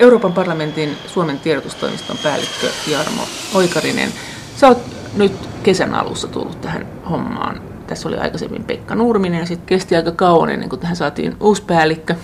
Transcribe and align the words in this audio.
Euroopan 0.00 0.32
parlamentin 0.32 0.96
Suomen 1.06 1.38
tiedotustoimiston 1.38 2.18
päällikkö 2.22 2.66
Jarmo 2.86 3.22
Oikarinen. 3.54 4.08
Sä 4.56 4.68
oot 4.68 4.78
nyt 5.16 5.32
kesän 5.62 5.94
alussa 5.94 6.28
tullut 6.28 6.60
tähän 6.60 6.86
hommaan. 7.10 7.62
Tässä 7.86 8.08
oli 8.08 8.16
aikaisemmin 8.16 8.64
Pekka 8.64 8.94
Nurminen 8.94 9.40
ja 9.40 9.46
sitten 9.46 9.66
kesti 9.66 9.96
aika 9.96 10.12
kauan 10.12 10.50
ennen 10.50 10.68
kuin 10.68 10.80
tähän 10.80 10.96
saatiin 10.96 11.36
uusi 11.40 11.62
päällikkö. 11.62 12.14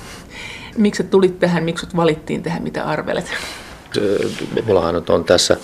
Miksi 0.77 1.05
tulit 1.05 1.39
tähän, 1.39 1.65
miksi 1.65 1.87
valittiin 1.97 2.43
tähän, 2.43 2.63
mitä 2.63 2.85
arvelet? 2.85 3.33
Mullahan 4.67 5.03
on 5.09 5.25
tässä 5.25 5.57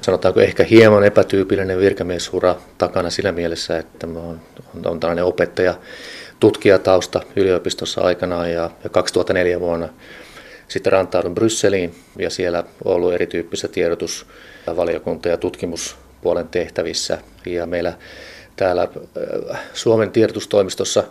sanotaanko 0.00 0.40
ehkä 0.40 0.64
hieman 0.64 1.04
epätyypillinen 1.04 1.78
virkamiesura 1.78 2.54
takana 2.78 3.10
sillä 3.10 3.32
mielessä, 3.32 3.78
että 3.78 4.06
on, 4.06 4.16
on, 4.74 4.86
on 4.86 5.00
tällainen 5.00 5.24
opettaja, 5.24 5.74
tutkijatausta 6.40 7.20
yliopistossa 7.36 8.00
aikanaan 8.00 8.52
ja, 8.52 8.70
ja 8.84 8.90
2004 8.90 9.60
vuonna 9.60 9.88
sitten 10.68 10.92
rantaudun 10.92 11.34
Brysseliin 11.34 11.94
ja 12.18 12.30
siellä 12.30 12.64
ollut 12.84 13.12
erityyppisissä 13.12 13.68
tiedotusvaliokunta- 13.68 15.28
ja 15.28 15.36
tutkimuspuolen 15.36 16.48
tehtävissä. 16.48 17.18
Ja 17.46 17.66
meillä 17.66 17.92
täällä 18.56 18.88
äh, 19.52 19.60
Suomen 19.72 20.10
tiedotustoimistossa 20.10 21.04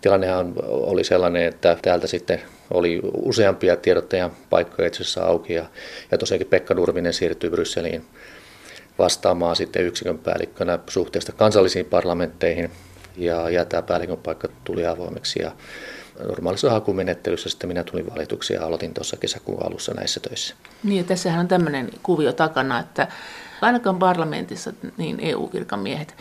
tilannehan 0.00 0.52
oli 0.66 1.04
sellainen, 1.04 1.42
että 1.42 1.78
täältä 1.82 2.06
sitten 2.06 2.42
oli 2.70 3.00
useampia 3.14 3.76
tiedottajan 3.76 4.30
paikkoja 4.50 4.88
itse 4.88 5.02
asiassa 5.02 5.24
auki 5.24 5.54
ja, 5.54 5.66
ja 6.10 6.18
tosiaankin 6.18 6.48
Pekka 6.48 6.74
Nurminen 6.74 7.12
siirtyi 7.12 7.50
Brysseliin 7.50 8.04
vastaamaan 8.98 9.56
sitten 9.56 9.84
yksikön 9.84 10.18
päällikkönä 10.18 10.78
suhteesta 10.86 11.32
kansallisiin 11.32 11.86
parlamentteihin 11.86 12.70
ja, 13.16 13.50
ja 13.50 13.64
tämä 13.64 13.82
päällikön 13.82 14.18
paikka 14.18 14.48
tuli 14.64 14.86
avoimeksi 14.86 15.42
ja 15.42 15.52
normaalissa 16.28 16.70
hakumenettelyssä 16.70 17.48
sitten 17.48 17.68
minä 17.68 17.84
tulin 17.84 18.10
valituksi 18.14 18.54
ja 18.54 18.66
aloitin 18.66 18.94
tuossa 18.94 19.16
kesäkuun 19.16 19.66
alussa 19.66 19.94
näissä 19.94 20.20
töissä. 20.20 20.54
Niin 20.84 20.98
ja 20.98 21.04
tässähän 21.04 21.40
on 21.40 21.48
tämmöinen 21.48 21.90
kuvio 22.02 22.32
takana, 22.32 22.78
että 22.78 23.08
ainakaan 23.60 23.98
parlamentissa 23.98 24.72
niin 24.96 25.18
EU-virkamiehet 25.20 26.14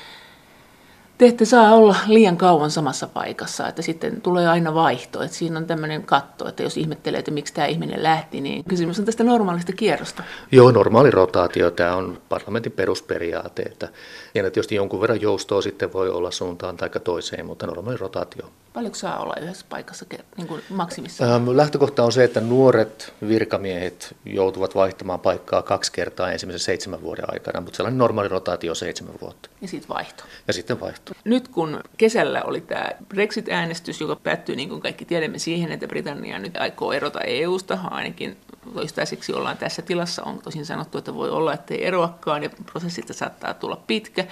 te 1.18 1.28
ette 1.28 1.46
saa 1.46 1.76
olla 1.76 1.96
liian 2.08 2.38
kauan 2.38 2.72
samassa 2.72 3.08
paikassa, 3.08 3.68
että 3.68 3.82
sitten 3.82 4.22
tulee 4.22 4.48
aina 4.48 4.74
vaihto. 4.74 5.24
Että 5.24 5.38
siinä 5.38 5.58
on 5.58 5.66
tämmöinen 5.66 6.04
katto, 6.04 6.48
että 6.48 6.64
jos 6.64 6.78
ihmettelee, 6.78 7.20
että 7.20 7.32
miksi 7.32 7.54
tämä 7.54 7.68
ihminen 7.68 8.04
lähti, 8.04 8.42
niin 8.42 8.64
kysymys 8.64 9.00
on 9.00 9.06
tästä 9.06 9.24
normaalista 9.24 9.74
kierrosta. 9.74 10.24
Joo, 10.52 10.72
normaali 10.72 11.12
rotaatio, 11.12 11.72
tämä 11.72 11.96
on 11.96 12.22
parlamentin 12.30 12.72
perusperiaate. 12.72 13.62
Että, 13.62 13.90
ja 14.36 14.44
tietysti 14.44 14.76
jonkun 14.76 15.02
verran 15.02 15.22
joustoa 15.22 15.62
sitten 15.62 15.94
voi 15.94 16.10
olla 16.10 16.32
suuntaan 16.32 16.78
tai 16.78 16.90
toiseen, 17.04 17.46
mutta 17.46 17.68
normaali 17.68 17.98
rotaatio. 17.98 18.50
Paljonko 18.76 18.98
saa 18.98 19.20
olla 19.20 19.36
yhdessä 19.42 19.66
paikassa 19.70 20.06
niin 20.38 20.48
kuin 20.48 20.62
maksimissa? 20.70 21.36
Ähm, 21.36 21.50
lähtökohta 21.54 22.04
on 22.04 22.12
se, 22.12 22.24
että 22.24 22.42
nuoret 22.42 23.14
virkamiehet 23.28 24.16
joutuvat 24.26 24.76
vaihtamaan 24.76 25.20
paikkaa 25.20 25.62
kaksi 25.62 25.92
kertaa 25.92 26.32
ensimmäisen 26.32 26.66
seitsemän 26.66 27.02
vuoden 27.02 27.26
aikana, 27.34 27.62
mutta 27.62 27.78
sellainen 27.78 27.98
normaali 27.98 28.30
rotaatio 28.30 28.72
on 28.72 28.76
seitsemän 28.76 29.14
vuotta. 29.22 29.50
Ja 29.62 29.68
sitten 29.68 29.90
vaihto. 29.90 30.24
Ja 30.48 30.54
sitten 30.54 30.80
vaihto. 30.80 31.12
Nyt 31.24 31.48
kun 31.48 31.80
kesällä 31.98 32.44
oli 32.44 32.62
tämä 32.62 32.90
Brexit-äänestys, 33.10 34.02
joka 34.02 34.16
päättyi 34.16 34.56
niin 34.56 34.70
kuin 34.70 34.82
kaikki 34.82 35.06
tiedämme 35.06 35.40
siihen, 35.40 35.72
että 35.72 35.88
Britannia 35.88 36.40
nyt 36.40 36.58
aikoo 36.58 36.92
erota 36.92 37.22
EU-sta, 37.22 37.80
ainakin 37.84 38.38
toistaiseksi 38.74 39.34
ollaan 39.34 39.58
tässä 39.58 39.82
tilassa. 39.82 40.24
On 40.24 40.42
tosin 40.42 40.66
sanottu, 40.66 40.98
että 40.98 41.14
voi 41.14 41.30
olla, 41.30 41.54
että 41.54 41.74
ei 41.74 41.86
eroakaan 41.86 42.44
ja 42.44 42.50
prosessista 42.72 43.14
saattaa 43.14 43.54
tulla 43.54 43.84
pitkä. 43.88 44.26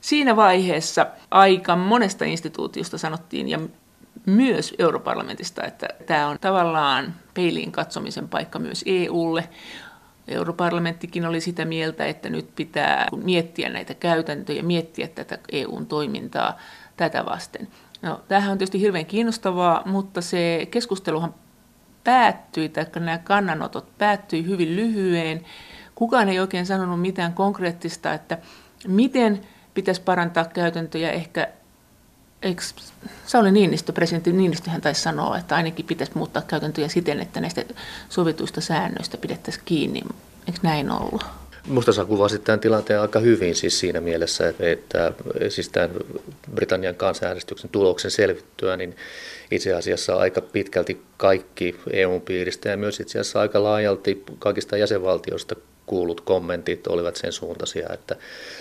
Siinä 0.00 0.36
vaiheessa 0.36 1.06
aika 1.30 1.76
monesta 1.76 2.24
instituutiosta 2.24 2.98
sanottiin 2.98 3.48
ja 3.48 3.60
myös 4.26 4.74
europarlamentista, 4.78 5.64
että 5.64 5.88
tämä 6.06 6.28
on 6.28 6.38
tavallaan 6.40 7.14
peiliin 7.34 7.72
katsomisen 7.72 8.28
paikka 8.28 8.58
myös 8.58 8.84
EUlle. 8.86 9.48
Europarlamenttikin 10.28 11.26
oli 11.26 11.40
sitä 11.40 11.64
mieltä, 11.64 12.06
että 12.06 12.30
nyt 12.30 12.54
pitää 12.56 13.08
miettiä 13.24 13.68
näitä 13.68 13.94
käytäntöjä, 13.94 14.62
miettiä 14.62 15.08
tätä 15.08 15.38
EUn 15.52 15.86
toimintaa 15.86 16.58
tätä 16.96 17.24
vasten. 17.24 17.68
No, 18.02 18.20
tämähän 18.28 18.52
on 18.52 18.58
tietysti 18.58 18.80
hirveän 18.80 19.06
kiinnostavaa, 19.06 19.82
mutta 19.86 20.20
se 20.20 20.68
keskusteluhan 20.70 21.34
päättyi, 22.04 22.68
tai 22.68 22.86
nämä 22.94 23.18
kannanotot 23.18 23.98
päättyi 23.98 24.46
hyvin 24.46 24.76
lyhyeen. 24.76 25.44
Kukaan 25.94 26.28
ei 26.28 26.40
oikein 26.40 26.66
sanonut 26.66 27.00
mitään 27.00 27.32
konkreettista, 27.32 28.14
että 28.14 28.38
miten 28.86 29.40
pitäisi 29.74 30.02
parantaa 30.02 30.44
käytäntöjä. 30.44 31.10
Ehkä 31.10 31.48
eikö 32.42 32.62
Sauli 33.26 33.52
Niinistö, 33.52 33.92
presidentti 33.92 34.32
Niinistöhän 34.32 34.80
taisi 34.80 35.00
sanoa, 35.00 35.38
että 35.38 35.56
ainakin 35.56 35.86
pitäisi 35.86 36.12
muuttaa 36.14 36.42
käytäntöjä 36.42 36.88
siten, 36.88 37.20
että 37.20 37.40
näistä 37.40 37.64
sovituista 38.08 38.60
säännöistä 38.60 39.16
pidettäisiin 39.16 39.64
kiinni. 39.64 40.02
Eikö 40.46 40.58
näin 40.62 40.90
ollut? 40.90 41.24
Musta 41.66 41.92
sä 41.92 42.04
kuvasit 42.04 42.44
tämän 42.44 42.60
tilanteen 42.60 43.00
aika 43.00 43.18
hyvin 43.18 43.54
siis 43.54 43.80
siinä 43.80 44.00
mielessä, 44.00 44.48
että, 44.48 44.70
että 44.70 45.12
siis 45.48 45.68
tämän 45.68 45.90
Britannian 46.54 46.94
kansanäänestyksen 46.94 47.70
tuloksen 47.70 48.10
selvittyä, 48.10 48.76
niin 48.76 48.96
itse 49.52 49.74
asiassa 49.74 50.16
aika 50.16 50.40
pitkälti 50.40 51.02
kaikki 51.16 51.76
EU-piiristä 51.92 52.68
ja 52.68 52.76
myös 52.76 53.00
itse 53.00 53.18
asiassa 53.18 53.40
aika 53.40 53.62
laajalti 53.62 54.22
kaikista 54.38 54.76
jäsenvaltioista 54.76 55.56
kuulut 55.86 56.20
kommentit 56.20 56.86
olivat 56.86 57.16
sen 57.16 57.32
suuntaisia, 57.32 57.88
että 57.92 58.16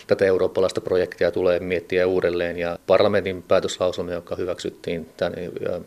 tätä 0.08 0.26
eurooppalaista 0.26 0.82
projektia 0.82 1.32
tulee 1.32 1.60
miettiä 1.60 2.08
uudelleen 2.08 2.58
ja 2.58 2.80
parlamentin 2.88 3.44
päätöslauselma, 3.44 4.12
joka 4.12 4.36
hyväksyttiin 4.36 5.10
tämän 5.18 5.34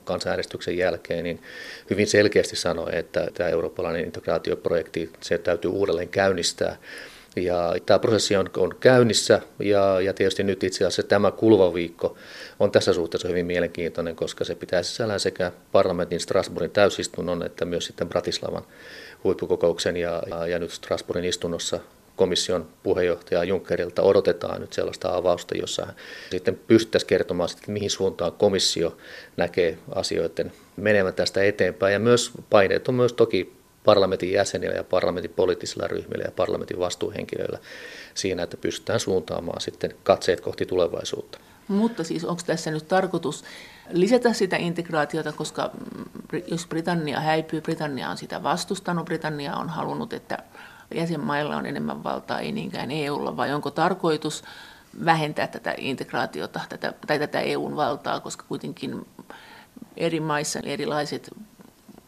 kansanäänestyksen 0.04 0.76
jälkeen, 0.76 1.24
niin 1.24 1.42
hyvin 1.90 2.06
selkeästi 2.06 2.56
sanoi, 2.56 2.96
että 2.96 3.28
tämä 3.34 3.48
eurooppalainen 3.48 4.04
integraatioprojekti, 4.04 5.10
se 5.20 5.38
täytyy 5.38 5.70
uudelleen 5.70 6.08
käynnistää. 6.08 6.76
Ja 7.36 7.74
tämä 7.86 7.98
prosessi 7.98 8.36
on, 8.36 8.50
on 8.56 8.76
käynnissä 8.80 9.40
ja, 9.58 10.00
ja 10.00 10.14
tietysti 10.14 10.44
nyt 10.44 10.64
itse 10.64 10.84
asiassa 10.84 11.02
tämä 11.02 11.30
kuluva 11.30 11.74
viikko 11.74 12.16
on 12.60 12.70
tässä 12.70 12.92
suhteessa 12.92 13.28
hyvin 13.28 13.46
mielenkiintoinen, 13.46 14.16
koska 14.16 14.44
se 14.44 14.54
pitää 14.54 14.82
sisällään 14.82 15.20
sekä 15.20 15.52
parlamentin 15.72 16.20
Strasbourgin 16.20 16.70
täysistunnon 16.70 17.42
että 17.42 17.64
myös 17.64 17.86
sitten 17.86 18.08
Bratislavan 18.08 18.64
huippukokouksen 19.24 19.96
ja, 19.96 20.22
ja, 20.30 20.46
ja 20.46 20.58
nyt 20.58 20.70
Strasbourgin 20.70 21.24
istunnossa 21.24 21.80
komission 22.16 22.68
puheenjohtaja 22.82 23.44
Junckerilta 23.44 24.02
odotetaan 24.02 24.60
nyt 24.60 24.72
sellaista 24.72 25.16
avausta, 25.16 25.56
jossa 25.56 25.86
sitten 26.30 26.60
pystyttäisiin 26.66 27.08
kertomaan, 27.08 27.48
sitten, 27.48 27.72
mihin 27.72 27.90
suuntaan 27.90 28.32
komissio 28.32 28.96
näkee 29.36 29.78
asioiden 29.94 30.52
menevän 30.76 31.14
tästä 31.14 31.42
eteenpäin. 31.42 31.92
Ja 31.92 31.98
myös 31.98 32.30
paineet 32.50 32.88
on 32.88 32.94
myös 32.94 33.12
toki 33.12 33.53
parlamentin 33.84 34.32
jäsenillä 34.32 34.74
ja 34.74 34.84
parlamentin 34.84 35.30
poliittisilla 35.36 35.88
ryhmillä 35.88 36.24
ja 36.24 36.32
parlamentin 36.36 36.78
vastuuhenkilöillä 36.78 37.58
siinä, 38.14 38.42
että 38.42 38.56
pystytään 38.56 39.00
suuntaamaan 39.00 39.60
sitten 39.60 39.94
katseet 40.02 40.40
kohti 40.40 40.66
tulevaisuutta. 40.66 41.38
Mutta 41.68 42.04
siis 42.04 42.24
onko 42.24 42.42
tässä 42.46 42.70
nyt 42.70 42.88
tarkoitus 42.88 43.44
lisätä 43.90 44.32
sitä 44.32 44.56
integraatiota, 44.56 45.32
koska 45.32 45.70
jos 46.46 46.66
Britannia 46.66 47.20
häipyy, 47.20 47.60
Britannia 47.60 48.10
on 48.10 48.16
sitä 48.16 48.42
vastustanut, 48.42 49.04
Britannia 49.04 49.56
on 49.56 49.68
halunnut, 49.68 50.12
että 50.12 50.38
jäsenmailla 50.94 51.56
on 51.56 51.66
enemmän 51.66 52.04
valtaa, 52.04 52.40
ei 52.40 52.52
niinkään 52.52 52.90
EUlla, 52.90 53.36
vai 53.36 53.52
onko 53.52 53.70
tarkoitus 53.70 54.44
vähentää 55.04 55.46
tätä 55.46 55.74
integraatiota 55.78 56.60
tätä, 56.68 56.92
tai 57.06 57.18
tätä 57.18 57.40
EUn 57.40 57.76
valtaa, 57.76 58.20
koska 58.20 58.44
kuitenkin 58.48 59.06
eri 59.96 60.20
maissa 60.20 60.60
erilaiset 60.62 61.30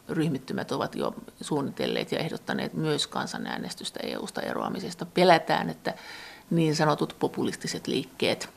ryhmittymät 0.09 0.71
ovat 0.71 0.95
jo 0.95 1.15
suunnitelleet 1.41 2.11
ja 2.11 2.19
ehdottaneet 2.19 2.73
myös 2.73 3.07
kansanäänestystä 3.07 3.99
EUsta 4.03 4.41
eroamisesta. 4.41 5.05
Pelätään, 5.05 5.69
että 5.69 5.93
niin 6.49 6.75
sanotut 6.75 7.15
populistiset 7.19 7.87
liikkeet 7.87 8.49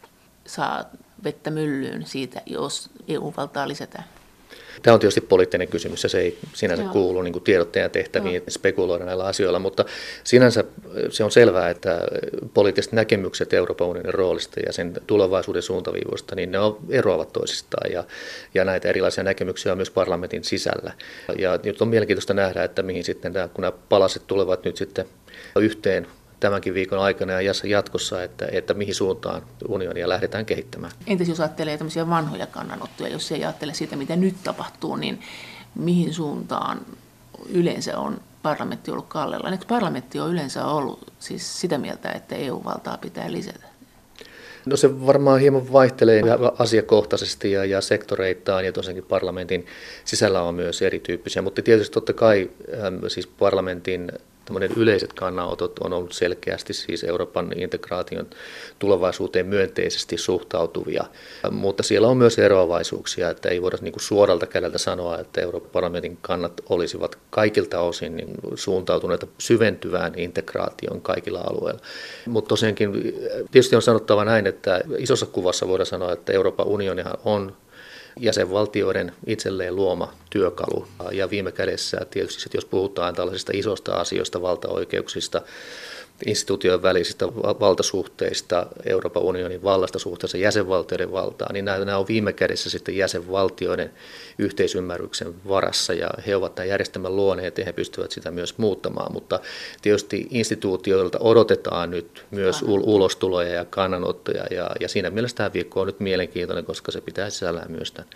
saa 0.46 0.84
vettä 1.24 1.50
myllyyn 1.50 2.06
siitä, 2.06 2.42
jos 2.46 2.90
EU-valtaa 3.08 3.68
lisätään? 3.68 4.04
Tämä 4.82 4.94
on 4.94 5.00
tietysti 5.00 5.20
poliittinen 5.20 5.68
kysymys 5.68 6.02
ja 6.02 6.08
se 6.08 6.18
ei 6.18 6.38
sinänsä 6.54 6.82
Joo. 6.82 6.92
kuulu 6.92 7.22
niin 7.22 7.42
tiedottajan 7.42 7.90
tehtäviin 7.90 8.34
Joo. 8.34 8.44
spekuloida 8.48 9.04
näillä 9.04 9.24
asioilla, 9.24 9.58
mutta 9.58 9.84
sinänsä 10.24 10.64
se 11.10 11.24
on 11.24 11.30
selvää, 11.30 11.70
että 11.70 12.00
poliittiset 12.54 12.92
näkemykset 12.92 13.52
Euroopan 13.52 13.88
unionin 13.88 14.14
roolista 14.14 14.60
ja 14.66 14.72
sen 14.72 14.92
tulevaisuuden 15.06 15.62
suuntaviivoista, 15.62 16.34
niin 16.34 16.52
ne 16.52 16.58
on, 16.58 16.78
eroavat 16.90 17.32
toisistaan 17.32 17.92
ja, 17.92 18.04
ja 18.54 18.64
näitä 18.64 18.88
erilaisia 18.88 19.24
näkemyksiä 19.24 19.72
on 19.72 19.78
myös 19.78 19.90
parlamentin 19.90 20.44
sisällä. 20.44 20.92
Ja 21.38 21.58
nyt 21.64 21.82
on 21.82 21.88
mielenkiintoista 21.88 22.34
nähdä, 22.34 22.64
että 22.64 22.82
mihin 22.82 23.04
sitten 23.04 23.32
nämä, 23.32 23.48
kun 23.48 23.62
nämä 23.62 23.72
palaset 23.88 24.22
tulevat 24.26 24.64
nyt 24.64 24.76
sitten 24.76 25.04
yhteen 25.56 26.06
tämänkin 26.40 26.74
viikon 26.74 26.98
aikana 26.98 27.32
ja 27.32 27.52
jatkossa, 27.64 28.22
että, 28.22 28.48
että 28.52 28.74
mihin 28.74 28.94
suuntaan 28.94 29.42
unionia 29.68 30.08
lähdetään 30.08 30.46
kehittämään. 30.46 30.92
Entäs 31.06 31.28
jos 31.28 31.40
ajattelee 31.40 31.78
tämmöisiä 31.78 32.08
vanhoja 32.08 32.46
kannanottoja, 32.46 33.12
jos 33.12 33.32
ei 33.32 33.44
ajattele 33.44 33.74
siitä, 33.74 33.96
mitä 33.96 34.16
nyt 34.16 34.34
tapahtuu, 34.44 34.96
niin 34.96 35.20
mihin 35.74 36.14
suuntaan 36.14 36.80
yleensä 37.48 37.98
on 37.98 38.20
parlamentti 38.42 38.90
ollut 38.90 39.08
kallella? 39.08 39.50
Eikö 39.50 39.64
parlamentti 39.68 40.20
on 40.20 40.30
yleensä 40.30 40.66
ollut 40.66 41.12
siis 41.18 41.60
sitä 41.60 41.78
mieltä, 41.78 42.12
että 42.12 42.36
EU-valtaa 42.36 42.98
pitää 42.98 43.32
lisätä? 43.32 43.70
No 44.66 44.76
se 44.76 45.06
varmaan 45.06 45.40
hieman 45.40 45.72
vaihtelee 45.72 46.22
asiakohtaisesti 46.58 47.52
ja, 47.52 47.64
ja 47.64 47.80
sektoreittain 47.80 48.66
ja 48.66 48.72
tosiaankin 48.72 49.04
parlamentin 49.04 49.66
sisällä 50.04 50.42
on 50.42 50.54
myös 50.54 50.82
erityyppisiä, 50.82 51.42
mutta 51.42 51.62
tietysti 51.62 51.94
totta 51.94 52.12
kai 52.12 52.50
siis 53.08 53.26
parlamentin 53.26 54.12
yleiset 54.76 55.12
kannanotot 55.12 55.78
on 55.78 55.92
ollut 55.92 56.12
selkeästi 56.12 56.72
siis 56.72 57.04
Euroopan 57.04 57.52
integraation 57.56 58.26
tulevaisuuteen 58.78 59.46
myönteisesti 59.46 60.18
suhtautuvia, 60.18 61.04
mutta 61.50 61.82
siellä 61.82 62.08
on 62.08 62.16
myös 62.16 62.38
eroavaisuuksia, 62.38 63.30
että 63.30 63.48
ei 63.48 63.62
voida 63.62 63.76
niin 63.80 63.92
kuin 63.92 64.02
suoralta 64.02 64.46
kädeltä 64.46 64.78
sanoa, 64.78 65.18
että 65.18 65.40
Euroopan 65.40 65.70
parlamentin 65.70 66.18
kannat 66.22 66.52
olisivat 66.68 67.18
kaikilta 67.30 67.80
osin 67.80 68.16
niin 68.16 68.34
suuntautuneita 68.54 69.26
syventyvään 69.38 70.12
integraation 70.16 71.00
kaikilla 71.02 71.40
alueilla. 71.40 71.80
Mutta 72.26 72.48
tosiaankin 72.48 72.92
tietysti 73.50 73.76
on 73.76 73.82
sanottava 73.82 74.24
näin, 74.24 74.46
että 74.46 74.80
isossa 74.98 75.26
kuvassa 75.26 75.68
voidaan 75.68 75.86
sanoa, 75.86 76.12
että 76.12 76.32
Euroopan 76.32 76.66
unionihan 76.66 77.18
on 77.24 77.56
jäsenvaltioiden 78.20 79.12
itselleen 79.26 79.76
luoma 79.76 80.12
työkalu. 80.30 80.88
Ja 81.12 81.30
viime 81.30 81.52
kädessä 81.52 82.06
tietysti, 82.10 82.50
jos 82.54 82.64
puhutaan 82.64 83.14
tällaisista 83.14 83.52
isoista 83.54 83.94
asioista, 83.94 84.42
valtaoikeuksista, 84.42 85.42
instituutioiden 86.26 86.82
välisistä 86.82 87.26
valtasuhteista, 87.36 88.66
Euroopan 88.86 89.22
unionin 89.22 89.62
vallasta 89.62 89.98
suhteessa 89.98 90.38
jäsenvaltioiden 90.38 91.12
valtaan, 91.12 91.54
niin 91.54 91.64
nämä, 91.64 91.98
on 91.98 92.08
viime 92.08 92.32
kädessä 92.32 92.70
sitten 92.70 92.96
jäsenvaltioiden 92.96 93.90
yhteisymmärryksen 94.38 95.34
varassa 95.48 95.92
ja 95.92 96.10
he 96.26 96.36
ovat 96.36 96.54
tämän 96.54 96.68
järjestelmän 96.68 97.16
luoneet 97.16 97.58
ja 97.58 97.64
he 97.64 97.72
pystyvät 97.72 98.10
sitä 98.10 98.30
myös 98.30 98.58
muuttamaan, 98.58 99.12
mutta 99.12 99.40
tietysti 99.82 100.26
instituutioilta 100.30 101.18
odotetaan 101.18 101.90
nyt 101.90 102.24
myös 102.30 102.62
ulostuloja 102.62 103.54
ja 103.54 103.64
kannanottoja 103.64 104.44
ja, 104.50 104.70
ja 104.80 104.88
siinä 104.88 105.10
mielessä 105.10 105.36
tämä 105.36 105.52
viikko 105.52 105.80
on 105.80 105.86
nyt 105.86 106.00
mielenkiintoinen, 106.00 106.64
koska 106.64 106.92
se 106.92 107.00
pitää 107.00 107.30
sisällään 107.30 107.70
myös 107.70 107.92
tämän 107.92 108.10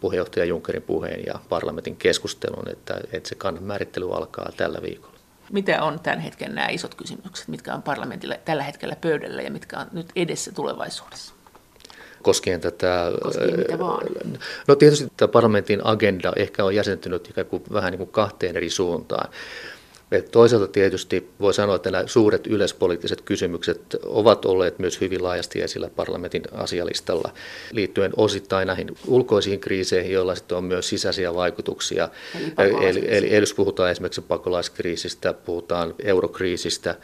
puheenjohtaja 0.00 0.44
Junckerin 0.44 0.82
puheen 0.82 1.22
ja 1.26 1.34
parlamentin 1.48 1.96
keskustelun, 1.96 2.68
että, 2.70 3.00
että 3.12 3.28
se 3.28 3.34
kannan 3.34 3.64
määrittely 3.64 4.14
alkaa 4.14 4.52
tällä 4.56 4.82
viikolla 4.82 5.11
mitä 5.50 5.82
on 5.82 6.00
tämän 6.00 6.20
hetken 6.20 6.54
nämä 6.54 6.68
isot 6.68 6.94
kysymykset, 6.94 7.48
mitkä 7.48 7.74
on 7.74 7.82
parlamentilla 7.82 8.34
tällä 8.44 8.62
hetkellä 8.62 8.96
pöydällä 8.96 9.42
ja 9.42 9.50
mitkä 9.50 9.78
on 9.78 9.86
nyt 9.92 10.06
edessä 10.16 10.52
tulevaisuudessa? 10.52 11.34
Koskien 12.22 12.60
tätä... 12.60 13.12
Koskien 13.22 13.58
mitä 13.58 13.78
vaan. 13.78 14.06
No 14.68 14.74
tietysti 14.74 15.12
tämä 15.16 15.28
parlamentin 15.28 15.86
agenda 15.86 16.32
ehkä 16.36 16.64
on 16.64 16.74
jäsentynyt 16.74 17.30
ikään 17.30 17.46
kuin 17.46 17.62
vähän 17.72 17.90
niin 17.90 17.98
kuin 17.98 18.10
kahteen 18.10 18.56
eri 18.56 18.70
suuntaan. 18.70 19.30
Et 20.12 20.30
toisaalta 20.30 20.68
tietysti 20.68 21.30
voi 21.40 21.54
sanoa, 21.54 21.76
että 21.76 21.90
nämä 21.90 22.04
suuret 22.06 22.46
yleispoliittiset 22.46 23.20
kysymykset 23.20 23.96
ovat 24.04 24.44
olleet 24.44 24.78
myös 24.78 25.00
hyvin 25.00 25.22
laajasti 25.22 25.62
esillä 25.62 25.90
parlamentin 25.96 26.42
asialistalla 26.52 27.32
liittyen 27.72 28.12
osittain 28.16 28.66
näihin 28.66 28.96
ulkoisiin 29.06 29.60
kriiseihin, 29.60 30.12
joilla 30.12 30.34
sitten 30.34 30.58
on 30.58 30.64
myös 30.64 30.88
sisäisiä 30.88 31.34
vaikutuksia. 31.34 32.08
Eli, 32.58 32.88
eli, 32.88 33.04
eli, 33.08 33.34
eli 33.34 33.42
jos 33.42 33.54
puhutaan 33.54 33.90
esimerkiksi 33.90 34.20
pakolaiskriisistä, 34.20 35.32
puhutaan 35.32 35.94
eurokriisistä, 36.04 36.94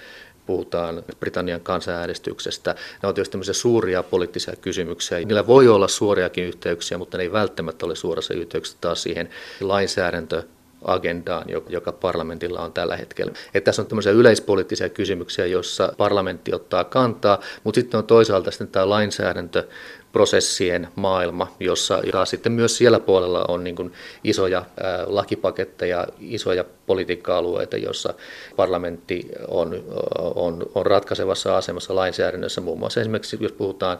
puhutaan 0.47 1.03
Britannian 1.21 1.61
kansanäänestyksestä. 1.61 2.75
Ne 3.03 3.09
on 3.09 3.15
tietysti 3.15 3.33
tämmöisiä 3.33 3.55
suuria 3.55 4.03
poliittisia 4.03 4.57
kysymyksiä. 4.57 5.19
Niillä 5.19 5.47
voi 5.47 5.69
olla 5.69 5.89
suoriakin 5.89 6.45
yhteyksiä, 6.45 6.99
mutta 6.99 7.17
ne 7.17 7.23
ei 7.23 7.33
välttämättä 7.33 7.87
ole 7.87 7.97
suorassa 7.97 8.35
yhteyksissä 8.35 8.79
taas 8.81 9.03
siihen 9.03 9.29
lainsäädäntö 9.61 10.43
agendaan, 10.85 11.47
joka 11.69 11.93
parlamentilla 11.93 12.61
on 12.61 12.73
tällä 12.73 12.97
hetkellä. 12.97 13.33
Että 13.55 13.65
tässä 13.65 13.83
on 13.83 13.89
tämmöisiä 13.89 14.13
yleispoliittisia 14.13 14.89
kysymyksiä, 14.89 15.47
joissa 15.47 15.93
parlamentti 15.97 16.55
ottaa 16.55 16.85
kantaa, 16.85 17.41
mutta 17.65 17.81
sitten 17.81 17.99
on 17.99 18.07
toisaalta 18.07 18.51
sitten 18.51 18.69
tämä 18.69 18.89
lainsäädäntö, 18.89 19.65
prosessien 20.13 20.89
maailma, 20.95 21.57
jossa 21.61 22.03
taas 22.13 22.31
sitten 22.31 22.53
myös 22.53 22.77
siellä 22.77 23.01
puolella 23.01 23.45
on 23.49 23.65
niin 23.65 23.77
kuin 23.77 23.93
isoja 24.25 24.65
lakipaketteja, 25.07 26.07
isoja 26.21 26.65
politiikka-alueita, 26.87 27.77
joissa 27.77 28.15
parlamentti 28.57 29.29
on, 29.49 29.85
on, 30.19 30.67
on 30.75 30.87
ratkaisevassa 30.87 31.57
asemassa 31.57 31.95
lainsäädännössä. 31.95 32.61
Muun 32.61 32.79
muassa 32.79 33.01
esimerkiksi, 33.01 33.39
jos 33.41 33.53
puhutaan 33.53 33.99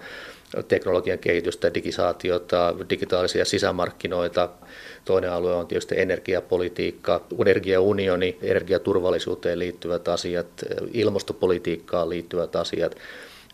teknologian 0.69 1.19
kehitystä, 1.19 1.75
digisaatiota, 1.75 2.75
digitaalisia 2.91 3.45
sisämarkkinoita. 3.45 4.49
Toinen 5.05 5.33
alue 5.33 5.55
on 5.55 5.67
tietysti 5.67 6.01
energiapolitiikka, 6.01 7.21
energiaunioni, 7.47 8.39
energiaturvallisuuteen 8.43 9.59
liittyvät 9.59 10.09
asiat, 10.09 10.47
ilmastopolitiikkaan 10.93 12.09
liittyvät 12.09 12.57
asiat. 12.57 12.97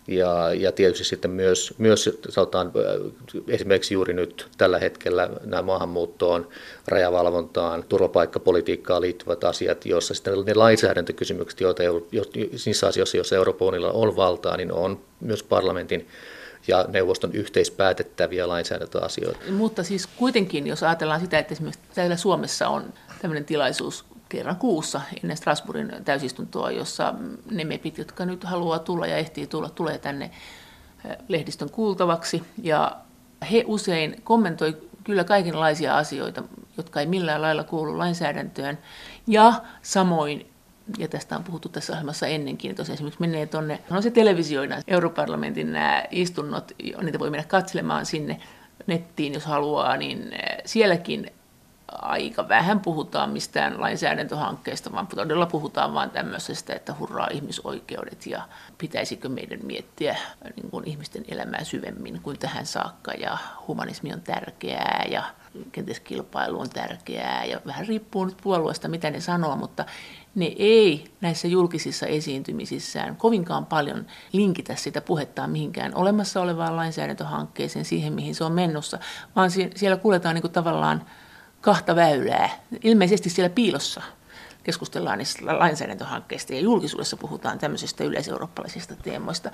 Ja, 0.09 0.55
ja 0.55 0.73
tietysti 0.73 1.05
sitten 1.05 1.31
myös, 1.31 1.75
myös 1.79 2.11
sanotaan, 2.29 2.73
esimerkiksi 3.49 3.95
juuri 3.95 4.15
nyt 4.15 4.47
tällä 4.59 4.79
hetkellä 4.79 5.31
nämä 5.45 5.63
maahanmuuttoon, 5.63 6.49
rajavalvontaan, 6.89 7.85
turvapaikkapolitiikkaan 7.89 9.03
liittyvät 9.03 9.45
asiat, 9.45 9.87
joissa 9.87 10.15
sitten 10.15 10.45
ne 10.47 10.55
lainsäädäntökysymykset, 10.55 11.61
joita 11.61 11.83
niissä 12.67 12.87
asioissa, 12.87 13.17
joissa 13.17 13.37
Euroopan 13.37 13.85
on 13.93 14.17
valtaa, 14.17 14.57
niin 14.57 14.73
on 14.73 15.01
myös 15.21 15.43
parlamentin 15.43 16.09
ja 16.69 16.85
neuvoston 16.89 17.33
yhteispäätettäviä 17.33 18.49
lainsäädäntöasioita. 18.49 19.39
Mutta 19.51 19.83
siis 19.83 20.07
kuitenkin, 20.07 20.67
jos 20.67 20.83
ajatellaan 20.83 21.21
sitä, 21.21 21.39
että 21.39 21.55
esimerkiksi 21.55 21.81
täällä 21.95 22.17
Suomessa 22.17 22.69
on 22.69 22.93
tämmöinen 23.23 23.45
tilaisuus 23.45 24.05
kerran 24.29 24.57
kuussa 24.57 25.01
ennen 25.23 25.37
Strasbourgin 25.37 25.93
täysistuntoa, 26.05 26.71
jossa 26.71 27.15
ne 27.51 27.65
mepit, 27.65 27.99
jotka 27.99 28.25
nyt 28.25 28.45
haluaa 28.45 28.79
tulla 28.79 29.07
ja 29.07 29.17
ehtii 29.17 29.47
tulla, 29.47 29.71
tulee 29.71 29.99
tänne 29.99 30.31
lehdistön 31.29 31.71
kuultavaksi. 31.71 32.43
Ja 32.63 32.97
he 33.53 33.65
usein 33.67 34.21
kommentoi 34.25 34.77
kyllä 35.05 35.25
kaikenlaisia 35.25 35.97
asioita, 35.97 36.43
jotka 36.77 37.01
ei 37.01 37.07
millään 37.07 37.43
lailla 37.43 37.65
kuulu 37.65 37.99
lainsäädäntöön. 37.99 38.79
Ja 39.27 39.53
samoin 39.83 40.54
ja 40.99 41.09
tästä 41.09 41.37
on 41.37 41.45
puhuttu 41.45 41.69
tässä 41.69 41.93
ohjelmassa 41.93 42.27
ennenkin, 42.27 42.71
että 42.71 42.83
esimerkiksi 42.83 43.21
menee 43.21 43.47
tuonne, 43.47 43.81
no 43.91 44.03
se 44.03 44.11
televisioidaan, 44.11 44.83
Europarlamentin 44.89 45.73
nämä 45.73 46.05
istunnot, 46.11 46.73
niitä 47.03 47.19
voi 47.19 47.31
mennä 47.31 47.45
katselemaan 47.49 48.07
sinne 48.07 48.41
nettiin, 48.87 49.35
jos 49.35 49.45
haluaa, 49.45 49.97
niin 49.97 50.33
eh, 50.33 50.63
sielläkin 50.65 51.31
aika 51.89 52.49
vähän 52.49 52.81
puhutaan 52.81 53.31
mistään 53.31 53.81
lainsäädäntöhankkeesta, 53.81 54.93
vaan 54.93 55.07
todella 55.07 55.47
puhutaan 55.47 55.95
vain 55.95 56.11
tämmöisestä, 56.11 56.75
että 56.75 56.95
hurraa 56.99 57.29
ihmisoikeudet 57.33 58.27
ja 58.27 58.43
pitäisikö 58.79 59.29
meidän 59.29 59.61
miettiä 59.63 60.17
niin 60.57 60.71
kuin 60.71 60.89
ihmisten 60.89 61.25
elämää 61.29 61.65
syvemmin 61.65 62.21
kuin 62.23 62.39
tähän 62.39 62.67
saakka 62.67 63.13
ja 63.13 63.39
humanismi 63.69 64.13
on 64.13 64.21
tärkeää 64.21 65.05
ja 65.11 65.23
kenties 65.73 66.01
kilpailu 66.01 66.61
on 66.61 66.71
tärkeää 66.71 67.45
ja 67.45 67.61
vähän 67.67 67.87
riippuu 67.87 68.25
nyt 68.25 68.37
puolueesta, 68.43 68.89
mitä 68.89 69.11
ne 69.11 69.21
sanoo, 69.21 69.57
mutta 69.57 69.85
ne 70.35 70.53
ei 70.59 71.05
näissä 71.21 71.49
julkisissa 71.49 72.07
esiintymisissään 72.07 73.17
kovinkaan 73.17 73.67
paljon 73.67 74.07
linkitä 74.33 74.77
sitä 74.77 75.01
puhettaan 75.01 75.51
mihinkään 75.51 75.95
olemassa 75.95 76.41
olevaan 76.41 76.77
lainsäädäntöhankkeeseen, 76.77 77.85
siihen 77.85 78.13
mihin 78.13 78.35
se 78.35 78.45
on 78.45 78.53
menossa, 78.53 78.99
vaan 79.37 79.51
siellä 79.51 79.97
kuljetaan 79.97 80.35
niin 80.35 80.43
kuin 80.43 80.53
tavallaan 80.53 81.07
kahta 81.61 81.97
väylää. 81.97 82.51
Ilmeisesti 82.83 83.31
siellä 83.31 83.55
piilossa 83.55 84.03
keskustellaan 84.65 85.19
niistä 85.19 85.59
lainsäädäntöhankkeista 85.59 86.55
ja 86.55 86.61
julkisuudessa 86.61 87.17
puhutaan 87.17 87.59
tämmöisistä 87.59 88.05
yleiseurooppalaisista 88.05 88.95
teemoista. 88.97 89.51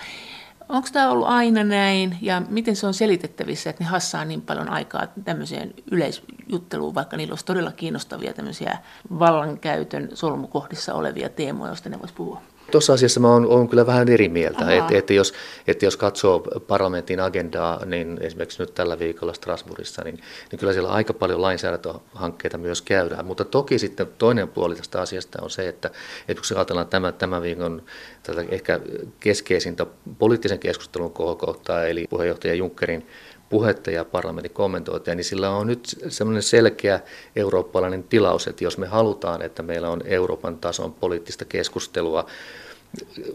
Onko 0.68 0.88
tämä 0.92 1.10
ollut 1.10 1.28
aina 1.28 1.64
näin 1.64 2.18
ja 2.20 2.42
miten 2.48 2.76
se 2.76 2.86
on 2.86 2.94
selitettävissä, 2.94 3.70
että 3.70 3.84
ne 3.84 3.90
hassaa 3.90 4.24
niin 4.24 4.42
paljon 4.42 4.68
aikaa 4.68 5.06
tämmöiseen 5.24 5.74
yleisjutteluun, 5.90 6.94
vaikka 6.94 7.16
niillä 7.16 7.32
olisi 7.32 7.44
todella 7.44 7.72
kiinnostavia 7.72 8.32
tämmöisiä 8.32 8.78
vallankäytön 9.18 10.08
solmukohdissa 10.14 10.94
olevia 10.94 11.28
teemoja, 11.28 11.70
joista 11.70 11.88
ne 11.88 11.98
voisi 11.98 12.14
puhua? 12.14 12.42
Tuossa 12.70 12.92
asiassa 12.92 13.20
mä 13.20 13.28
oon, 13.32 13.46
oon 13.46 13.68
kyllä 13.68 13.86
vähän 13.86 14.08
eri 14.08 14.28
mieltä, 14.28 14.70
että, 14.70 14.98
että, 14.98 15.12
jos, 15.12 15.34
että 15.66 15.84
jos 15.84 15.96
katsoo 15.96 16.38
parlamentin 16.66 17.20
agendaa, 17.20 17.84
niin 17.84 18.18
esimerkiksi 18.20 18.62
nyt 18.62 18.74
tällä 18.74 18.98
viikolla 18.98 19.32
Strasbourgissa, 19.32 20.02
niin, 20.04 20.20
niin 20.50 20.58
kyllä 20.58 20.72
siellä 20.72 20.90
aika 20.90 21.12
paljon 21.12 21.42
lainsäädäntöhankkeita 21.42 22.58
myös 22.58 22.82
käydään. 22.82 23.26
Mutta 23.26 23.44
toki 23.44 23.78
sitten 23.78 24.06
toinen 24.18 24.48
puoli 24.48 24.74
tästä 24.74 25.00
asiasta 25.00 25.42
on 25.42 25.50
se, 25.50 25.68
että, 25.68 25.90
että 26.28 26.42
kun 26.48 26.56
ajatellaan 26.56 26.88
tämän, 26.88 27.14
tämän 27.14 27.42
viikon 27.42 27.82
tätä 28.22 28.44
ehkä 28.48 28.80
keskeisintä 29.20 29.86
poliittisen 30.18 30.58
keskustelun 30.58 31.12
kohokohtaa, 31.12 31.84
eli 31.84 32.06
puheenjohtaja 32.10 32.54
Junckerin 32.54 33.06
puhetta 33.50 33.90
ja 33.90 34.04
parlamentin 34.04 34.52
kommentointia, 34.52 35.14
niin 35.14 35.24
sillä 35.24 35.50
on 35.50 35.66
nyt 35.66 35.96
semmoinen 36.08 36.42
selkeä 36.42 37.00
eurooppalainen 37.36 38.02
tilaus, 38.02 38.46
että 38.46 38.64
jos 38.64 38.78
me 38.78 38.86
halutaan, 38.86 39.42
että 39.42 39.62
meillä 39.62 39.88
on 39.88 40.02
Euroopan 40.04 40.56
tason 40.56 40.92
poliittista 40.92 41.44
keskustelua 41.44 42.26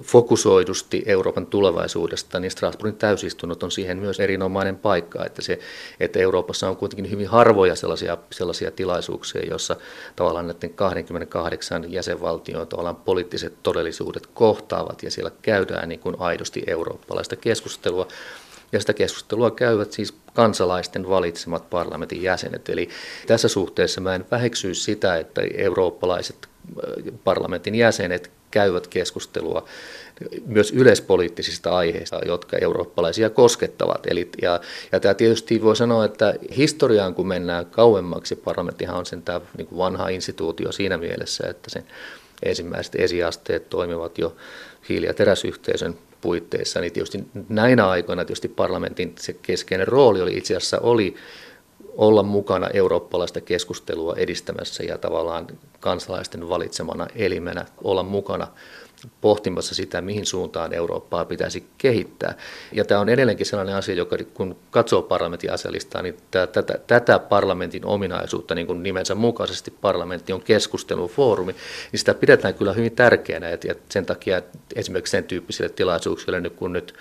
fokusoidusti 0.01 1.03
Euroopan 1.05 1.45
tulevaisuudesta, 1.45 2.39
niin 2.39 2.51
Strasbourgin 2.51 2.97
täysistunnot 2.97 3.63
on 3.63 3.71
siihen 3.71 3.97
myös 3.97 4.19
erinomainen 4.19 4.77
paikka, 4.77 5.25
että, 5.25 5.41
se, 5.41 5.59
että 5.99 6.19
Euroopassa 6.19 6.69
on 6.69 6.77
kuitenkin 6.77 7.11
hyvin 7.11 7.27
harvoja 7.27 7.75
sellaisia, 7.75 8.17
sellaisia 8.31 8.71
tilaisuuksia, 8.71 9.41
joissa 9.49 9.75
tavallaan 10.15 10.47
näiden 10.47 10.73
28 10.73 11.91
jäsenvaltion 11.91 12.67
tavallaan 12.67 12.95
poliittiset 12.95 13.53
todellisuudet 13.63 14.27
kohtaavat 14.27 15.03
ja 15.03 15.11
siellä 15.11 15.31
käydään 15.41 15.89
niin 15.89 15.99
kuin 15.99 16.15
aidosti 16.19 16.63
eurooppalaista 16.67 17.35
keskustelua. 17.35 18.07
Ja 18.71 18.79
sitä 18.79 18.93
keskustelua 18.93 19.51
käyvät 19.51 19.91
siis 19.91 20.13
kansalaisten 20.33 21.09
valitsemat 21.09 21.69
parlamentin 21.69 22.21
jäsenet. 22.21 22.69
Eli 22.69 22.89
tässä 23.27 23.47
suhteessa 23.47 24.01
mä 24.01 24.15
en 24.15 24.25
väheksyisi 24.31 24.81
sitä, 24.81 25.17
että 25.17 25.41
eurooppalaiset 25.53 26.35
äh, 26.43 27.13
parlamentin 27.23 27.75
jäsenet 27.75 28.31
käyvät 28.55 28.87
keskustelua 28.87 29.65
myös 30.45 30.71
yleispoliittisista 30.71 31.75
aiheista, 31.75 32.19
jotka 32.25 32.57
eurooppalaisia 32.57 33.29
koskettavat. 33.29 34.07
Eli, 34.07 34.29
ja, 34.41 34.61
ja 34.91 34.99
tämä 34.99 35.13
tietysti 35.13 35.61
voi 35.61 35.75
sanoa, 35.75 36.05
että 36.05 36.35
historiaan 36.57 37.13
kun 37.13 37.27
mennään 37.27 37.65
kauemmaksi, 37.65 38.35
parlamenttihan 38.35 38.97
on 38.97 39.05
sen 39.05 39.21
tämä 39.21 39.41
niin 39.57 39.67
kuin 39.67 39.77
vanha 39.79 40.07
instituutio 40.07 40.71
siinä 40.71 40.97
mielessä, 40.97 41.47
että 41.49 41.69
sen 41.69 41.83
ensimmäiset 42.43 42.95
esiasteet 42.95 43.69
toimivat 43.69 44.17
jo 44.17 44.35
hiili- 44.89 45.05
ja 45.05 45.13
teräsyhteisön 45.13 45.97
puitteissa, 46.21 46.79
niin 46.79 46.93
tietysti 46.93 47.23
näinä 47.49 47.87
aikoina 47.87 48.25
tietysti 48.25 48.47
parlamentin 48.47 49.15
se 49.19 49.33
keskeinen 49.33 49.87
rooli 49.87 50.21
oli 50.21 50.37
itse 50.37 50.55
asiassa 50.55 50.79
oli 50.79 51.15
olla 51.97 52.23
mukana 52.23 52.69
eurooppalaista 52.73 53.41
keskustelua 53.41 54.15
edistämässä 54.17 54.83
ja 54.83 54.97
tavallaan 54.97 55.47
kansalaisten 55.79 56.49
valitsemana 56.49 57.07
elimenä 57.15 57.65
olla 57.83 58.03
mukana 58.03 58.47
pohtimassa 59.21 59.75
sitä, 59.75 60.01
mihin 60.01 60.25
suuntaan 60.25 60.73
Eurooppaa 60.73 61.25
pitäisi 61.25 61.65
kehittää. 61.77 62.37
Ja 62.71 62.85
tämä 62.85 63.01
on 63.01 63.09
edelleenkin 63.09 63.45
sellainen 63.45 63.75
asia, 63.75 63.95
joka 63.95 64.17
kun 64.33 64.55
katsoo 64.71 65.01
parlamentin 65.01 65.53
asialistaa, 65.53 66.01
niin 66.01 66.17
tätä, 66.31 66.63
tätä 66.87 67.19
parlamentin 67.19 67.85
ominaisuutta 67.85 68.55
niin 68.55 68.67
kuin 68.67 68.83
nimensä 68.83 69.15
mukaisesti 69.15 69.71
parlamentti 69.81 70.33
on 70.33 70.41
keskustelufoorumi, 70.41 71.55
niin 71.91 71.99
sitä 71.99 72.13
pidetään 72.13 72.53
kyllä 72.53 72.73
hyvin 72.73 72.95
tärkeänä. 72.95 73.49
Ja 73.49 73.75
sen 73.89 74.05
takia 74.05 74.41
esimerkiksi 74.75 75.11
sen 75.11 75.23
tyyppisille 75.23 75.69
tilaisuuksille, 75.69 76.49
kun 76.49 76.73
nyt 76.73 76.93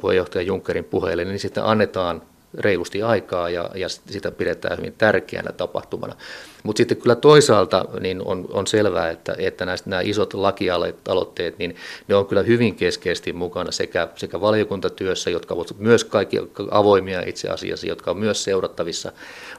puheenjohtaja 0.00 0.42
Junckerin 0.42 0.84
puheille, 0.84 1.24
niin 1.24 1.38
sitten 1.38 1.64
annetaan 1.64 2.22
reilusti 2.58 3.02
aikaa 3.02 3.50
ja, 3.50 3.70
ja 3.74 3.88
sitä 3.88 4.30
pidetään 4.30 4.78
hyvin 4.78 4.94
tärkeänä 4.98 5.52
tapahtumana. 5.52 6.16
Mutta 6.64 6.78
sitten 6.78 6.96
kyllä 6.96 7.14
toisaalta 7.14 7.84
niin 8.00 8.22
on, 8.24 8.46
on 8.52 8.66
selvää, 8.66 9.10
että, 9.10 9.34
että 9.38 9.66
näistä, 9.66 9.90
nämä 9.90 10.02
isot 10.02 10.34
lakialoitteet, 10.34 11.58
niin 11.58 11.76
ne 12.08 12.14
on 12.14 12.26
kyllä 12.26 12.42
hyvin 12.42 12.74
keskeisesti 12.74 13.32
mukana 13.32 13.72
sekä, 13.72 14.08
sekä 14.16 14.40
valiokuntatyössä, 14.40 15.30
jotka 15.30 15.54
ovat 15.54 15.78
myös 15.78 16.04
kaikki 16.04 16.38
avoimia 16.70 17.22
itse 17.26 17.48
asiassa, 17.48 17.86
jotka 17.86 18.10
on 18.10 18.18
myös 18.18 18.44
seurattavissa 18.44 19.12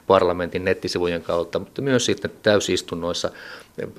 parlamentin 0.06 0.64
nettisivujen 0.64 1.22
kautta, 1.22 1.58
mutta 1.58 1.82
myös 1.82 2.06
sitten 2.06 2.30
täysistunnoissa. 2.42 3.30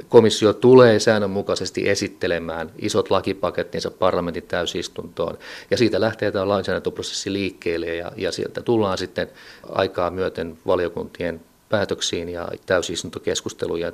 Komissio 0.09 0.53
tulee 0.53 0.99
säännönmukaisesti 0.99 1.89
esittelemään 1.89 2.71
isot 2.79 3.11
lakipakettinsa 3.11 3.91
parlamentin 3.91 4.43
täysistuntoon, 4.43 5.37
ja 5.71 5.77
siitä 5.77 6.01
lähtee 6.01 6.31
tämä 6.31 6.47
lainsäädäntöprosessi 6.47 7.33
liikkeelle, 7.33 7.95
ja, 7.95 8.11
ja 8.15 8.31
sieltä 8.31 8.61
tullaan 8.61 8.97
sitten 8.97 9.27
aikaa 9.69 10.11
myöten 10.11 10.57
valiokuntien 10.65 11.41
päätöksiin 11.69 12.29
ja 12.29 12.47
täysistuntokeskusteluja 12.65 13.87
ja 13.87 13.93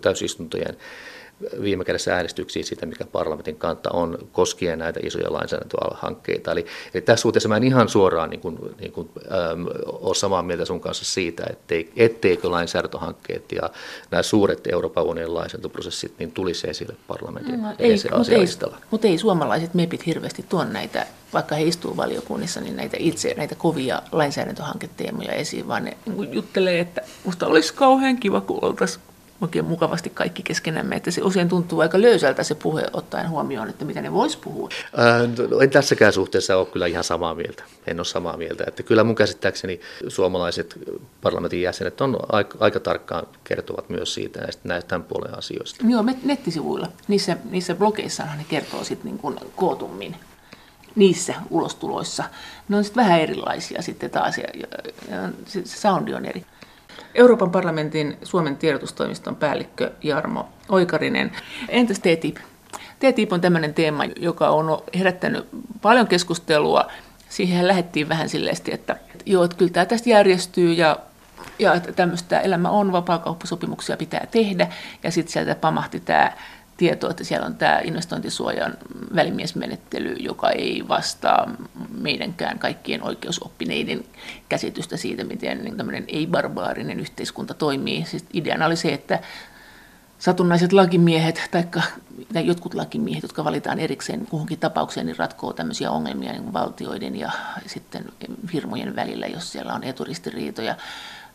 täysistuntojen 0.00 0.76
viime 1.62 1.84
kädessä 1.84 2.14
äänestyksiin 2.14 2.64
siitä, 2.64 2.86
mikä 2.86 3.04
parlamentin 3.04 3.56
kanta 3.56 3.90
on 3.92 4.18
koskien 4.32 4.78
näitä 4.78 5.00
isoja 5.02 5.32
lainsäädäntöhankkeita. 5.32 6.52
Eli, 6.52 6.66
eli 6.94 7.02
tässä 7.02 7.22
suhteessa 7.22 7.48
mä 7.48 7.56
en 7.56 7.64
ihan 7.64 7.88
suoraan 7.88 8.30
niin 8.30 8.40
kuin, 8.40 8.58
niin 8.80 8.92
kuin, 8.92 9.08
ähm, 9.32 9.66
ole 9.86 10.14
samaa 10.14 10.42
mieltä 10.42 10.64
sun 10.64 10.80
kanssa 10.80 11.04
siitä, 11.04 11.44
ettei, 11.50 11.92
etteikö 11.96 12.50
lainsäädäntöhankkeet 12.50 13.52
ja 13.52 13.70
nämä 14.10 14.22
suuret 14.22 14.66
Euroopan 14.72 15.04
unionin 15.04 15.34
lainsäädäntöprosessit 15.34 16.12
niin 16.18 16.32
tulisi 16.32 16.70
esille 16.70 16.94
parlamentin 17.08 17.62
no, 17.62 17.68
ei, 17.78 17.96
mutta 18.16 18.32
ei, 18.32 18.46
mutta 18.90 19.06
ei 19.06 19.18
suomalaiset 19.18 19.74
mepit 19.74 20.06
hirveästi 20.06 20.44
tuon 20.48 20.72
näitä, 20.72 21.06
vaikka 21.32 21.54
he 21.54 21.62
istuu 21.62 21.96
valiokunnissa, 21.96 22.60
niin 22.60 22.76
näitä 22.76 22.96
itse 23.00 23.34
näitä 23.36 23.54
kovia 23.54 24.02
lainsäädäntöhanketeemoja 24.12 25.32
esiin, 25.32 25.68
vaan 25.68 25.84
ne 25.84 25.96
niin 26.06 26.34
juttelee, 26.34 26.80
että 26.80 27.00
musta 27.24 27.46
olisi 27.46 27.74
kauhean 27.74 28.16
kiva, 28.16 28.40
kun 28.40 28.58
oltaisiin 28.62 29.09
oikein 29.40 29.64
mukavasti 29.64 30.10
kaikki 30.10 30.42
keskenämme, 30.42 30.96
että 30.96 31.10
se 31.10 31.22
usein 31.22 31.48
tuntuu 31.48 31.80
aika 31.80 32.00
löysältä 32.00 32.42
se 32.42 32.54
puhe 32.54 32.82
ottaen 32.92 33.30
huomioon, 33.30 33.68
että 33.68 33.84
mitä 33.84 34.02
ne 34.02 34.12
vois 34.12 34.36
puhua. 34.36 34.68
Ää, 34.96 35.18
no, 35.50 35.60
en 35.60 35.70
tässäkään 35.70 36.12
suhteessa 36.12 36.56
ole 36.56 36.66
kyllä 36.66 36.86
ihan 36.86 37.04
samaa 37.04 37.34
mieltä. 37.34 37.64
En 37.86 37.98
ole 38.00 38.04
samaa 38.04 38.36
mieltä. 38.36 38.64
Että 38.66 38.82
kyllä 38.82 39.04
mun 39.04 39.14
käsittääkseni 39.14 39.80
suomalaiset 40.08 40.78
parlamentin 41.22 41.62
jäsenet 41.62 42.00
on 42.00 42.18
aika, 42.32 42.58
aika 42.60 42.80
tarkkaan 42.80 43.26
kertovat 43.44 43.88
myös 43.88 44.14
siitä 44.14 44.40
näistä, 44.40 44.68
näistä 44.68 44.88
tämän 44.88 45.04
puolen 45.04 45.38
asioista. 45.38 45.84
Joo, 45.88 46.04
nettisivuilla, 46.24 46.88
niissä, 47.08 47.36
niissä 47.50 47.74
blogeissahan 47.74 48.38
ne 48.38 48.44
kertoo 48.48 48.84
sitten 48.84 49.18
niin 49.22 49.40
kootummin 49.56 50.16
niissä 50.94 51.34
ulostuloissa. 51.50 52.24
Ne 52.68 52.76
on 52.76 52.84
sitten 52.84 53.04
vähän 53.04 53.20
erilaisia 53.20 53.82
sitten 53.82 54.10
taas 54.10 54.38
ja, 54.38 54.44
ja, 54.54 54.66
ja 55.10 55.28
se 55.46 55.62
soundi 55.66 56.14
on 56.14 56.26
eri. 56.26 56.44
Euroopan 57.14 57.50
parlamentin 57.50 58.16
Suomen 58.22 58.56
tiedotustoimiston 58.56 59.36
päällikkö 59.36 59.92
Jarmo 60.02 60.48
Oikarinen. 60.68 61.32
Entäs 61.68 61.98
TTIP? 61.98 62.36
TTIP 62.98 63.32
on 63.32 63.40
tämmöinen 63.40 63.74
teema, 63.74 64.04
joka 64.04 64.48
on 64.48 64.82
herättänyt 64.98 65.48
paljon 65.82 66.06
keskustelua. 66.06 66.86
Siihen 67.28 67.68
lähdettiin 67.68 68.08
vähän 68.08 68.28
silleen, 68.28 68.56
että 68.68 68.96
joo, 69.26 69.44
että 69.44 69.56
kyllä 69.56 69.72
tämä 69.72 69.86
tästä 69.86 70.10
järjestyy 70.10 70.72
ja 70.72 70.96
ja 71.58 71.74
että 71.74 71.92
tämmöistä 71.92 72.40
elämä 72.40 72.70
on, 72.70 72.92
vapaakauppasopimuksia 72.92 73.96
pitää 73.96 74.26
tehdä, 74.30 74.68
ja 75.02 75.10
sitten 75.10 75.32
sieltä 75.32 75.54
pamahti 75.54 76.00
tämä 76.00 76.32
tieto, 76.80 77.10
että 77.10 77.24
siellä 77.24 77.46
on 77.46 77.54
tämä 77.54 77.80
investointisuojan 77.84 78.74
välimiesmenettely, 79.14 80.12
joka 80.12 80.50
ei 80.50 80.84
vastaa 80.88 81.50
meidänkään 81.98 82.58
kaikkien 82.58 83.02
oikeusoppineiden 83.02 84.04
käsitystä 84.48 84.96
siitä, 84.96 85.24
miten 85.24 85.76
tämmöinen 85.76 86.04
ei-barbaarinen 86.08 87.00
yhteiskunta 87.00 87.54
toimii. 87.54 88.04
Siis 88.04 88.24
ideana 88.32 88.66
oli 88.66 88.76
se, 88.76 88.92
että 88.92 89.18
satunnaiset 90.18 90.72
lakimiehet 90.72 91.48
tai 91.50 92.46
jotkut 92.46 92.74
lakimiehet, 92.74 93.22
jotka 93.22 93.44
valitaan 93.44 93.78
erikseen 93.78 94.26
kuhunkin 94.26 94.58
tapaukseen, 94.58 95.06
niin 95.06 95.18
ratkoo 95.18 95.52
tämmöisiä 95.52 95.90
ongelmia 95.90 96.32
niin 96.32 96.52
valtioiden 96.52 97.16
ja 97.16 97.30
sitten 97.66 98.04
firmojen 98.46 98.96
välillä, 98.96 99.26
jos 99.26 99.52
siellä 99.52 99.72
on 99.72 99.84
eturistiriitoja. 99.84 100.76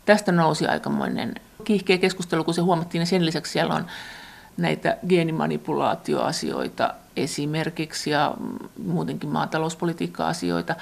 Tästä 0.04 0.32
nousi 0.32 0.66
aikamoinen 0.66 1.34
kiihkeä 1.64 1.98
keskustelu, 1.98 2.44
kun 2.44 2.54
se 2.54 2.60
huomattiin, 2.60 3.02
ja 3.02 3.06
sen 3.06 3.26
lisäksi 3.26 3.52
siellä 3.52 3.74
on 3.74 3.86
näitä 4.56 4.96
geenimanipulaatioasioita 5.08 6.94
esimerkiksi 7.16 8.10
ja 8.10 8.34
muutenkin 8.86 9.30
maatalouspolitiikka-asioita. 9.30 10.74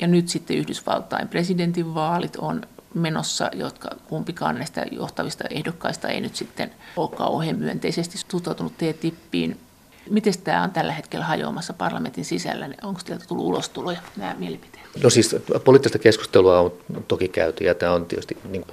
Ja 0.00 0.06
nyt 0.06 0.28
sitten 0.28 0.56
Yhdysvaltain 0.56 1.28
presidentinvaalit 1.28 2.36
on 2.36 2.62
menossa, 2.94 3.50
jotka 3.52 3.90
kumpikaan 4.08 4.54
näistä 4.54 4.86
johtavista 4.90 5.44
ehdokkaista 5.50 6.08
ei 6.08 6.20
nyt 6.20 6.36
sitten 6.36 6.70
ole 6.96 7.08
kauhean 7.08 7.58
myönteisesti 7.58 8.18
suhtautunut 8.30 8.72
TTIPiin. 8.76 9.60
Miten 10.10 10.34
tämä 10.44 10.62
on 10.62 10.70
tällä 10.70 10.92
hetkellä 10.92 11.24
hajoamassa 11.24 11.72
parlamentin 11.72 12.24
sisällä? 12.24 12.68
Onko 12.82 13.00
teiltä 13.04 13.24
tullut 13.28 13.46
ulostuloja 13.46 14.00
nämä 14.16 14.34
mielipiteet? 14.38 14.77
No 15.02 15.10
siis 15.10 15.36
poliittista 15.64 15.98
keskustelua 15.98 16.60
on 16.60 16.72
toki 17.08 17.28
käyty 17.28 17.64
ja 17.64 17.74
tämä 17.74 17.92
on 17.92 18.06
tietysti 18.06 18.36
niin, 18.50 18.64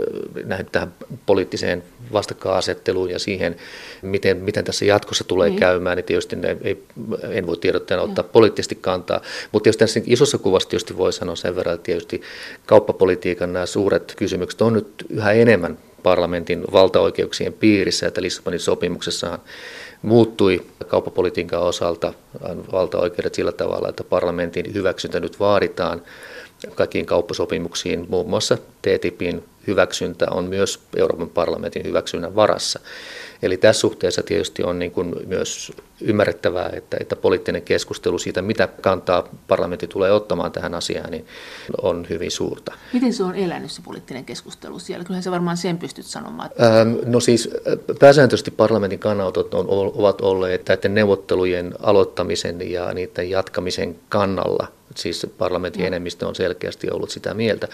nähnyt 0.46 0.72
tähän 0.72 0.94
poliittiseen 1.26 1.84
vastakkainasetteluun 2.14 3.10
ja 3.10 3.20
siihen, 3.20 3.56
miten, 4.02 4.38
miten 4.38 4.64
tässä 4.66 4.86
jatkossa 4.86 5.24
tulee 5.24 5.50
niin. 5.50 5.60
käymään, 5.60 5.98
niin 5.98 6.06
tietysti 6.06 6.36
ne, 6.36 6.58
ei, 6.62 6.84
en 7.30 7.48
voi 7.48 7.58
tiedottajana 7.58 8.04
ottaa 8.04 8.26
ja. 8.26 8.30
poliittisesti 8.30 8.76
kantaa. 8.76 9.22
Mutta 9.52 9.64
tietysti 9.64 9.80
tässä 9.80 10.02
isossa 10.06 10.38
kuvassa 10.38 10.70
tietysti 10.70 10.98
voi 10.98 11.14
sanoa 11.14 11.36
sen 11.36 11.56
verran, 11.56 11.76
että 11.76 11.86
tietysti 11.86 12.22
kauppapolitiikan 12.66 13.54
nämä 13.54 13.66
suuret 13.66 14.14
kysymykset 14.18 14.62
on 14.62 14.74
nyt 14.74 15.06
yhä 15.10 15.32
enemmän 15.32 15.78
parlamentin 16.06 16.64
valtaoikeuksien 16.72 17.54
piirissä, 17.54 18.08
että 18.08 18.22
Lissabonin 18.22 18.60
sopimuksessahan 18.60 19.40
muuttui 20.02 20.66
kauppapolitiikan 20.88 21.62
osalta 21.62 22.14
valtaoikeudet 22.72 23.36
sillä 23.36 23.52
tavalla, 23.52 23.90
että 23.90 24.04
parlamentin 24.04 24.74
hyväksyntä 24.74 25.20
nyt 25.20 25.40
vaaditaan 25.40 26.02
kaikkiin 26.76 27.06
kauppasopimuksiin, 27.06 28.06
muun 28.10 28.30
muassa 28.30 28.58
TTIPin 28.82 29.44
hyväksyntä 29.68 30.26
on 30.32 30.46
myös 30.46 30.80
Euroopan 30.96 31.30
parlamentin 31.30 31.84
hyväksynnän 31.84 32.36
varassa. 32.36 32.80
Eli 33.42 33.58
tässä 33.58 33.80
suhteessa 33.80 34.24
tietysti 34.24 34.64
on 34.64 34.80
niin 34.80 34.92
kuin 34.92 35.16
myös 35.28 35.72
ymmärrettävää, 36.02 36.70
että, 36.74 36.98
että 37.00 37.16
poliittinen 37.16 37.62
keskustelu 37.62 38.20
siitä, 38.20 38.42
mitä 38.42 38.68
kantaa 38.82 39.28
parlamentti 39.48 39.88
tulee 39.88 40.12
ottamaan 40.12 40.52
tähän 40.52 40.74
asiaan, 40.74 41.12
niin 41.12 41.26
on 41.82 42.08
hyvin 42.10 42.32
suurta. 42.32 42.74
Miten 42.94 43.14
se 43.14 43.24
on 43.24 43.36
elänyt 43.36 43.72
se 43.72 43.82
poliittinen 43.82 44.26
keskustelu 44.26 44.80
siellä? 44.80 45.06
Kyllähän 45.06 45.24
se 45.24 45.32
varmaan 45.32 45.58
sen 45.58 45.78
pystyt 45.78 46.06
sanomaan. 46.06 46.50
Ähm, 46.62 46.96
no 47.06 47.20
siis 47.20 47.50
pääsääntöisesti 48.00 48.52
parlamentin 48.52 49.00
kannanotot 49.00 49.54
on, 49.54 49.66
ovat 49.70 50.22
olleet 50.22 50.68
näiden 50.68 50.96
neuvottelujen 50.96 51.74
aloittamisen 51.80 52.72
ja 52.72 52.94
niiden 52.94 53.30
jatkamisen 53.30 53.96
kannalla 54.10 54.68
siis 54.96 55.28
parlamentin 55.38 55.82
no. 55.82 55.88
enemmistö 55.88 56.28
on 56.28 56.36
selkeästi 56.36 56.92
ollut 56.92 57.10
sitä 57.10 57.34
mieltä. 57.34 57.68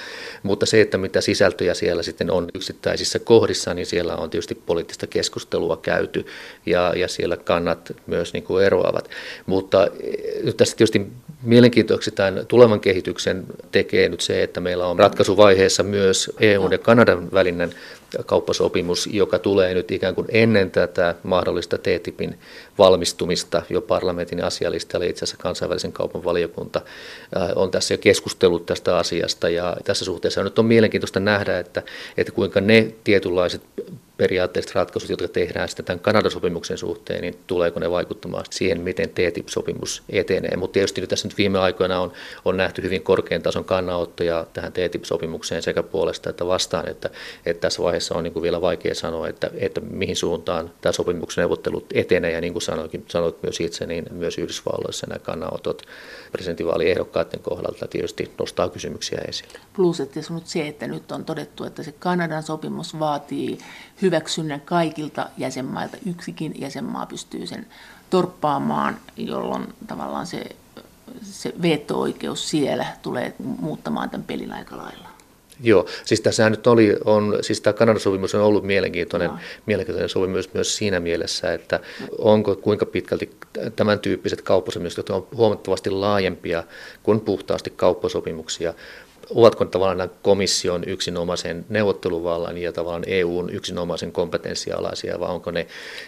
Mutta 0.44 0.66
se, 0.66 0.82
että 0.82 0.98
mitä 0.98 1.22
sisältöjä 1.22 1.74
siellä 1.74 2.04
sitten 2.04 2.32
on 2.32 2.48
yksittäisissä 2.54 3.20
kohdissa, 3.20 3.74
niin 3.74 3.86
siellä 3.86 4.16
on 4.16 4.30
tietysti 4.30 4.56
poliittista 4.56 5.08
keskustelua 5.08 5.78
käyty 5.78 6.26
ja, 6.66 6.94
ja 6.96 7.08
siellä 7.08 7.38
kannat 7.38 7.92
myös 8.08 8.34
niin 8.34 8.44
kuin 8.44 8.66
eroavat. 8.66 9.10
Mutta 9.46 9.88
eh, 9.88 10.44
nyt 10.44 10.58
tässä 10.58 10.78
tietysti 10.78 11.08
mielenkiintoiseksi 11.42 12.12
tämän 12.12 12.46
tulevan 12.48 12.80
kehityksen 12.80 13.44
tekee 13.72 14.10
nyt 14.10 14.22
se, 14.22 14.44
että 14.44 14.60
meillä 14.60 14.88
on 14.88 15.00
ratkaisuvaiheessa 15.00 15.84
myös 15.84 16.32
EU 16.40 16.70
ja 16.72 16.78
Kanadan 16.78 17.32
välinen 17.32 17.74
kauppasopimus, 18.26 19.10
joka 19.12 19.40
tulee 19.40 19.74
nyt 19.74 19.92
ikään 19.92 20.16
kuin 20.16 20.28
ennen 20.32 20.72
tätä 20.72 21.16
mahdollista 21.24 21.78
TTIPin 21.78 22.40
valmistumista 22.78 23.62
jo 23.70 23.82
parlamentin 23.82 24.44
asialistalle. 24.44 25.08
Itse 25.08 25.26
asiassa 25.26 25.44
kansainvälisen 25.44 25.92
kaupan 25.92 26.24
valiokunta 26.24 26.82
äh, 27.38 27.50
on 27.56 27.72
tässä 27.72 27.94
jo 27.94 27.98
keskustellut 27.98 28.66
tästä 28.66 28.98
asiasta 28.98 29.50
ja 29.50 29.78
tässä 29.84 30.06
suhteessa 30.06 30.44
nyt 30.44 30.60
on 30.60 30.66
mielenkiintoista 30.66 31.20
nähdä, 31.20 31.60
että, 31.60 31.84
että 32.18 32.32
kuinka 32.32 32.62
ne 32.62 32.94
tietynlaiset 33.04 33.62
periaatteelliset 34.22 34.76
ratkaisut, 34.76 35.10
jotka 35.10 35.28
tehdään 35.28 35.70
sitten 35.70 35.86
tämän 35.86 36.00
Kanadan 36.00 36.32
sopimuksen 36.32 36.78
suhteen, 36.78 37.22
niin 37.22 37.40
tuleeko 37.48 37.80
ne 37.80 37.92
vaikuttamaan 37.92 38.46
siihen, 38.50 38.82
miten 38.82 39.10
TTIP-sopimus 39.10 40.04
etenee. 40.10 40.58
Mutta 40.58 40.74
tietysti 40.74 41.02
nyt 41.02 41.10
tässä 41.10 41.28
nyt 41.28 41.38
viime 41.38 41.60
aikoina 41.60 42.00
on, 42.00 42.12
on 42.46 42.58
nähty 42.58 42.82
hyvin 42.82 43.04
korkean 43.04 43.42
tason 43.42 43.66
kannanottoja 43.66 44.46
tähän 44.54 44.72
TTIP-sopimukseen 44.72 45.62
sekä 45.62 45.84
puolesta 45.84 46.30
että 46.30 46.48
vastaan, 46.48 46.90
että, 46.90 47.10
että 47.46 47.62
tässä 47.62 47.84
vaiheessa 47.84 48.16
on 48.16 48.24
niin 48.24 48.34
kuin 48.34 48.44
vielä 48.44 48.62
vaikea 48.62 48.96
sanoa, 48.96 49.28
että, 49.28 49.52
että 49.54 49.82
mihin 49.82 50.16
suuntaan 50.16 50.72
tämä 50.82 50.94
sopimuksen 50.94 51.42
neuvottelut 51.42 51.86
etenee, 51.94 52.32
ja 52.32 52.42
niin 52.42 52.54
kuin 52.54 52.64
sanoikin, 52.64 53.06
sanoit 53.08 53.44
myös 53.44 53.60
itse, 53.60 53.86
niin 53.86 54.06
myös 54.12 54.38
Yhdysvalloissa 54.38 55.08
nämä 55.08 55.20
kannanotot 55.20 55.82
presidentinvaaliehdokkaiden 56.32 57.40
kohdalta 57.40 57.88
tietysti 57.88 58.32
nostaa 58.40 58.70
kysymyksiä 58.70 59.22
esille. 59.28 59.60
Plus, 59.76 60.00
että 60.00 60.20
se, 60.44 60.68
että 60.68 60.88
nyt 60.88 61.12
on 61.12 61.26
todettu, 61.26 61.64
että 61.64 61.84
se 61.84 61.92
Kanadan 61.92 62.44
sopimus 62.44 63.00
vaatii 63.00 63.58
hyväksynnän 64.02 64.62
kaikilta 64.62 65.30
jäsenmailta. 65.38 65.98
Yksikin 66.06 66.54
jäsenmaa 66.56 67.06
pystyy 67.06 67.48
sen 67.48 67.68
torppaamaan, 68.10 68.98
jolloin 69.18 69.74
tavallaan 69.88 70.28
se, 70.28 70.44
se 71.22 71.54
veto-oikeus 71.62 72.50
siellä 72.50 72.86
tulee 73.02 73.34
muuttamaan 73.40 74.10
tämän 74.10 74.26
pelin 74.26 74.54
aika 74.54 74.78
lailla. 74.78 75.12
Joo, 75.64 75.86
siis 76.06 76.22
tässä 76.22 76.50
nyt 76.50 76.68
oli, 76.68 76.98
on, 77.06 77.38
siis 77.42 77.62
tämä 77.62 77.74
Kanadan 77.74 78.00
sopimus 78.00 78.36
on 78.36 78.42
ollut 78.42 78.64
mielenkiintoinen, 78.64 79.30
no. 79.30 79.38
mielenkiintoinen 79.66 80.10
sopimus 80.10 80.54
myös 80.54 80.78
siinä 80.78 81.00
mielessä, 81.00 81.54
että 81.54 81.80
onko 82.18 82.56
kuinka 82.56 82.86
pitkälti 82.86 83.32
tämän 83.76 84.00
tyyppiset 84.00 84.42
kauppasopimukset, 84.42 84.98
jotka 84.98 85.16
on 85.16 85.28
huomattavasti 85.36 85.90
laajempia 85.90 86.64
kuin 87.04 87.20
puhtaasti 87.20 87.70
kauppasopimuksia, 87.70 88.74
ovatko 89.30 89.66
tavallaan 89.66 89.98
nämä 89.98 90.10
komission 90.22 90.84
yksinomaisen 90.88 91.66
neuvotteluvallan 91.70 92.58
ja 92.58 92.72
tavallaan 92.72 93.04
EUn 93.08 93.50
yksinomaisen 93.50 94.12
kompetenssialaisia, 94.12 95.20
vai 95.20 95.30
onko 95.30 95.52
ne 95.52 95.68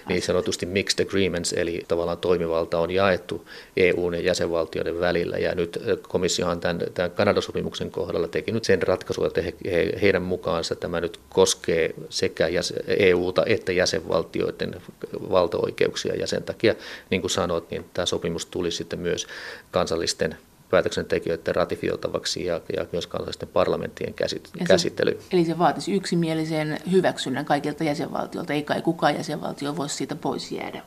niin 0.10 0.22
sanotusti 0.22 0.66
mixed 0.66 1.06
agreements, 1.06 1.54
eli 1.54 1.84
tavallaan 1.88 2.18
toimivalta 2.18 2.80
on 2.80 2.92
jaettu 2.92 3.48
EUn 3.78 4.14
ja 4.14 4.22
jäsenvaltioiden 4.22 5.00
välillä. 5.00 5.38
Ja 5.38 5.56
nyt 5.56 5.80
komissiohan 6.08 6.60
tämän, 6.60 6.80
tämän 6.94 7.12
Kanadan 7.12 7.44
sopimuksen 7.44 7.92
kohdalla 7.92 8.28
teki 8.28 8.52
nyt 8.52 8.64
sen 8.64 8.84
ratkaisun, 8.84 9.28
että 9.28 9.42
he, 9.42 9.54
he, 9.66 9.94
heidän 10.02 10.22
mukaansa 10.22 10.76
tämä 10.76 11.02
nyt 11.02 11.20
koskee 11.30 11.94
sekä 12.10 12.48
jäsen, 12.48 12.84
EUta 12.88 13.44
että 13.46 13.72
jäsenvaltioiden 13.72 14.76
valtaoikeuksia, 15.14 16.16
ja 16.16 16.28
sen 16.28 16.44
takia, 16.44 16.76
niin 17.10 17.22
kuin 17.22 17.32
sanoit, 17.32 17.72
niin 17.72 17.86
tämä 17.94 18.06
sopimus 18.06 18.46
tuli 18.46 18.72
sitten 18.72 19.00
myös 19.00 19.28
kansallisten 19.72 20.38
päätöksentekijöiden 20.74 21.56
ratifioitavaksi 21.56 22.46
ja, 22.46 22.62
ja 22.76 22.86
myös 22.92 23.08
kansallisten 23.08 23.50
parlamenttien 23.50 24.14
käsit, 24.14 24.50
se, 24.60 24.66
käsittely. 24.66 25.20
Eli 25.32 25.46
se 25.46 25.60
vaatisi 25.60 25.94
yksimielisen 25.94 26.80
hyväksynnän 26.92 27.46
kaikilta 27.46 27.84
jäsenvaltioilta, 27.84 28.54
ei 28.54 28.64
kai 28.64 28.82
kukaan 28.82 29.16
jäsenvaltio 29.16 29.76
voisi 29.76 29.96
siitä 29.96 30.16
pois 30.16 30.52
jäädä. 30.52 30.82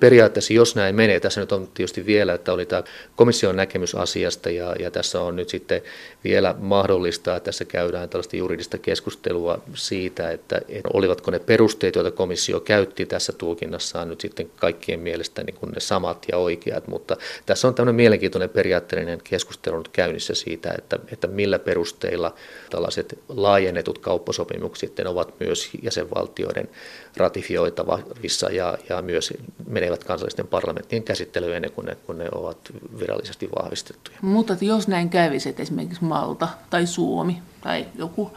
Periaatteessa, 0.00 0.52
jos 0.52 0.76
näin 0.76 0.94
menee, 0.94 1.20
tässä 1.20 1.40
nyt 1.40 1.52
on 1.52 1.68
tietysti 1.74 2.06
vielä, 2.06 2.34
että 2.34 2.52
oli 2.52 2.66
tämä 2.66 2.82
komission 3.16 3.56
näkemys 3.56 3.94
asiasta 3.94 4.50
ja, 4.50 4.74
ja 4.78 4.90
tässä 4.90 5.20
on 5.20 5.36
nyt 5.36 5.48
sitten 5.48 5.82
vielä 6.24 6.54
mahdollista, 6.58 7.36
että 7.36 7.44
tässä 7.44 7.64
käydään 7.64 8.08
tällaista 8.08 8.36
juridista 8.36 8.78
keskustelua 8.78 9.62
siitä, 9.74 10.30
että 10.30 10.60
olivatko 10.92 11.30
ne 11.30 11.38
perusteet, 11.38 11.94
joita 11.94 12.10
komissio 12.10 12.60
käytti 12.60 13.06
tässä 13.06 13.32
tulkinnassaan 13.32 14.08
nyt 14.08 14.20
sitten 14.20 14.50
kaikkien 14.56 15.00
mielestä 15.00 15.42
niin 15.42 15.56
kuin 15.56 15.72
ne 15.72 15.80
samat 15.80 16.26
ja 16.32 16.38
oikeat, 16.38 16.88
mutta 16.88 17.16
tässä 17.46 17.68
on 17.68 17.74
tämmöinen 17.74 17.94
mielenkiintoinen 17.94 18.50
periaatteellinen 18.50 19.09
poliittinen 19.10 19.30
keskustelu 19.30 19.78
nyt 19.78 19.88
käynnissä 19.88 20.34
siitä, 20.34 20.74
että, 20.78 20.98
että 21.12 21.26
millä 21.26 21.58
perusteilla 21.58 22.34
tällaiset 22.70 23.18
laajennetut 23.28 23.98
kauppasopimukset 23.98 24.80
sitten 24.80 25.06
ovat 25.06 25.40
myös 25.40 25.70
jäsenvaltioiden 25.82 26.68
ratifioitavissa 27.16 28.50
ja, 28.50 28.78
ja 28.88 29.02
myös 29.02 29.32
menevät 29.66 30.04
kansallisten 30.04 30.46
parlamenttien 30.46 31.02
käsittelyyn 31.02 31.56
ennen 31.56 31.72
kuin 31.72 31.86
ne, 31.86 31.96
kun 32.06 32.18
ne 32.18 32.28
ovat 32.32 32.58
virallisesti 32.98 33.48
vahvistettuja. 33.58 34.18
Mutta 34.22 34.56
jos 34.60 34.88
näin 34.88 35.10
kävisi, 35.10 35.48
että 35.48 35.62
esimerkiksi 35.62 36.04
Malta 36.04 36.48
tai 36.70 36.86
Suomi 36.86 37.42
tai 37.60 37.86
joku 37.98 38.30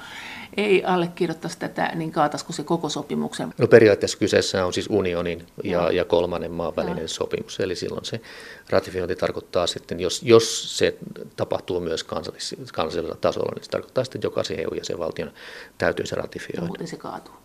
ei 0.58 0.84
allekirjoittaisi 0.84 1.60
tätä, 1.60 1.92
niin 1.96 2.12
kaataisiko 2.12 2.54
se 2.54 2.64
koko 2.64 2.90
sopimuksen? 2.90 3.54
No 3.58 3.68
periaatteessa 3.68 4.18
kyseessä 4.18 4.66
on 4.66 4.74
siis 4.74 4.88
unionin 4.90 5.48
ja, 5.64 5.92
ja 5.92 6.06
kolmannen 6.06 6.52
maan 6.52 6.76
välinen 6.76 7.02
ja. 7.02 7.08
sopimus, 7.08 7.60
eli 7.60 7.76
silloin 7.76 8.06
se 8.06 8.22
ratifiointi 8.70 9.16
tarkoittaa 9.16 9.68
sitten, 9.68 10.00
jos, 10.00 10.24
jos 10.24 10.78
se 10.78 10.98
tapahtuu 11.36 11.80
myös 11.80 12.04
kansallis, 12.04 12.56
kansallisella 12.74 13.18
tasolla, 13.22 13.52
niin 13.56 13.64
se 13.64 13.70
tarkoittaa 13.70 14.04
sitten, 14.04 14.20
että 14.20 14.28
jokaisen 14.28 14.60
EU-jäsenvaltion 14.60 15.32
täytyy 15.78 16.06
se 16.06 16.16
ratifioida. 16.16 16.62
Ja 16.62 16.68
muuten 16.68 16.88
se 16.88 16.98
kaatuu. 16.98 17.43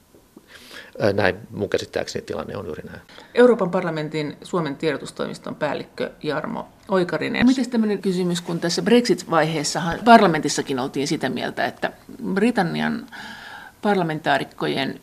Näin 1.13 1.37
mun 1.51 1.71
käsittääkseni 1.71 2.25
tilanne 2.25 2.57
on 2.57 2.67
juuri 2.67 2.83
näin. 2.83 3.01
Euroopan 3.35 3.71
parlamentin 3.71 4.37
Suomen 4.43 4.77
tiedotustoimiston 4.77 5.55
päällikkö 5.55 6.11
Jarmo 6.23 6.69
Oikarinen. 6.89 7.47
Miten 7.47 7.71
tämmöinen 7.71 8.03
kysymys, 8.03 8.41
kun 8.41 8.61
tässä 8.61 8.83
Brexit-vaiheessahan 8.83 9.99
parlamentissakin 10.05 10.79
oltiin 10.79 11.09
sitä 11.09 11.29
mieltä, 11.29 11.67
että 11.67 11.93
Britannian 12.35 13.07
parlamentaarikkojen 13.83 15.01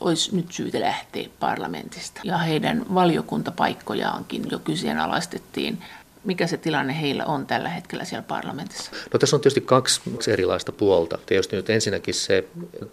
olisi 0.00 0.36
nyt 0.36 0.52
syytä 0.52 0.80
lähteä 0.80 1.28
parlamentista. 1.40 2.20
Ja 2.24 2.38
heidän 2.38 2.94
valiokuntapaikkojaankin 2.94 4.42
jo 4.50 4.58
kyseenalaistettiin. 4.58 5.78
Mikä 6.24 6.46
se 6.46 6.56
tilanne 6.56 7.00
heillä 7.00 7.24
on 7.24 7.46
tällä 7.46 7.68
hetkellä 7.68 8.04
siellä 8.04 8.22
parlamentissa? 8.22 8.90
No 9.12 9.18
tässä 9.18 9.36
on 9.36 9.40
tietysti 9.40 9.60
kaksi 9.60 10.00
erilaista 10.28 10.72
puolta. 10.72 11.18
Tietysti 11.26 11.56
nyt 11.56 11.70
ensinnäkin 11.70 12.14
se 12.14 12.44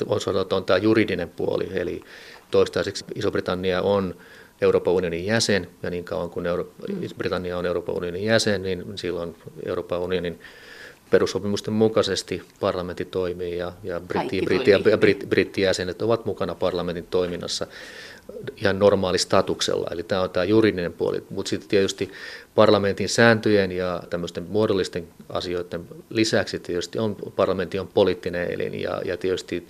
on 0.05 0.21
sanottu 0.21 0.55
on 0.55 0.65
tämä 0.65 0.77
juridinen 0.77 1.29
puoli, 1.29 1.69
eli 1.73 2.03
toistaiseksi 2.51 3.05
Iso-Britannia 3.15 3.81
on 3.81 4.15
Euroopan 4.61 4.93
unionin 4.93 5.25
jäsen, 5.25 5.67
ja 5.83 5.89
niin 5.89 6.03
kauan 6.03 6.29
kuin 6.29 6.45
Euro- 6.45 6.71
Britannia 7.17 7.57
on 7.57 7.65
Euroopan 7.65 7.95
unionin 7.95 8.23
jäsen, 8.23 8.63
niin 8.63 8.83
silloin 8.95 9.35
Euroopan 9.65 9.99
unionin 9.99 10.39
perussopimusten 11.09 11.73
mukaisesti 11.73 12.41
parlamentti 12.59 13.05
toimii 13.05 13.57
ja, 13.57 13.73
ja, 13.83 13.99
britti, 13.99 14.41
britti, 14.41 14.71
ja 14.71 14.97
britti, 14.97 15.25
brittijäsenet 15.25 16.01
ovat 16.01 16.25
mukana 16.25 16.55
parlamentin 16.55 17.07
toiminnassa 17.07 17.67
ihan 18.61 18.79
normaalistatuksella. 18.79 19.87
Eli 19.91 20.03
tämä 20.03 20.21
on 20.21 20.29
tämä 20.29 20.43
juridinen 20.43 20.93
puoli, 20.93 21.23
mutta 21.29 21.49
sitten 21.49 21.69
tietysti 21.69 22.11
parlamentin 22.55 23.09
sääntöjen 23.09 23.71
ja 23.71 24.03
tämmöisten 24.09 24.45
muodollisten 24.49 25.07
asioiden 25.29 25.85
lisäksi 26.09 26.59
tietysti 26.59 26.99
on, 26.99 27.15
parlamentti 27.35 27.79
on 27.79 27.87
poliittinen 27.87 28.51
elin 28.53 28.81
ja, 28.81 29.01
ja 29.05 29.17
tietysti 29.17 29.67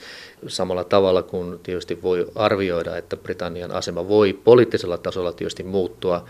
samalla 0.48 0.84
tavalla 0.84 1.24
kuin 1.24 1.60
tietysti 1.60 2.02
voi 2.02 2.28
arvioida, 2.36 2.98
että 2.98 3.18
Britannian 3.18 3.72
asema 3.72 4.08
voi 4.08 4.34
poliittisella 4.34 4.98
tasolla 4.98 5.32
tietysti 5.32 5.64
muuttua 5.64 6.26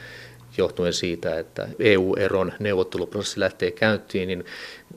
johtuen 0.58 0.94
siitä, 0.94 1.40
että 1.40 1.68
EU-eron 1.80 2.54
neuvotteluprosessi 2.60 3.40
lähtee 3.40 3.72
käyntiin, 3.72 4.28
niin 4.28 4.46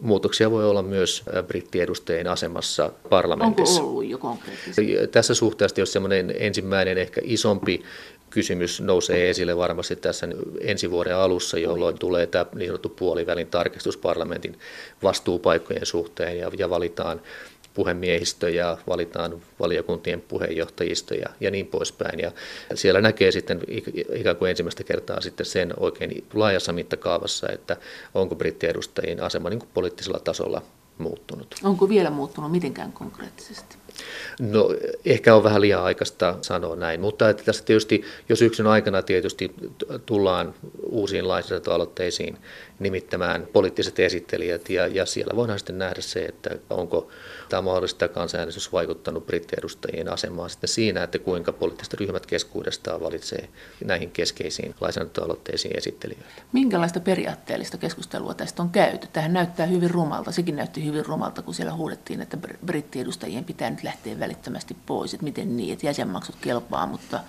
muutoksia 0.01 0.51
voi 0.51 0.65
olla 0.65 0.83
myös 0.83 1.23
brittiedustajien 1.47 2.27
asemassa 2.27 2.93
parlamentissa. 3.11 3.81
Onko 3.81 3.91
ollut 3.91 4.09
jo 4.09 4.19
konkreettisesti? 4.19 4.97
Tässä 5.13 5.35
suhteessa 5.35 5.81
jos 5.81 5.93
semmoinen 5.93 6.35
ensimmäinen 6.39 6.99
ehkä 6.99 7.21
isompi 7.25 7.83
kysymys 8.31 8.81
nousee 8.81 9.31
esille 9.31 9.57
varmasti 9.57 9.97
tässä 9.97 10.29
ensi 10.61 10.91
vuoden 10.91 11.17
alussa, 11.17 11.59
jolloin 11.59 11.99
tulee 11.99 12.27
tämä 12.27 12.47
niin 12.55 12.69
sanottu 12.69 12.89
puolivälin 12.89 13.47
tarkistus 13.47 13.97
parlamentin 13.97 14.59
vastuupaikkojen 15.03 15.87
suhteen 15.87 16.39
ja, 16.39 16.51
ja 16.59 16.71
valitaan 16.71 17.21
puhemiehistö 17.75 18.51
ja 18.51 18.79
valitaan 18.89 19.43
valiokuntien 19.61 20.21
puheenjohtajisto 20.21 21.15
ja, 21.15 21.27
ja 21.41 21.51
niin 21.51 21.67
poispäin. 21.67 22.21
Ja 22.21 22.33
siellä 22.75 23.01
näkee 23.01 23.33
sitten 23.33 23.61
ikään 24.15 24.37
kuin 24.37 24.51
ensimmäistä 24.51 24.85
kertaa 24.85 25.21
sitten 25.21 25.47
sen 25.47 25.75
oikein 25.77 26.25
laajassa 26.35 26.73
mittakaavassa, 26.73 27.49
että 27.49 27.77
onko 28.15 28.35
brittiedustajien 28.35 29.23
asema 29.23 29.51
niin 29.51 29.59
kuin 29.59 29.71
poliittisella 29.75 30.19
tasolla 30.19 30.63
muuttunut. 30.99 31.55
Onko 31.65 31.89
vielä 31.89 32.11
muuttunut 32.11 32.51
mitenkään 32.51 32.93
konkreettisesti? 32.93 33.77
No 34.39 34.69
ehkä 35.05 35.35
on 35.35 35.45
vähän 35.45 35.61
liian 35.61 35.83
aikaista 35.83 36.39
sanoa 36.43 36.77
näin, 36.77 37.01
mutta 37.01 37.31
että 37.31 37.45
tässä 37.45 37.65
tietysti 37.65 38.05
jo 38.29 38.37
syksyn 38.37 38.67
aikana 38.67 39.03
tietysti 39.03 39.55
tullaan 40.07 40.55
uusiin 40.83 41.29
lainsäädäntöaloitteisiin 41.29 42.39
nimittämään 42.79 43.47
poliittiset 43.53 43.99
esittelijät 43.99 44.71
ja, 44.71 44.87
ja 44.87 45.07
siellä 45.07 45.37
voidaan 45.37 45.59
sitten 45.59 45.79
nähdä 45.79 46.01
se, 46.01 46.25
että 46.25 46.51
onko 46.71 47.09
tämä 47.49 47.63
mahdollista 47.63 48.09
kansanäänestys 48.09 48.73
vaikuttanut 48.73 49.27
brittiedustajien 49.27 50.13
asemaan 50.13 50.51
sitten 50.51 50.69
siinä, 50.69 51.03
että 51.03 51.19
kuinka 51.19 51.53
poliittiset 51.53 51.95
ryhmät 51.95 52.27
keskuudestaan 52.27 53.01
valitsee 53.01 53.49
näihin 53.85 54.11
keskeisiin 54.11 54.75
lainsäädäntöaloitteisiin 54.81 55.79
esittelijöitä. 55.79 56.43
Minkälaista 56.53 57.01
periaatteellista 57.01 57.79
keskustelua 57.79 58.35
tästä 58.35 58.63
on 58.63 58.71
käyty? 58.71 59.09
Tähän 59.13 59.33
näyttää 59.33 59.67
hyvin 59.67 59.91
rumalta. 59.91 60.33
Sekin 60.33 60.57
näytti 60.57 60.85
hyvin 60.85 61.07
rumalta, 61.07 61.43
kun 61.43 61.55
siellä 61.55 61.73
huudettiin, 61.73 62.21
että 62.21 62.39
brittiedustajien 62.67 63.45
pitää 63.45 63.71
nyt 63.71 63.83
lähteä 63.83 63.92
välittömästi 64.21 64.77
pois. 64.87 65.15
Että 65.15 65.25
miten 65.25 65.57
niin, 65.57 65.73
että 65.73 65.87
jäsenmaksut 65.87 66.37
kelpaa, 66.41 66.87
mutta 66.87 67.21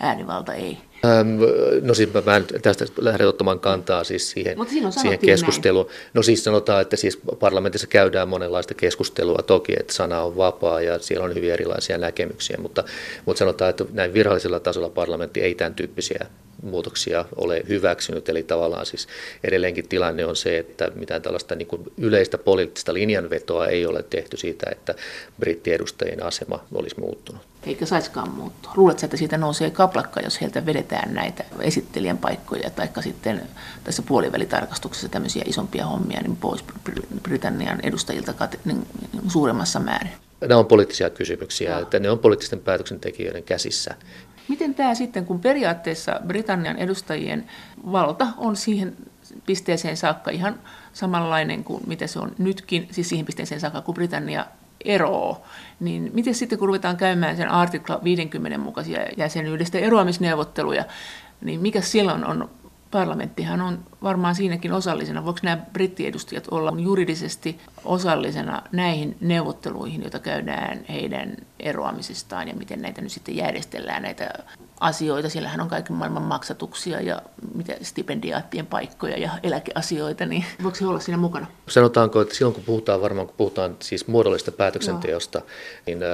äänivalta 0.00 0.54
ei. 0.54 0.78
Ähm, 1.04 1.40
no 1.82 1.94
siis 1.94 2.08
mä 2.26 2.36
en 2.36 2.46
tästä 2.62 2.84
lähde 2.98 3.26
ottamaan 3.26 3.60
kantaa 3.60 4.04
siis 4.04 4.30
siihen, 4.30 4.56
siihen 4.90 5.18
keskusteluun. 5.18 5.86
Näin. 5.86 6.10
No 6.14 6.22
siis 6.22 6.44
sanotaan, 6.44 6.82
että 6.82 6.96
siis 6.96 7.20
parlamentissa 7.40 7.86
käydään 7.86 8.28
monenlaista 8.28 8.74
keskustelua 8.74 9.38
toki, 9.46 9.72
että 9.80 9.92
sana 9.92 10.22
on 10.22 10.36
vapaa 10.36 10.80
ja 10.80 10.98
siellä 10.98 11.24
on 11.24 11.34
hyvin 11.34 11.52
erilaisia 11.52 11.98
näkemyksiä, 11.98 12.56
mutta, 12.62 12.84
mutta 13.26 13.38
sanotaan, 13.38 13.70
että 13.70 13.84
näin 13.92 14.14
virallisella 14.14 14.60
tasolla 14.60 14.90
parlamentti 14.90 15.40
ei 15.40 15.54
tämän 15.54 15.74
tyyppisiä 15.74 16.26
muutoksia 16.62 17.24
ole 17.36 17.62
hyväksynyt. 17.68 18.28
Eli 18.28 18.42
tavallaan 18.42 18.86
siis 18.86 19.08
edelleenkin 19.44 19.88
tilanne 19.88 20.26
on 20.26 20.36
se, 20.36 20.58
että 20.58 20.90
mitään 20.94 21.22
tällaista 21.22 21.54
niin 21.54 21.68
kuin 21.68 21.82
yleistä 21.98 22.38
poliittista 22.38 22.94
linjanvetoa 22.94 23.66
ei 23.66 23.86
ole 23.86 24.02
tehty 24.02 24.36
siitä, 24.36 24.66
että 24.72 24.94
brittiedustajien 25.40 26.22
asema 26.22 26.64
olisi 26.74 27.00
muuttunut. 27.00 27.42
Eikä 27.66 27.86
saisikaan 27.86 28.30
muuttua. 28.30 28.72
Luuletko, 28.76 29.06
että 29.06 29.16
siitä 29.16 29.38
nousee 29.38 29.70
kaplakka, 29.70 30.20
jos 30.20 30.40
heiltä 30.40 30.66
vedetään 30.66 31.14
näitä 31.14 31.44
esittelijän 31.60 32.18
paikkoja, 32.18 32.70
tai 32.70 32.88
sitten 33.00 33.42
tässä 33.84 34.02
puolivälitarkastuksessa 34.02 35.08
tämmöisiä 35.08 35.42
isompia 35.46 35.86
hommia 35.86 36.20
niin 36.20 36.36
pois 36.36 36.64
Britannian 37.22 37.80
edustajilta 37.82 38.48
niin 38.64 38.86
suuremmassa 39.28 39.80
määrin? 39.80 40.12
Nämä 40.40 40.58
on 40.58 40.66
poliittisia 40.66 41.10
kysymyksiä, 41.10 41.70
Joo. 41.70 41.82
että 41.82 41.98
ne 41.98 42.10
on 42.10 42.18
poliittisten 42.18 42.60
päätöksentekijöiden 42.60 43.42
käsissä. 43.42 43.94
Miten 44.52 44.74
tämä 44.74 44.94
sitten, 44.94 45.26
kun 45.26 45.40
periaatteessa 45.40 46.20
Britannian 46.26 46.76
edustajien 46.76 47.46
valta 47.92 48.28
on 48.36 48.56
siihen 48.56 48.96
pisteeseen 49.46 49.96
saakka 49.96 50.30
ihan 50.30 50.60
samanlainen 50.92 51.64
kuin 51.64 51.82
mitä 51.86 52.06
se 52.06 52.18
on 52.18 52.32
nytkin, 52.38 52.88
siis 52.90 53.08
siihen 53.08 53.26
pisteeseen 53.26 53.60
saakka, 53.60 53.80
kun 53.80 53.94
Britannia 53.94 54.46
eroo, 54.84 55.42
niin 55.80 56.10
miten 56.14 56.34
sitten 56.34 56.58
kun 56.58 56.68
ruvetaan 56.68 56.96
käymään 56.96 57.36
sen 57.36 57.48
artikla 57.48 58.00
50 58.04 58.58
mukaisia 58.58 59.00
jäsenyydestä 59.16 59.78
eroamisneuvotteluja, 59.78 60.84
niin 61.40 61.60
mikä 61.60 61.80
silloin 61.80 62.24
on 62.24 62.50
parlamenttihan 62.90 63.60
on 63.60 63.84
varmaan 64.02 64.34
siinäkin 64.34 64.72
osallisena. 64.72 65.24
Voiko 65.24 65.38
nämä 65.42 65.64
brittiedustajat 65.72 66.48
olla 66.50 66.72
juridisesti 66.78 67.60
osallisena 67.84 68.62
näihin 68.72 69.16
neuvotteluihin, 69.20 70.02
joita 70.02 70.18
käydään 70.18 70.84
heidän 70.88 71.36
eroamisestaan 71.60 72.48
ja 72.48 72.54
miten 72.54 72.82
näitä 72.82 73.00
nyt 73.00 73.12
sitten 73.12 73.36
järjestellään, 73.36 74.02
näitä 74.02 74.30
asioita. 74.80 75.28
Siellähän 75.28 75.60
on 75.60 75.68
kaiken 75.68 75.96
maailman 75.96 76.22
maksatuksia 76.22 77.00
ja 77.00 77.22
mitä 77.54 77.76
stipendiaattien 77.82 78.66
paikkoja 78.66 79.18
ja 79.18 79.30
eläkeasioita, 79.42 80.26
niin 80.26 80.44
voiko 80.62 80.76
se 80.76 80.86
olla 80.86 81.00
siinä 81.00 81.18
mukana? 81.18 81.46
Sanotaanko, 81.68 82.20
että 82.20 82.34
silloin 82.34 82.54
kun 82.54 82.64
puhutaan, 82.64 83.00
varmaan 83.02 83.26
kun 83.26 83.36
puhutaan 83.36 83.76
siis 83.80 84.06
muodollista 84.08 84.52
päätöksenteosta, 84.52 85.38
Joo. 85.38 85.46
niin 85.86 86.02
äh, 86.02 86.08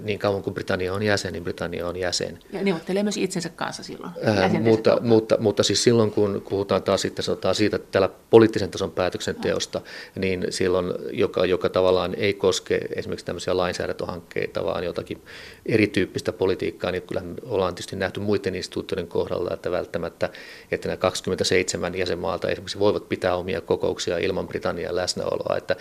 niin 0.00 0.18
kauan 0.18 0.42
kuin 0.42 0.54
Britannia 0.54 0.94
on 0.94 1.02
jäsen, 1.02 1.32
niin 1.32 1.44
Britannia 1.44 1.88
on 1.88 1.96
jäsen. 1.96 2.38
Ja 2.52 2.62
neuvottelee 2.62 3.02
myös 3.02 3.16
itsensä 3.16 3.48
kanssa 3.48 3.82
silloin. 3.82 4.12
Äh, 4.28 4.62
mutta, 4.62 4.98
mutta, 5.00 5.36
mutta 5.40 5.62
siis 5.62 5.82
silloin 5.82 6.10
kun 6.10 6.42
puhutaan 6.48 6.82
taas 6.82 7.00
sitten 7.00 7.22
sanotaan 7.34 7.54
siitä, 7.54 7.78
tällä 7.78 8.08
poliittisen 8.30 8.70
tason 8.70 8.90
päätöksenteosta, 8.90 9.80
niin 10.14 10.46
silloin, 10.50 10.92
joka, 11.10 11.46
joka 11.46 11.68
tavallaan 11.68 12.14
ei 12.14 12.34
koske 12.34 12.80
esimerkiksi 12.96 13.26
tämmöisiä 13.26 13.56
lainsäädäntöhankkeita, 13.56 14.64
vaan 14.64 14.84
jotakin 14.84 15.22
erityyppistä 15.66 16.32
politiikkaa, 16.32 16.90
niin 16.90 17.02
kyllä 17.02 17.22
ollaan 17.42 17.74
tietysti 17.74 17.96
nähty 17.96 18.20
muiden 18.20 18.54
instituutioiden 18.54 19.08
kohdalla, 19.08 19.54
että 19.54 19.70
välttämättä, 19.70 20.30
että 20.70 20.88
nämä 20.88 20.96
27 20.96 21.94
jäsenmaalta 21.94 22.48
esimerkiksi 22.48 22.78
voivat 22.78 23.08
pitää 23.08 23.36
omia 23.36 23.60
kokouksia 23.60 24.18
ilman 24.18 24.48
Britannian 24.48 24.96
läsnäoloa, 24.96 25.56
että 25.56 25.76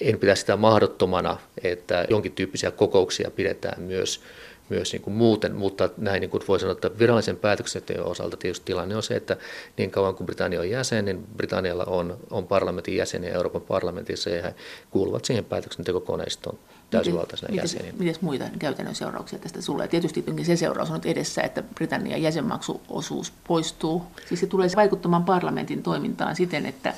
en 0.00 0.18
pidä 0.18 0.34
sitä 0.34 0.56
mahdottomana, 0.56 1.36
että 1.64 2.04
jonkin 2.10 2.32
tyyppisiä 2.32 2.70
kokouksia 2.70 3.30
pidetään 3.30 3.82
myös 3.82 4.20
myös 4.68 4.92
niin 4.92 5.02
kuin 5.02 5.14
muuten, 5.14 5.54
mutta 5.54 5.90
näin 5.96 6.20
niin 6.20 6.30
kuin 6.30 6.42
voi 6.48 6.60
sanoa, 6.60 6.72
että 6.72 6.98
virallisen 6.98 7.36
päätöksenteon 7.36 8.06
osalta 8.06 8.36
tietysti 8.36 8.66
tilanne 8.66 8.96
on 8.96 9.02
se, 9.02 9.16
että 9.16 9.36
niin 9.76 9.90
kauan 9.90 10.14
kuin 10.14 10.26
Britannia 10.26 10.60
on 10.60 10.70
jäsen, 10.70 11.04
niin 11.04 11.26
Britannialla 11.36 11.84
on, 11.84 12.16
on 12.30 12.46
parlamentin 12.46 12.96
jäseniä 12.96 13.32
Euroopan 13.32 13.62
parlamentissa 13.62 14.30
ja 14.30 14.42
he 14.42 14.54
kuuluvat 14.90 15.24
siihen 15.24 15.44
päätöksentekokoneistoon 15.44 16.58
täysivaltaisena 16.90 17.50
miten, 17.50 17.62
jäseninä. 17.62 17.98
Miten 17.98 18.14
muita 18.20 18.44
käytännön 18.58 18.94
seurauksia 18.94 19.38
tästä 19.38 19.58
tulee? 19.66 19.88
Tietysti 19.88 20.24
se 20.42 20.56
seuraus 20.56 20.90
on 20.90 20.94
nyt 20.94 21.06
edessä, 21.06 21.42
että 21.42 21.62
Britannian 21.62 22.22
jäsenmaksuosuus 22.22 23.32
poistuu. 23.48 24.02
Siis 24.28 24.40
se 24.40 24.46
tulee 24.46 24.68
vaikuttamaan 24.76 25.24
parlamentin 25.24 25.82
toimintaan 25.82 26.36
siten, 26.36 26.66
että 26.66 26.94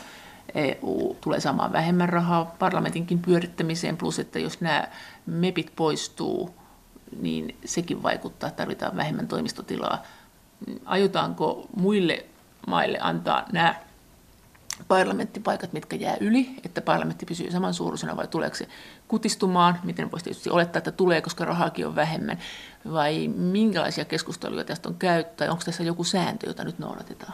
EU 0.55 1.17
tulee 1.21 1.41
saamaan 1.41 1.73
vähemmän 1.73 2.09
rahaa 2.09 2.57
parlamentinkin 2.59 3.19
pyörittämiseen, 3.19 3.97
plus 3.97 4.19
että 4.19 4.39
jos 4.39 4.61
nämä 4.61 4.89
MEPit 5.27 5.73
poistuu, 5.77 6.51
niin 7.21 7.57
sekin 7.65 8.03
vaikuttaa, 8.03 8.51
tarvitaan 8.51 8.97
vähemmän 8.97 9.29
toimistotilaa. 9.29 10.03
Aiotaanko 10.85 11.67
muille 11.77 12.25
maille 12.67 12.99
antaa 13.01 13.45
nämä 13.53 13.75
parlamenttipaikat, 14.89 15.73
mitkä 15.73 15.97
jää 15.97 16.17
yli, 16.21 16.49
että 16.65 16.81
parlamentti 16.81 17.27
pysyy 17.27 17.51
samansuuruisena 17.51 18.17
vai 18.17 18.29
tuleeko 18.29 18.57
se 18.57 18.69
kutistumaan, 19.09 19.81
miten 19.85 20.13
voisi 20.13 20.25
tietysti 20.25 20.51
olettaa, 20.51 20.79
että 20.79 20.93
tulee, 20.93 21.21
koska 21.21 21.45
rahaakin 21.45 21.87
on 21.87 21.97
vähemmän, 21.97 22.39
vai 22.93 23.29
minkälaisia 23.29 24.05
keskusteluja 24.05 24.65
tästä 24.65 24.89
on 24.89 24.95
käyttää, 24.95 25.51
onko 25.51 25.63
tässä 25.65 25.83
joku 25.83 26.05
sääntö, 26.05 26.47
jota 26.47 26.65
nyt 26.65 26.79
noudatetaan? 26.79 27.33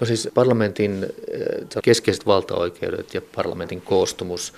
No 0.00 0.06
siis 0.06 0.28
parlamentin 0.34 1.04
äh, 1.04 1.82
keskeiset 1.84 2.26
valtaoikeudet 2.26 3.14
ja 3.14 3.20
parlamentin 3.34 3.80
koostumus 3.80 4.54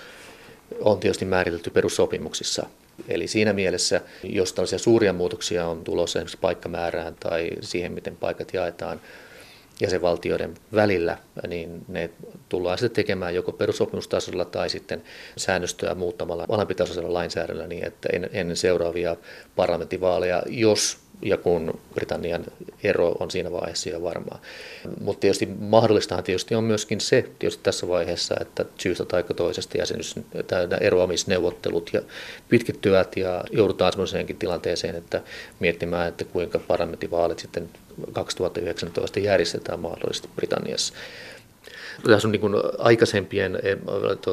on 0.80 1.00
tietysti 1.00 1.24
määritelty 1.24 1.70
perussopimuksissa. 1.70 2.66
Eli 3.08 3.26
siinä 3.26 3.52
mielessä, 3.52 4.00
jos 4.22 4.52
tällaisia 4.52 4.78
suuria 4.78 5.12
muutoksia 5.12 5.66
on 5.66 5.84
tulossa 5.84 6.18
esimerkiksi 6.18 6.38
paikkamäärään 6.40 7.14
tai 7.20 7.50
siihen, 7.60 7.92
miten 7.92 8.16
paikat 8.16 8.54
jaetaan 8.54 9.00
jäsenvaltioiden 9.80 10.54
välillä, 10.74 11.18
niin 11.48 11.84
ne 11.88 12.10
tullaan 12.48 12.78
sitten 12.78 12.96
tekemään 12.96 13.34
joko 13.34 13.52
perussopimustasolla 13.52 14.44
tai 14.44 14.70
sitten 14.70 15.02
säännöstöä 15.36 15.94
muuttamalla 15.94 16.46
alempitasoisella 16.48 17.12
lainsäädännöllä 17.12 17.68
niin, 17.68 17.86
että 17.86 18.08
ennen 18.32 18.56
seuraavia 18.56 19.16
parlamenttivaaleja, 19.56 20.42
jos 20.46 20.98
ja 21.22 21.36
kun 21.36 21.78
Britannian 21.94 22.44
ero 22.84 23.08
on 23.20 23.30
siinä 23.30 23.52
vaiheessa 23.52 23.90
jo 23.90 24.02
varmaa. 24.02 24.40
Mutta 25.00 25.20
tietysti 25.20 25.48
mahdollistahan 25.58 26.24
tietysti 26.24 26.54
on 26.54 26.64
myöskin 26.64 27.00
se 27.00 27.30
tietysti 27.38 27.62
tässä 27.62 27.88
vaiheessa, 27.88 28.34
että 28.40 28.64
syystä 28.78 29.04
tai 29.04 29.24
toisesta 29.36 29.78
jäsenyys, 29.78 30.14
eroamisneuvottelut 30.80 31.90
ja 31.92 32.02
pitkittyvät 32.48 33.16
ja 33.16 33.44
joudutaan 33.50 33.92
sellaiseenkin 33.92 34.36
tilanteeseen, 34.36 34.94
että 34.94 35.22
miettimään, 35.60 36.08
että 36.08 36.24
kuinka 36.24 36.58
parlamenttivaalit 36.58 37.38
sitten 37.38 37.68
2019 38.12 39.20
järjestetään 39.20 39.80
mahdollisesti 39.80 40.28
Britanniassa. 40.36 40.94
Tässä 42.06 42.28
on 42.28 42.32
niin 42.32 42.42
aikaisempien 42.78 43.58
eh, 43.62 43.78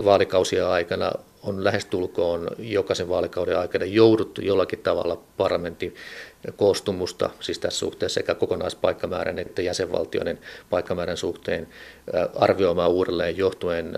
vaalikausien 0.06 0.68
aikana 0.68 1.12
on 1.44 1.64
lähestulkoon 1.64 2.48
jokaisen 2.60 3.10
vaalikauden 3.10 3.60
aikana 3.60 3.86
jouduttu 3.86 4.42
jollakin 4.42 4.80
tavalla 4.80 5.22
parlamentin 5.38 5.96
koostumusta, 6.56 7.30
siis 7.40 7.60
tässä 7.60 7.80
suhteessa 7.80 8.14
sekä 8.14 8.36
kokonaispaikkamäärän 8.36 9.40
että 9.40 9.62
jäsenvaltioiden 9.62 10.40
paikkamäärän 10.70 11.18
suhteen 11.18 11.68
arvioimaan 12.36 12.92
uudelleen 12.92 13.38
johtuen 13.38 13.94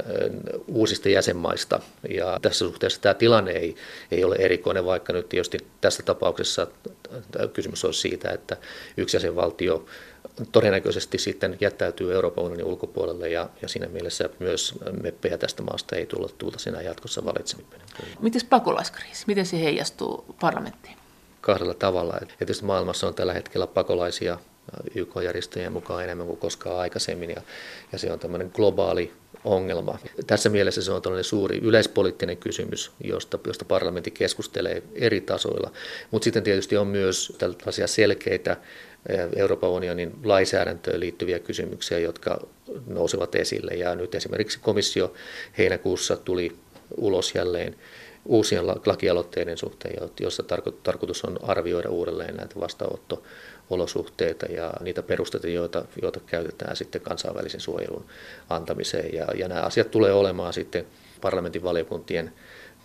uusista 0.67 1.09
jäsenmaista. 1.09 1.79
Ja 2.09 2.39
tässä 2.41 2.65
suhteessa 2.65 3.01
tämä 3.01 3.13
tilanne 3.13 3.51
ei, 3.51 3.75
ei 4.11 4.23
ole 4.23 4.35
erikoinen, 4.35 4.85
vaikka 4.85 5.13
nyt 5.13 5.29
tietysti 5.29 5.57
tässä 5.81 6.03
tapauksessa 6.03 6.67
kysymys 7.53 7.85
on 7.85 7.93
siitä, 7.93 8.31
että 8.31 8.57
yksi 8.97 9.17
jäsenvaltio 9.17 9.85
todennäköisesti 10.51 11.17
sitten 11.17 11.57
jättäytyy 11.61 12.13
Euroopan 12.13 12.43
unionin 12.43 12.65
ulkopuolelle 12.65 13.29
ja, 13.29 13.49
ja 13.61 13.67
siinä 13.67 13.87
mielessä 13.87 14.29
myös 14.39 14.73
meppejä 15.01 15.37
tästä 15.37 15.63
maasta 15.63 15.95
ei 15.95 16.05
tulla 16.05 16.29
tulta 16.37 16.59
sinä 16.59 16.81
jatkossa 16.81 17.25
valitsemaan. 17.25 17.71
Miten 18.21 18.41
pakolaiskriisi, 18.49 19.23
miten 19.27 19.45
se 19.45 19.61
heijastuu 19.61 20.25
parlamenttiin? 20.41 20.97
Kahdella 21.45 21.73
tavalla. 21.73 22.19
Tietysti 22.37 22.65
maailmassa 22.65 23.07
on 23.07 23.15
tällä 23.15 23.33
hetkellä 23.33 23.67
pakolaisia 23.67 24.37
YK-järjestöjen 24.95 25.71
mukaan 25.71 26.03
enemmän 26.03 26.27
kuin 26.27 26.37
koskaan 26.37 26.79
aikaisemmin 26.79 27.29
ja, 27.29 27.41
ja 27.91 27.97
se 27.97 28.11
on 28.11 28.19
tämmöinen 28.19 28.51
globaali 28.53 29.11
ongelma. 29.43 29.99
Tässä 30.27 30.49
mielessä 30.49 30.81
se 30.81 30.91
on 30.91 31.01
tällainen 31.01 31.23
suuri 31.23 31.57
yleispoliittinen 31.57 32.37
kysymys, 32.37 32.91
josta, 33.03 33.39
josta 33.47 33.65
parlamentti 33.65 34.11
keskustelee 34.11 34.83
eri 34.95 35.21
tasoilla. 35.21 35.71
Mutta 36.11 36.23
sitten 36.23 36.43
tietysti 36.43 36.77
on 36.77 36.87
myös 36.87 37.33
tällaisia 37.37 37.87
selkeitä 37.87 38.57
Euroopan 39.35 39.69
unionin 39.69 40.11
lainsäädäntöön 40.23 40.99
liittyviä 40.99 41.39
kysymyksiä, 41.39 41.99
jotka 41.99 42.47
nousevat 42.87 43.35
esille. 43.35 43.71
Ja 43.71 43.95
nyt 43.95 44.15
esimerkiksi 44.15 44.59
komissio 44.61 45.13
heinäkuussa 45.57 46.17
tuli 46.17 46.55
ulos 46.97 47.35
jälleen 47.35 47.75
uusien 48.25 48.67
lakialoitteiden 48.67 49.57
suhteen, 49.57 50.09
jossa 50.19 50.43
tarkoitus 50.83 51.23
on 51.23 51.39
arvioida 51.43 51.89
uudelleen 51.89 52.35
näitä 52.35 52.59
vastaanotto-olosuhteita 52.59 54.45
ja 54.45 54.73
niitä 54.81 55.03
perusteita, 55.03 55.47
joita, 55.47 55.85
joita 56.01 56.19
käytetään 56.25 56.75
sitten 56.75 57.01
kansainvälisen 57.01 57.61
suojelun 57.61 58.05
antamiseen. 58.49 59.13
Ja, 59.13 59.27
ja 59.35 59.47
nämä 59.47 59.61
asiat 59.61 59.91
tulee 59.91 60.13
olemaan 60.13 60.53
sitten 60.53 60.85
parlamentin 61.21 61.63
valiokuntien 61.63 62.33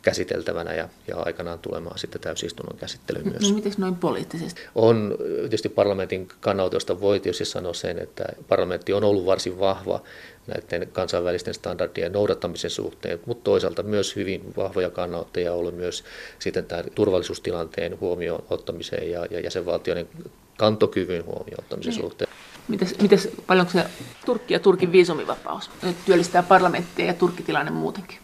käsiteltävänä 0.03 0.74
ja, 0.74 0.88
ja 1.09 1.16
aikanaan 1.16 1.59
tulemaan 1.59 1.98
sitten 1.98 2.20
täysistunnon 2.20 2.79
käsittelyyn 2.79 3.29
myös. 3.29 3.42
No, 3.42 3.55
miten 3.55 3.72
noin 3.79 3.96
poliittisesti? 3.96 4.61
On 4.74 5.16
tietysti 5.40 5.68
parlamentin 5.68 6.29
kannalta, 6.40 6.76
josta 6.76 7.00
voi 7.00 7.20
tietysti 7.20 7.44
sanoa 7.44 7.74
sen, 7.74 7.98
että 7.98 8.24
parlamentti 8.48 8.92
on 8.92 9.05
ollut 9.05 9.26
varsin 9.26 9.59
vahva 9.59 10.03
näiden 10.46 10.88
kansainvälisten 10.92 11.55
standardien 11.55 12.12
noudattamisen 12.12 12.70
suhteen, 12.70 13.20
mutta 13.26 13.44
toisaalta 13.44 13.83
myös 13.83 14.16
hyvin 14.16 14.53
vahvoja 14.57 14.90
kannattajia 14.90 15.53
on 15.53 15.59
ollut 15.59 15.76
myös 15.76 16.05
sitten 16.38 16.64
tämän 16.64 16.85
turvallisuustilanteen 16.94 18.00
huomioon 18.00 18.44
ottamiseen 18.50 19.11
ja, 19.11 19.26
ja 19.31 19.40
jäsenvaltioiden 19.40 20.09
kantokyvyn 20.57 21.24
huomioon 21.24 21.59
ottamisen 21.59 21.90
niin. 21.90 22.00
suhteen. 22.00 22.31
Mites, 22.68 23.00
mites 23.03 23.29
paljonko 23.46 23.72
se 23.72 23.85
Turkki 24.26 24.55
ja 24.55 24.61
Turkin 24.61 24.92
viisumivapaus 24.92 25.70
työllistää 26.07 26.42
parlamenttia 26.42 27.07
ja 27.07 27.14
Turkkitilanne 27.14 27.70
muutenkin? 27.70 28.18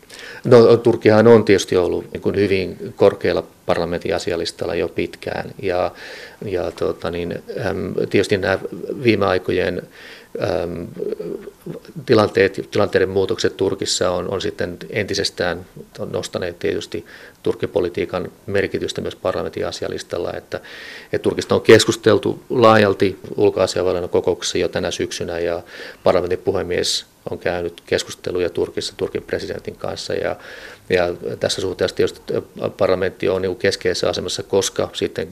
No 0.44 0.76
Turkkihan 0.76 1.26
on 1.26 1.44
tietysti 1.44 1.76
ollut 1.76 2.12
niin 2.12 2.20
kuin 2.20 2.36
hyvin 2.36 2.94
korkealla 2.96 3.44
parlamentin 3.66 4.14
asialistalla 4.14 4.74
jo 4.74 4.88
pitkään 4.88 5.50
ja, 5.62 5.90
ja 6.44 6.70
tota 6.70 7.10
niin, 7.10 7.42
tietysti 8.10 8.38
nämä 8.38 8.58
viime 9.02 9.26
aikojen 9.26 9.82
tilanteet, 12.06 12.68
tilanteiden 12.70 13.08
muutokset 13.08 13.56
Turkissa 13.56 14.10
on, 14.10 14.30
on 14.30 14.40
sitten 14.40 14.78
entisestään 14.90 15.66
nostaneet 16.10 16.58
tietysti 16.58 17.06
Turkkipolitiikan 17.42 18.32
merkitystä 18.46 19.00
myös 19.00 19.16
parlamentin 19.16 19.66
asialistalla, 19.66 20.32
että, 20.32 20.60
että 21.12 21.22
Turkista 21.22 21.54
on 21.54 21.60
keskusteltu 21.60 22.42
laajalti 22.50 23.18
ulkoasianvaliokunnan 23.36 24.10
kokouksessa 24.10 24.58
jo 24.58 24.68
tänä 24.68 24.90
syksynä 24.90 25.38
ja 25.38 25.62
parlamentin 26.04 26.38
puhemies 26.38 27.06
on 27.30 27.38
käynyt 27.38 27.82
keskusteluja 27.86 28.50
Turkissa 28.50 28.94
Turkin 28.96 29.22
presidentin 29.22 29.76
kanssa 29.76 30.14
ja, 30.14 30.36
ja 30.90 31.14
tässä 31.40 31.60
suhteessa 31.60 31.96
tietysti 31.96 32.20
parlamentti 32.76 33.28
on 33.28 33.42
niin 33.42 33.56
keskeisessä 33.56 34.08
asemassa, 34.08 34.42
koska 34.42 34.90
sitten 34.92 35.28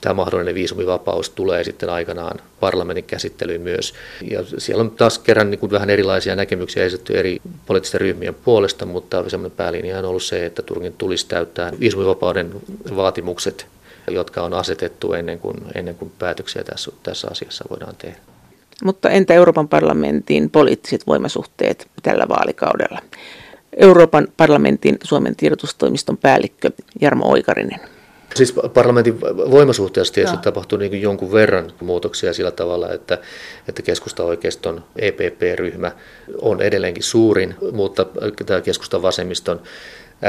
tämä 0.00 0.14
mahdollinen 0.14 0.54
viisumivapaus 0.54 1.30
tulee 1.30 1.64
sitten 1.64 1.90
aikanaan 1.90 2.40
parlamentin 2.60 3.04
käsittelyyn 3.04 3.60
myös. 3.60 3.94
Ja 4.30 4.44
siellä 4.58 4.80
on 4.80 4.90
taas 4.90 5.18
kerran 5.18 5.50
niin 5.50 5.58
kuin 5.58 5.72
vähän 5.72 5.90
erilaisia 5.90 6.36
näkemyksiä 6.36 6.84
esitetty 6.84 7.18
eri 7.18 7.40
poliittisten 7.66 8.00
ryhmien 8.00 8.34
puolesta, 8.34 8.86
mutta 8.86 9.30
semmoinen 9.30 9.56
päälinja 9.56 9.98
on 9.98 10.04
ollut 10.04 10.22
se, 10.22 10.46
että 10.46 10.62
Turkin 10.62 10.92
tulisi 10.92 11.28
täyttää 11.28 11.72
viisumivapauden 11.80 12.54
vaatimukset 12.96 13.66
jotka 14.10 14.42
on 14.42 14.54
asetettu 14.54 15.12
ennen 15.12 15.38
kuin, 15.38 15.56
ennen 15.74 15.94
kuin 15.94 16.12
päätöksiä 16.18 16.64
tässä, 16.64 16.92
tässä 17.02 17.28
asiassa 17.30 17.64
voidaan 17.70 17.96
tehdä. 17.96 18.33
Mutta 18.84 19.10
entä 19.10 19.34
Euroopan 19.34 19.68
parlamentin 19.68 20.50
poliittiset 20.50 21.06
voimasuhteet 21.06 21.88
tällä 22.02 22.28
vaalikaudella? 22.28 22.98
Euroopan 23.76 24.28
parlamentin 24.36 24.96
Suomen 25.04 25.36
tiedotustoimiston 25.36 26.16
päällikkö 26.16 26.70
Jarmo 27.00 27.28
Oikarinen. 27.28 27.80
Siis 28.34 28.52
parlamentin 28.74 29.20
voimasuhteessa 29.20 30.14
tietysti 30.14 30.38
tapahtuu 30.38 30.78
niin 30.78 31.02
jonkun 31.02 31.32
verran 31.32 31.72
muutoksia 31.80 32.32
sillä 32.32 32.50
tavalla, 32.50 32.92
että, 32.92 33.18
että 33.68 33.82
keskusta-oikeiston 33.82 34.84
EPP-ryhmä 34.96 35.92
on 36.40 36.62
edelleenkin 36.62 37.02
suurin, 37.02 37.54
mutta 37.72 38.06
tämä 38.46 38.60
keskusta-vasemmiston 38.60 39.60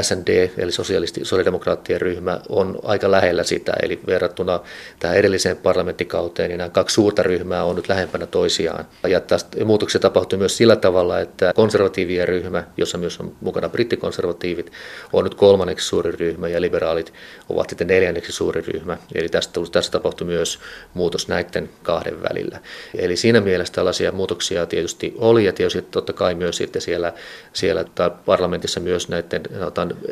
SND, 0.02 0.50
eli 0.58 0.72
sosialisti, 0.72 1.26
sosiaalidemokraattien 1.26 2.02
ryhmä, 2.02 2.40
on 2.50 2.80
aika 2.84 3.12
lähellä 3.12 3.44
sitä, 3.44 3.74
eli 3.84 4.00
verrattuna 4.08 4.60
tähän 5.00 5.18
edelliseen 5.18 5.58
parlamenttikauteen, 5.58 6.50
niin 6.50 6.58
nämä 6.58 6.70
kaksi 6.70 6.94
suurta 6.94 7.24
ryhmää 7.24 7.64
on 7.64 7.76
nyt 7.76 7.90
lähempänä 7.90 8.26
toisiaan. 8.26 8.86
Ja 9.08 9.20
tästä 9.20 9.66
muutoksia 9.66 10.02
tapahtuu 10.02 10.40
myös 10.40 10.58
sillä 10.58 10.76
tavalla, 10.76 11.20
että 11.20 11.54
konservatiivien 11.56 12.28
ryhmä, 12.28 12.64
jossa 12.78 12.98
myös 12.98 13.20
on 13.20 13.36
mukana 13.42 13.70
brittikonservatiivit, 13.70 14.72
on 15.14 15.24
nyt 15.24 15.36
kolmanneksi 15.36 15.88
suuri 15.88 16.12
ryhmä, 16.12 16.48
ja 16.48 16.62
liberaalit 16.62 17.14
ovat 17.50 17.70
sitten 17.70 17.88
neljänneksi 17.88 18.32
suuri 18.32 18.62
ryhmä. 18.62 18.98
Eli 19.16 19.30
tästä, 19.30 19.60
tässä 19.72 19.92
tapahtui 19.92 20.28
myös 20.28 20.60
muutos 20.94 21.28
näiden 21.28 21.70
kahden 21.84 22.24
välillä. 22.24 22.60
Eli 22.98 23.16
siinä 23.16 23.42
mielessä 23.42 23.74
tällaisia 23.74 24.12
muutoksia 24.12 24.66
tietysti 24.66 25.14
oli, 25.18 25.46
ja 25.46 25.54
tietysti 25.54 25.82
totta 25.82 26.14
kai 26.14 26.36
myös 26.36 26.58
sitten 26.58 26.82
siellä, 26.82 27.14
siellä 27.54 27.86
parlamentissa 28.26 28.80
myös 28.80 29.10
näiden 29.10 29.42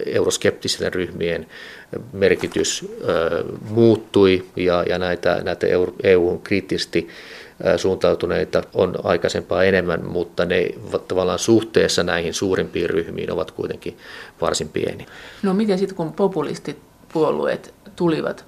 euroskeptisten 0.05 0.93
ryhmien 0.93 1.47
merkitys 2.13 2.85
muuttui 3.69 4.45
ja, 4.55 4.83
ja 4.83 4.99
näitä, 4.99 5.41
näitä 5.43 5.67
EU 6.03 6.41
kriittisesti 6.43 7.07
suuntautuneita 7.77 8.63
on 8.73 8.95
aikaisempaa 9.03 9.63
enemmän, 9.63 10.05
mutta 10.05 10.45
ne 10.45 10.69
tavallaan 11.07 11.39
suhteessa 11.39 12.03
näihin 12.03 12.33
suurimpiin 12.33 12.89
ryhmiin 12.89 13.31
ovat 13.31 13.51
kuitenkin 13.51 13.97
varsin 14.41 14.69
pieni. 14.69 15.05
No 15.43 15.53
miten 15.53 15.79
sitten 15.79 15.97
kun 15.97 16.13
populistipuolueet 16.13 17.73
tulivat 17.95 18.45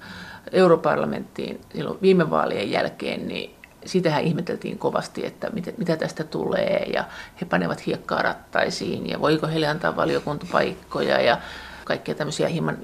europarlamenttiin 0.52 1.60
silloin 1.74 1.98
viime 2.02 2.30
vaalien 2.30 2.70
jälkeen, 2.70 3.28
niin 3.28 3.55
sitähän 3.86 4.24
ihmeteltiin 4.24 4.78
kovasti, 4.78 5.26
että 5.26 5.50
mitä, 5.50 5.72
mitä 5.78 5.96
tästä 5.96 6.24
tulee 6.24 6.90
ja 6.94 7.04
he 7.40 7.46
panevat 7.46 7.86
hiekkaa 7.86 8.22
rattaisiin 8.22 9.08
ja 9.08 9.20
voiko 9.20 9.46
heille 9.46 9.66
antaa 9.66 9.96
valiokuntapaikkoja 9.96 11.20
ja 11.20 11.38
kaikkia 11.84 12.14
tämmöisiä 12.14 12.48
hieman 12.48 12.78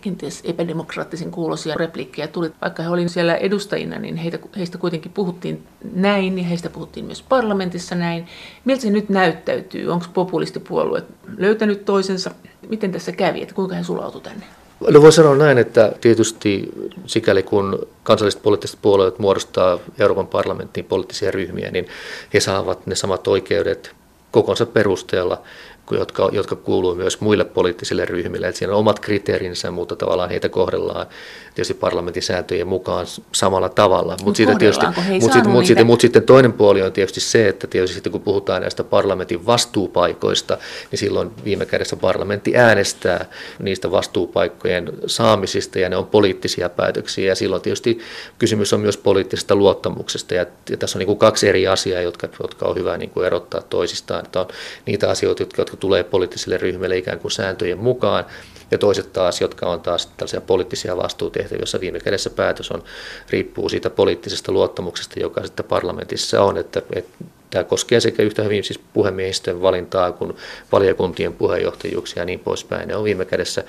kenties 0.00 0.40
epädemokraattisen 0.44 1.30
kuulosia 1.30 1.74
repliikkejä 1.74 2.28
tuli. 2.28 2.52
Vaikka 2.60 2.82
he 2.82 2.88
olivat 2.88 3.12
siellä 3.12 3.34
edustajina, 3.36 3.98
niin 3.98 4.16
heitä, 4.16 4.38
heistä 4.56 4.78
kuitenkin 4.78 5.12
puhuttiin 5.12 5.66
näin 5.94 6.38
ja 6.38 6.44
heistä 6.44 6.70
puhuttiin 6.70 7.06
myös 7.06 7.22
parlamentissa 7.22 7.94
näin. 7.94 8.26
Miltä 8.64 8.82
se 8.82 8.90
nyt 8.90 9.08
näyttäytyy? 9.08 9.88
Onko 9.88 10.06
populistipuolueet 10.14 11.04
löytänyt 11.36 11.84
toisensa? 11.84 12.30
Miten 12.68 12.92
tässä 12.92 13.12
kävi, 13.12 13.42
että 13.42 13.54
kuinka 13.54 13.74
he 13.74 13.84
sulautuivat 13.84 14.22
tänne? 14.22 14.46
No 14.90 15.02
voi 15.02 15.12
sanoa 15.12 15.36
näin, 15.36 15.58
että 15.58 15.92
tietysti 16.00 16.68
sikäli 17.06 17.42
kun 17.42 17.88
kansalliset 18.02 18.42
poliittiset 18.42 18.78
puolueet 18.82 19.18
muodostaa 19.18 19.78
Euroopan 19.98 20.26
parlamenttiin 20.26 20.86
poliittisia 20.86 21.30
ryhmiä, 21.30 21.70
niin 21.70 21.88
he 22.34 22.40
saavat 22.40 22.86
ne 22.86 22.94
samat 22.94 23.28
oikeudet 23.28 23.94
kokonsa 24.30 24.66
perusteella 24.66 25.42
jotka, 25.90 26.28
jotka 26.32 26.56
kuuluu 26.56 26.94
myös 26.94 27.20
muille 27.20 27.44
poliittisille 27.44 28.04
ryhmille. 28.04 28.48
Että 28.48 28.58
siinä 28.58 28.72
on 28.72 28.78
omat 28.78 29.00
kriteerinsä, 29.00 29.70
mutta 29.70 29.96
tavallaan 29.96 30.30
heitä 30.30 30.48
kohdellaan 30.48 31.06
tietysti 31.54 31.74
parlamentin 31.74 32.22
sääntöjen 32.22 32.66
mukaan 32.66 33.06
samalla 33.32 33.68
tavalla. 33.68 34.16
Mutta 34.24 34.42
mut 34.42 34.58
tietysti, 34.58 34.86
mut 35.20 35.32
sitten, 35.32 35.50
mut 35.50 35.66
sitten, 35.66 35.86
mut 35.86 36.00
sitten 36.00 36.22
toinen 36.22 36.52
puoli 36.52 36.82
on 36.82 36.92
tietysti 36.92 37.20
se, 37.20 37.48
että 37.48 37.66
tietysti 37.66 37.94
sitten 37.94 38.12
kun 38.12 38.20
puhutaan 38.20 38.62
näistä 38.62 38.84
parlamentin 38.84 39.46
vastuupaikoista, 39.46 40.58
niin 40.90 40.98
silloin 40.98 41.30
viime 41.44 41.66
kädessä 41.66 41.96
parlamentti 41.96 42.56
äänestää 42.56 43.24
niistä 43.58 43.90
vastuupaikkojen 43.90 44.92
saamisista 45.06 45.78
ja 45.78 45.88
ne 45.88 45.96
on 45.96 46.06
poliittisia 46.06 46.68
päätöksiä 46.68 47.26
ja 47.26 47.34
silloin 47.34 47.62
tietysti 47.62 47.98
kysymys 48.38 48.72
on 48.72 48.80
myös 48.80 48.96
poliittisesta 48.96 49.54
luottamuksesta 49.54 50.34
ja, 50.34 50.46
ja 50.70 50.76
tässä 50.76 50.98
on 50.98 51.00
niin 51.00 51.06
kuin 51.06 51.18
kaksi 51.18 51.48
eri 51.48 51.66
asiaa, 51.66 52.00
jotka, 52.00 52.28
jotka 52.42 52.66
on 52.66 52.76
hyvä 52.76 52.96
niin 52.96 53.10
kuin 53.10 53.26
erottaa 53.26 53.62
toisistaan. 53.62 54.24
Että 54.24 54.40
on 54.40 54.48
niitä 54.86 55.10
asioita, 55.10 55.42
jotka, 55.42 55.62
jotka 55.62 55.73
tulee 55.76 56.04
poliittisille 56.04 56.56
ryhmille 56.56 56.96
ikään 56.96 57.18
kuin 57.18 57.32
sääntöjen 57.32 57.78
mukaan 57.78 58.24
ja 58.70 58.78
toiset 58.78 59.12
taas, 59.12 59.40
jotka 59.40 59.66
on 59.66 59.80
taas 59.80 60.06
tällaisia 60.06 60.40
poliittisia 60.40 60.96
vastuutehtäviä, 60.96 61.58
joissa 61.58 61.80
viime 61.80 62.00
kädessä 62.00 62.30
päätös 62.30 62.70
on, 62.70 62.82
riippuu 63.30 63.68
siitä 63.68 63.90
poliittisesta 63.90 64.52
luottamuksesta, 64.52 65.20
joka 65.20 65.42
sitten 65.42 65.66
parlamentissa 65.66 66.42
on, 66.42 66.58
että, 66.58 66.82
että 66.92 67.24
Tämä 67.54 67.64
koskee 67.64 68.00
sekä 68.00 68.22
yhtä 68.22 68.42
hyvin 68.42 68.64
siis 68.64 68.80
puhemiehistön 68.92 69.62
valintaa 69.62 70.12
kuin 70.12 70.32
valiokuntien 70.72 71.32
puheenjohtajuuksia 71.32 72.20
ja 72.20 72.24
niin 72.24 72.40
poispäin. 72.40 72.88
Ne 72.88 72.96
on 72.96 73.04
viime 73.04 73.24
kädessä 73.24 73.64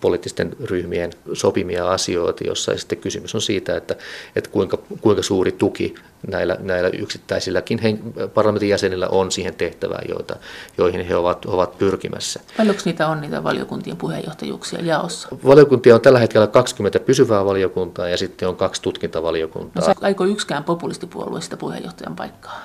poliittisten 0.00 0.56
ryhmien 0.64 1.10
sopimia 1.32 1.90
asioita, 1.90 2.44
jossa 2.44 2.76
sitten 2.76 2.98
kysymys 2.98 3.34
on 3.34 3.40
siitä, 3.40 3.76
että, 3.76 3.96
että 4.36 4.50
kuinka, 4.50 4.78
kuinka 5.00 5.22
suuri 5.22 5.52
tuki 5.52 5.94
näillä, 6.26 6.56
näillä 6.60 6.88
yksittäisilläkin 6.88 7.78
hen, 7.78 8.00
parlamentin 8.34 8.68
jäsenillä 8.68 9.08
on 9.08 9.30
siihen 9.30 9.54
tehtävään, 9.54 10.04
joita, 10.08 10.36
joihin 10.78 11.06
he 11.06 11.16
ovat, 11.16 11.44
ovat 11.44 11.78
pyrkimässä. 11.78 12.40
Paljonko 12.56 12.82
niitä 12.84 13.08
on 13.08 13.20
niitä 13.20 13.44
valiokuntien 13.44 13.96
puheenjohtajuuksia 13.96 14.80
jaossa? 14.80 15.28
Valiokuntia 15.44 15.94
on 15.94 16.00
tällä 16.00 16.18
hetkellä 16.18 16.46
20 16.46 17.00
pysyvää 17.00 17.44
valiokuntaa 17.44 18.08
ja 18.08 18.16
sitten 18.16 18.48
on 18.48 18.56
kaksi 18.56 18.82
tutkintavaliokuntaa. 18.82 19.88
No, 19.88 19.94
aiko 20.00 20.24
yksikään 20.24 20.64
populistipuolue 20.64 21.40
sitä 21.40 21.56
puheenjohtajan 21.56 22.16
paikkaa? 22.16 22.64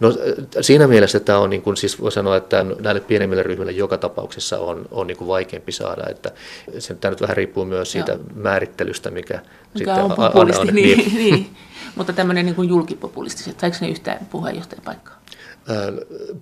No 0.00 0.12
siinä 0.60 0.86
mielessä 0.86 1.20
tämä 1.20 1.38
on, 1.38 1.50
niin 1.50 1.62
kuin, 1.62 1.76
siis 1.76 2.00
voi 2.00 2.12
sanoa, 2.12 2.36
että 2.36 2.66
näille 2.80 3.00
pienemmille 3.00 3.42
ryhmille 3.42 3.72
joka 3.72 3.98
tapauksessa 3.98 4.58
on, 4.58 4.86
on 4.90 5.06
niin 5.06 5.16
kuin 5.16 5.28
vaikeampi 5.28 5.72
saada, 5.72 6.02
että 6.10 6.30
se 6.78 6.94
tämä 6.94 7.10
nyt 7.10 7.20
vähän 7.20 7.36
riippuu 7.36 7.64
myös 7.64 7.92
siitä 7.92 8.12
Joo. 8.12 8.20
määrittelystä, 8.34 9.10
mikä, 9.10 9.34
mikä 9.34 9.78
sitten 9.78 10.04
on 10.04 10.10
populisti, 10.10 10.68
on, 10.68 10.74
niin, 10.74 10.98
niin. 10.98 11.16
niin. 11.32 11.56
Mutta 11.94 12.12
tämmöinen 12.12 12.46
niin 12.46 12.68
julkipopulistiset, 12.68 13.60
saiko 13.60 13.76
ne 13.80 13.88
yhtään 13.88 14.26
puheenjohtajan 14.30 14.84
paikkaa? 14.84 15.22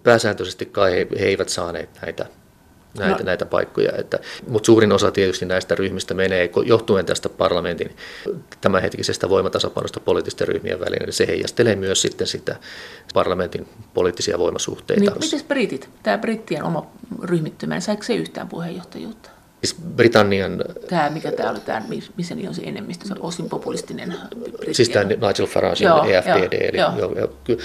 Pääsääntöisesti 0.02 0.66
kai 0.66 0.92
he, 0.92 1.06
he 1.20 1.24
eivät 1.24 1.48
saaneet 1.48 1.90
näitä 2.02 2.26
näitä, 2.98 3.18
no. 3.18 3.24
näitä 3.24 3.46
paikkoja. 3.46 3.92
Että, 3.98 4.18
mutta 4.48 4.66
suurin 4.66 4.92
osa 4.92 5.10
tietysti 5.10 5.46
näistä 5.46 5.74
ryhmistä 5.74 6.14
menee 6.14 6.50
johtuen 6.64 7.06
tästä 7.06 7.28
parlamentin 7.28 7.96
tämänhetkisestä 8.60 9.28
voimatasapainosta 9.28 10.00
poliittisten 10.00 10.48
ryhmien 10.48 10.80
välillä, 10.80 11.06
niin 11.06 11.12
se 11.12 11.26
heijastelee 11.26 11.76
myös 11.76 12.02
sitten 12.02 12.26
sitä 12.26 12.56
parlamentin 13.14 13.68
poliittisia 13.94 14.38
voimasuhteita. 14.38 15.00
Niin, 15.00 15.12
miten 15.20 15.48
britit, 15.48 15.88
tämä 16.02 16.18
brittien 16.18 16.64
oma 16.64 16.86
ryhmittymä, 17.22 17.80
saiko 17.80 18.02
se 18.02 18.14
yhtään 18.14 18.48
puheenjohtajuutta? 18.48 19.39
Siis 19.64 19.76
Britannian... 19.96 20.64
Tämä, 20.88 21.10
mikä 21.10 21.32
tämä 21.32 21.50
oli, 21.50 21.60
tämä, 21.60 21.82
missä 22.16 22.34
niin 22.34 22.48
on 22.48 22.54
se 22.54 22.62
enemmistö, 22.62 23.06
se 23.06 23.12
on 23.12 23.22
osin 23.22 23.48
populistinen. 23.48 24.14
Brittien. 24.40 24.74
Siis 24.74 24.88
tämä 24.88 25.04
Nigel 25.04 25.46
Farage 25.46 25.84
joo, 25.84 26.04
EFDD, 26.04 26.52
eli 26.52 26.78
joo. 26.78 26.92
Joo, 26.98 27.18
joo, 27.18 27.58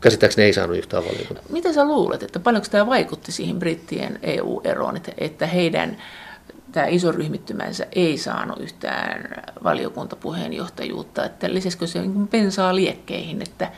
käsittääkseni 0.00 0.44
ei 0.44 0.52
saanut 0.52 0.76
yhtään 0.76 1.04
valiokuntaa. 1.04 1.44
Mitä 1.50 1.72
sä 1.72 1.84
luulet, 1.84 2.22
että 2.22 2.40
paljonko 2.40 2.68
tämä 2.70 2.86
vaikutti 2.86 3.32
siihen 3.32 3.58
brittien 3.58 4.18
EU-eroon, 4.22 4.96
että, 4.96 5.12
että 5.18 5.46
heidän 5.46 5.96
tämä 6.72 6.86
iso 6.86 7.12
ryhmittymänsä 7.12 7.86
ei 7.92 8.18
saanut 8.18 8.60
yhtään 8.60 9.42
valiokuntapuheenjohtajuutta, 9.64 11.24
että 11.24 11.54
lisäskö 11.54 11.86
se 11.86 12.00
niin 12.00 12.28
pensaa 12.28 12.74
liekkeihin, 12.74 13.42
että, 13.42 13.70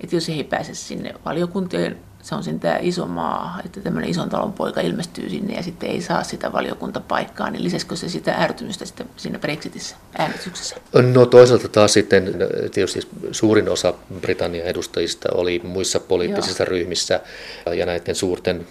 että 0.00 0.16
jos 0.16 0.28
ei 0.28 0.44
pääse 0.44 0.74
sinne 0.74 1.14
valiokuntien 1.24 1.98
se 2.22 2.34
on 2.34 2.60
tämä 2.60 2.78
iso 2.80 3.06
maa, 3.06 3.60
että 3.64 3.80
tämmöinen 3.80 4.10
ison 4.10 4.28
talon 4.28 4.52
poika 4.52 4.80
ilmestyy 4.80 5.30
sinne 5.30 5.54
ja 5.54 5.62
sitten 5.62 5.90
ei 5.90 6.00
saa 6.00 6.22
sitä 6.22 6.52
valiokuntapaikkaa, 6.52 7.50
niin 7.50 7.64
lisäskö 7.64 7.96
se 7.96 8.08
sitä 8.08 8.34
ärtymystä 8.34 8.84
sitten 8.84 9.06
siinä 9.16 9.38
Brexitissä 9.38 9.96
äänestyksessä? 10.18 10.76
No 11.14 11.26
toisaalta 11.26 11.68
taas 11.68 11.92
sitten 11.92 12.34
tietysti 12.74 13.00
suurin 13.32 13.68
osa 13.68 13.94
Britannian 14.20 14.66
edustajista 14.66 15.28
oli 15.34 15.60
muissa 15.64 16.00
poliittisissa 16.00 16.62
Joo. 16.62 16.70
ryhmissä 16.70 17.20
ja 17.76 17.86
näiden 17.86 18.14
suurten 18.14 18.66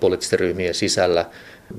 poliittisten 0.00 0.38
ryhmien 0.38 0.74
sisällä 0.74 1.26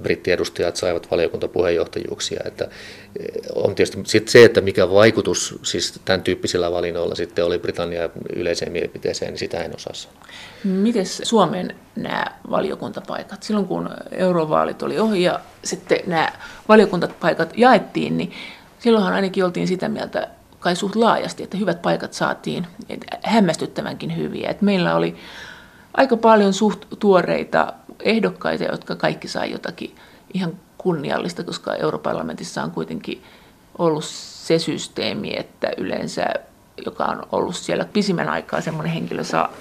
brittiedustajat 0.01 0.75
saivat 0.75 1.11
valiokuntapuheenjohtajuuksia. 1.11 2.41
Että 2.45 2.65
eh, 2.65 3.41
on 3.55 3.75
tietysti 3.75 3.97
sit 4.05 4.27
se, 4.27 4.45
että 4.45 4.61
mikä 4.61 4.89
vaikutus 4.89 5.59
siis 5.63 5.99
tämän 6.05 6.21
tyyppisillä 6.21 6.71
valinnoilla 6.71 7.15
sitten 7.15 7.45
oli 7.45 7.59
Britannian 7.59 8.09
yleiseen 8.35 8.71
mielipiteeseen, 8.71 9.31
niin 9.31 9.39
sitä 9.39 9.63
en 9.63 9.75
osaa. 9.75 10.13
Miten 10.63 11.05
Suomen 11.05 11.75
nämä 11.95 12.25
valiokuntapaikat? 12.49 13.43
Silloin 13.43 13.67
kun 13.67 13.89
eurovaalit 14.11 14.83
oli 14.83 14.99
ohi 14.99 15.23
ja 15.23 15.39
sitten 15.63 15.99
nämä 16.07 16.29
valiokuntapaikat 16.69 17.53
jaettiin, 17.57 18.17
niin 18.17 18.31
silloinhan 18.79 19.13
ainakin 19.13 19.45
oltiin 19.45 19.67
sitä 19.67 19.89
mieltä 19.89 20.27
kai 20.59 20.75
suht 20.75 20.95
laajasti, 20.95 21.43
että 21.43 21.57
hyvät 21.57 21.81
paikat 21.81 22.13
saatiin 22.13 22.67
hämmästyttävänkin 23.23 24.17
hyviä. 24.17 24.49
Että 24.49 24.65
meillä 24.65 24.95
oli 24.95 25.15
aika 25.93 26.17
paljon 26.17 26.53
suht 26.53 26.85
tuoreita 26.99 27.73
ehdokkaita, 28.03 28.63
jotka 28.63 28.95
kaikki 28.95 29.27
sai 29.27 29.51
jotakin 29.51 29.95
ihan 30.33 30.53
kunniallista, 30.77 31.43
koska 31.43 31.75
europarlamentissa 31.75 32.63
on 32.63 32.71
kuitenkin 32.71 33.23
ollut 33.77 34.05
se 34.05 34.59
systeemi, 34.59 35.37
että 35.37 35.71
yleensä, 35.77 36.25
joka 36.85 37.03
on 37.03 37.27
ollut 37.31 37.55
siellä 37.55 37.85
pisimmän 37.85 38.29
aikaa, 38.29 38.61
semmoinen 38.61 38.93
henkilö 38.93 39.23
saa 39.23 39.53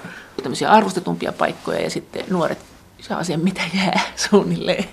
tämmöisiä 0.43 0.71
arvostetumpia 0.71 1.33
paikkoja 1.33 1.81
ja 1.81 1.91
sitten 1.91 2.25
nuoret 2.31 2.59
saa 3.01 3.25
sen 3.25 3.41
mitä 3.41 3.63
jää 3.75 4.01
suunnilleen. 4.31 4.85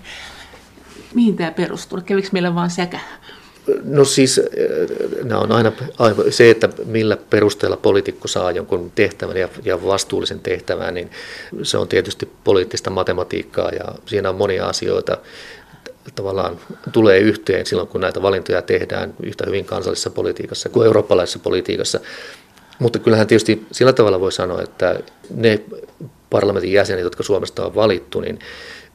Mihin 1.14 1.36
tämä 1.36 1.52
perustuu? 1.52 2.02
Kävikö 2.06 2.30
meillä 2.32 2.56
vaan 2.56 2.70
säkä? 2.70 3.00
No 3.84 4.06
siis 4.06 4.40
äh, 4.40 4.46
nämä 5.24 5.42
on 5.42 5.52
aina 5.52 5.72
se, 6.30 6.50
että 6.50 6.70
millä 6.86 7.18
perusteella 7.30 7.78
poliitikko 7.78 8.28
saa 8.28 8.52
jonkun 8.52 8.92
tehtävän 8.96 9.38
ja, 9.38 9.50
ja 9.64 9.86
vastuullisen 9.86 10.40
tehtävän, 10.40 10.94
niin 10.94 11.12
se 11.64 11.78
on 11.78 11.88
tietysti 11.88 12.30
poliittista 12.44 12.90
matematiikkaa 12.90 13.70
ja 13.70 13.86
siinä 14.06 14.30
on 14.30 14.36
monia 14.36 14.68
asioita 14.68 15.18
tavallaan 16.16 16.60
tulee 16.92 17.20
yhteen 17.20 17.66
silloin, 17.66 17.88
kun 17.88 18.02
näitä 18.02 18.22
valintoja 18.22 18.62
tehdään 18.62 19.14
yhtä 19.24 19.44
hyvin 19.48 19.66
kansallisessa 19.66 20.10
politiikassa 20.10 20.70
kuin 20.70 20.86
eurooppalaisessa 20.86 21.40
politiikassa. 21.40 22.00
Mutta 22.80 23.00
kyllähän 23.00 23.28
tietysti 23.28 23.66
sillä 23.72 23.94
tavalla 23.94 24.20
voi 24.20 24.32
sanoa, 24.32 24.62
että 24.62 25.00
ne 25.36 25.62
parlamentin 26.30 26.74
jäsenet, 26.74 27.04
jotka 27.04 27.24
Suomesta 27.24 27.66
on 27.66 27.76
valittu, 27.76 28.22
niin 28.22 28.40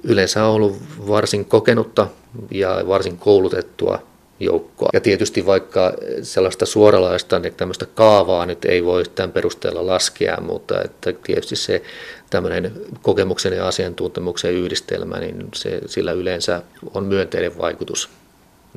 yleensä 0.05 0.45
on 0.45 0.55
ollut 0.55 0.77
varsin 1.09 1.45
kokenutta 1.45 2.07
ja 2.51 2.85
varsin 2.89 3.17
koulutettua 3.17 4.03
joukkoa. 4.41 4.89
Ja 4.93 5.01
tietysti 5.01 5.47
vaikka 5.47 5.93
sellaista 6.23 6.67
suoralaista 6.67 7.39
niin 7.39 7.55
tämmöistä 7.55 7.87
kaavaa 7.87 8.47
nyt 8.47 8.65
ei 8.65 8.85
voi 8.85 9.05
tämän 9.15 9.33
perusteella 9.33 9.87
laskea, 9.87 10.41
mutta 10.41 10.83
että 10.83 11.13
tietysti 11.13 11.57
se 11.57 11.83
tämmöinen 12.31 12.73
kokemuksen 13.03 13.53
ja 13.53 13.69
asiantuntemuksen 13.69 14.53
yhdistelmä, 14.53 15.19
niin 15.21 15.49
se, 15.55 15.81
sillä 15.87 16.13
yleensä 16.13 16.63
on 16.95 17.05
myönteinen 17.05 17.59
vaikutus 17.59 18.09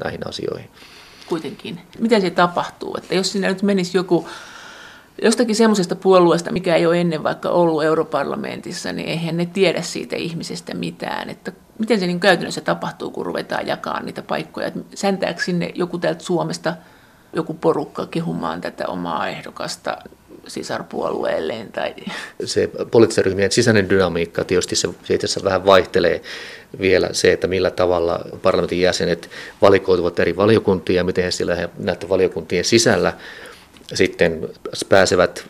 näihin 0.03 0.27
asioihin. 0.27 0.69
Kuitenkin. 1.29 1.79
Miten 1.99 2.21
se 2.21 2.29
tapahtuu? 2.29 2.95
Että 2.97 3.15
jos 3.15 3.31
sinne 3.31 3.47
nyt 3.47 3.63
menisi 3.63 3.97
joku 3.97 4.27
jostakin 5.21 5.55
semmoisesta 5.55 5.95
puolueesta, 5.95 6.51
mikä 6.51 6.75
ei 6.75 6.85
ole 6.85 7.01
ennen 7.01 7.23
vaikka 7.23 7.49
ollut 7.49 7.83
europarlamentissa, 7.83 8.93
niin 8.93 9.07
eihän 9.07 9.37
ne 9.37 9.45
tiedä 9.45 9.81
siitä 9.81 10.15
ihmisestä 10.15 10.73
mitään. 10.73 11.29
Että 11.29 11.51
miten 11.79 11.99
se 11.99 12.07
niin 12.07 12.19
käytännössä 12.19 12.61
tapahtuu, 12.61 13.11
kun 13.11 13.25
ruvetaan 13.25 13.67
jakamaan 13.67 14.05
niitä 14.05 14.21
paikkoja? 14.21 14.71
Säntääkö 14.95 15.43
sinne 15.43 15.71
joku 15.75 15.97
täältä 15.97 16.23
Suomesta, 16.23 16.73
joku 17.33 17.53
porukka 17.53 18.05
kehumaan 18.05 18.61
tätä 18.61 18.87
omaa 18.87 19.27
ehdokasta 19.27 19.97
sisarpuolueelleen? 20.47 21.71
Tai... 21.71 21.93
Se 22.45 22.69
poliittisen 22.91 23.25
ryhmien 23.25 23.51
sisäinen 23.51 23.89
dynamiikka 23.89 24.43
tietysti 24.43 24.75
se, 24.75 24.89
se 25.03 25.13
itse 25.13 25.25
asiassa 25.25 25.43
vähän 25.43 25.65
vaihtelee 25.65 26.21
vielä 26.79 27.09
se, 27.11 27.33
että 27.33 27.47
millä 27.47 27.71
tavalla 27.71 28.19
parlamentin 28.41 28.81
jäsenet 28.81 29.29
valikoituvat 29.61 30.19
eri 30.19 30.35
valiokuntiin 30.35 30.97
ja 30.97 31.03
miten 31.03 31.23
he 31.23 31.31
siellä 31.31 31.69
näiden 31.77 32.09
valiokuntien 32.09 32.63
sisällä 32.63 33.13
sitten 33.93 34.49
pääsevät 34.89 35.45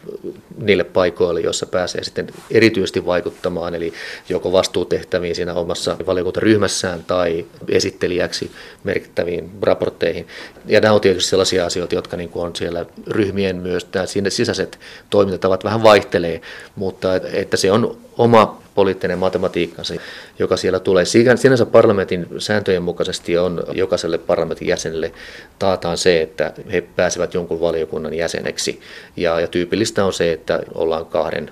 niille 0.57 0.83
paikoille, 0.83 1.41
joissa 1.41 1.65
pääsee 1.65 2.03
sitten 2.03 2.27
erityisesti 2.51 3.05
vaikuttamaan, 3.05 3.75
eli 3.75 3.93
joko 4.29 4.51
vastuutehtäviin 4.51 5.35
siinä 5.35 5.53
omassa 5.53 5.97
valiokuntaryhmässään 6.05 7.03
tai 7.03 7.45
esittelijäksi 7.69 8.51
merkittäviin 8.83 9.51
raportteihin. 9.61 10.27
Ja 10.65 10.81
nämä 10.81 10.93
on 10.93 11.01
tietysti 11.01 11.29
sellaisia 11.29 11.65
asioita, 11.65 11.95
jotka 11.95 12.17
niin 12.17 12.29
kuin 12.29 12.45
on 12.45 12.55
siellä 12.55 12.85
ryhmien 13.07 13.55
myös, 13.55 13.87
sinne 14.05 14.29
sisäiset 14.29 14.79
toimintatavat 15.09 15.63
vähän 15.63 15.83
vaihtelee, 15.83 16.41
mutta 16.75 17.15
että 17.15 17.57
se 17.57 17.71
on 17.71 17.97
oma 18.17 18.61
poliittinen 18.77 19.19
matematiikkansa, 19.19 19.93
joka 20.39 20.57
siellä 20.57 20.79
tulee. 20.79 21.05
Sinänsä 21.35 21.65
parlamentin 21.65 22.27
sääntöjen 22.37 22.83
mukaisesti 22.83 23.37
on 23.37 23.63
jokaiselle 23.73 24.17
parlamentin 24.17 24.67
jäsenelle 24.67 25.11
taataan 25.59 25.97
se, 25.97 26.21
että 26.21 26.53
he 26.71 26.81
pääsevät 26.81 27.33
jonkun 27.33 27.59
valiokunnan 27.59 28.13
jäseneksi. 28.13 28.79
Ja, 29.15 29.39
ja 29.39 29.47
tyypillistä 29.47 30.05
on 30.05 30.13
se, 30.13 30.31
että 30.31 30.59
ollaan 30.75 31.05
kahden 31.05 31.51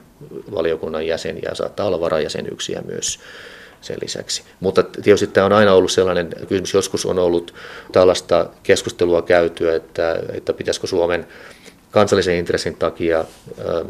valiokunnan 0.56 1.08
jäseniä 1.08 1.50
ja 1.50 1.56
saattaa 1.56 1.88
olla 1.88 2.00
varajäsenyksiä 2.00 2.82
myös 2.86 3.20
sen 3.82 3.98
lisäksi. 4.02 4.44
Mutta 4.60 4.84
tietysti 4.84 5.28
tämä 5.28 5.46
on 5.46 5.54
aina 5.54 5.74
ollut 5.74 5.92
sellainen 5.92 6.30
kysymys, 6.48 6.74
joskus 6.74 7.06
on 7.06 7.20
ollut 7.20 7.54
tällaista 7.92 8.50
keskustelua 8.64 9.22
käytyä, 9.22 9.76
että, 9.76 10.20
että 10.34 10.54
pitäisikö 10.54 10.88
Suomen 10.88 11.28
kansallisen 11.96 12.36
intressin 12.36 12.76
takia 12.76 13.26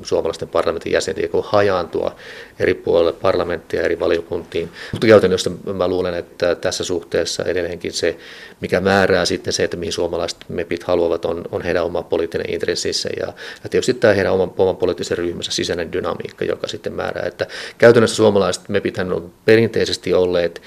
suomalaisten 0.03 0.47
parlamentin 0.47 0.91
jäsenten 0.91 1.29
hajaantua 1.43 2.15
eri 2.59 2.73
puolille 2.73 3.13
parlamenttia 3.13 3.81
eri 3.81 3.99
valiokuntiin. 3.99 4.69
Mutta 4.91 5.07
käytännössä 5.07 5.51
mä 5.73 5.87
luulen, 5.87 6.13
että 6.13 6.55
tässä 6.55 6.83
suhteessa 6.83 7.43
edelleenkin 7.43 7.93
se, 7.93 8.17
mikä 8.61 8.79
määrää 8.79 9.25
sitten 9.25 9.53
se, 9.53 9.63
että 9.63 9.77
mihin 9.77 9.93
suomalaiset 9.93 10.39
mepit 10.49 10.83
haluavat, 10.83 11.25
on, 11.25 11.43
on 11.51 11.61
heidän 11.61 11.83
oma 11.83 12.03
poliittinen 12.03 12.49
intressissä 12.49 13.09
ja, 13.19 13.33
ja 13.63 13.69
tietysti 13.69 13.93
tämä 13.93 14.13
heidän 14.13 14.33
oman, 14.33 14.51
oman 14.57 14.77
poliittisen 14.77 15.17
ryhmänsä 15.17 15.51
sisäinen 15.51 15.91
dynamiikka, 15.91 16.45
joka 16.45 16.67
sitten 16.67 16.93
määrää, 16.93 17.25
että 17.25 17.47
käytännössä 17.77 18.15
suomalaiset 18.15 18.69
mepit 18.69 18.97
on 18.97 19.31
perinteisesti 19.45 20.13
olleet, 20.13 20.61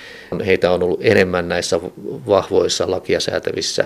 heitä 0.46 0.70
on 0.70 0.82
ollut 0.82 1.00
enemmän 1.02 1.48
näissä 1.48 1.80
vahvoissa 2.26 2.90
lakia 2.90 3.20
säätävissä 3.20 3.84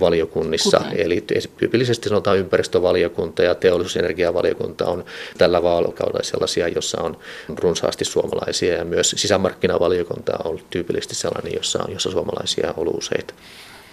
valiokunnissa. 0.00 0.78
Kuten? 0.78 1.00
Eli 1.00 1.24
tyypillisesti 1.56 2.08
sanotaan 2.08 2.38
ympäristövaliokunta 2.38 3.42
ja 3.42 3.54
teollisuusenergiavaliokunta 3.54 4.86
on 4.86 5.04
tällä 5.38 5.62
vaalikaudella 5.62 6.22
sellaisia, 6.22 6.68
jossa 6.68 7.02
on 7.02 7.16
runsaasti 7.48 8.04
suomalaisia 8.04 8.74
ja 8.74 8.84
myös 8.84 9.14
sisämarkkinavaliokunta 9.16 10.32
on 10.38 10.46
ollut 10.46 10.70
tyypillisesti 10.70 11.14
sellainen, 11.14 11.54
jossa 11.54 11.82
on, 11.82 11.92
jossa 11.92 12.10
suomalaisia 12.10 12.68
on 12.68 12.74
ollut 12.76 12.98
useita. 12.98 13.34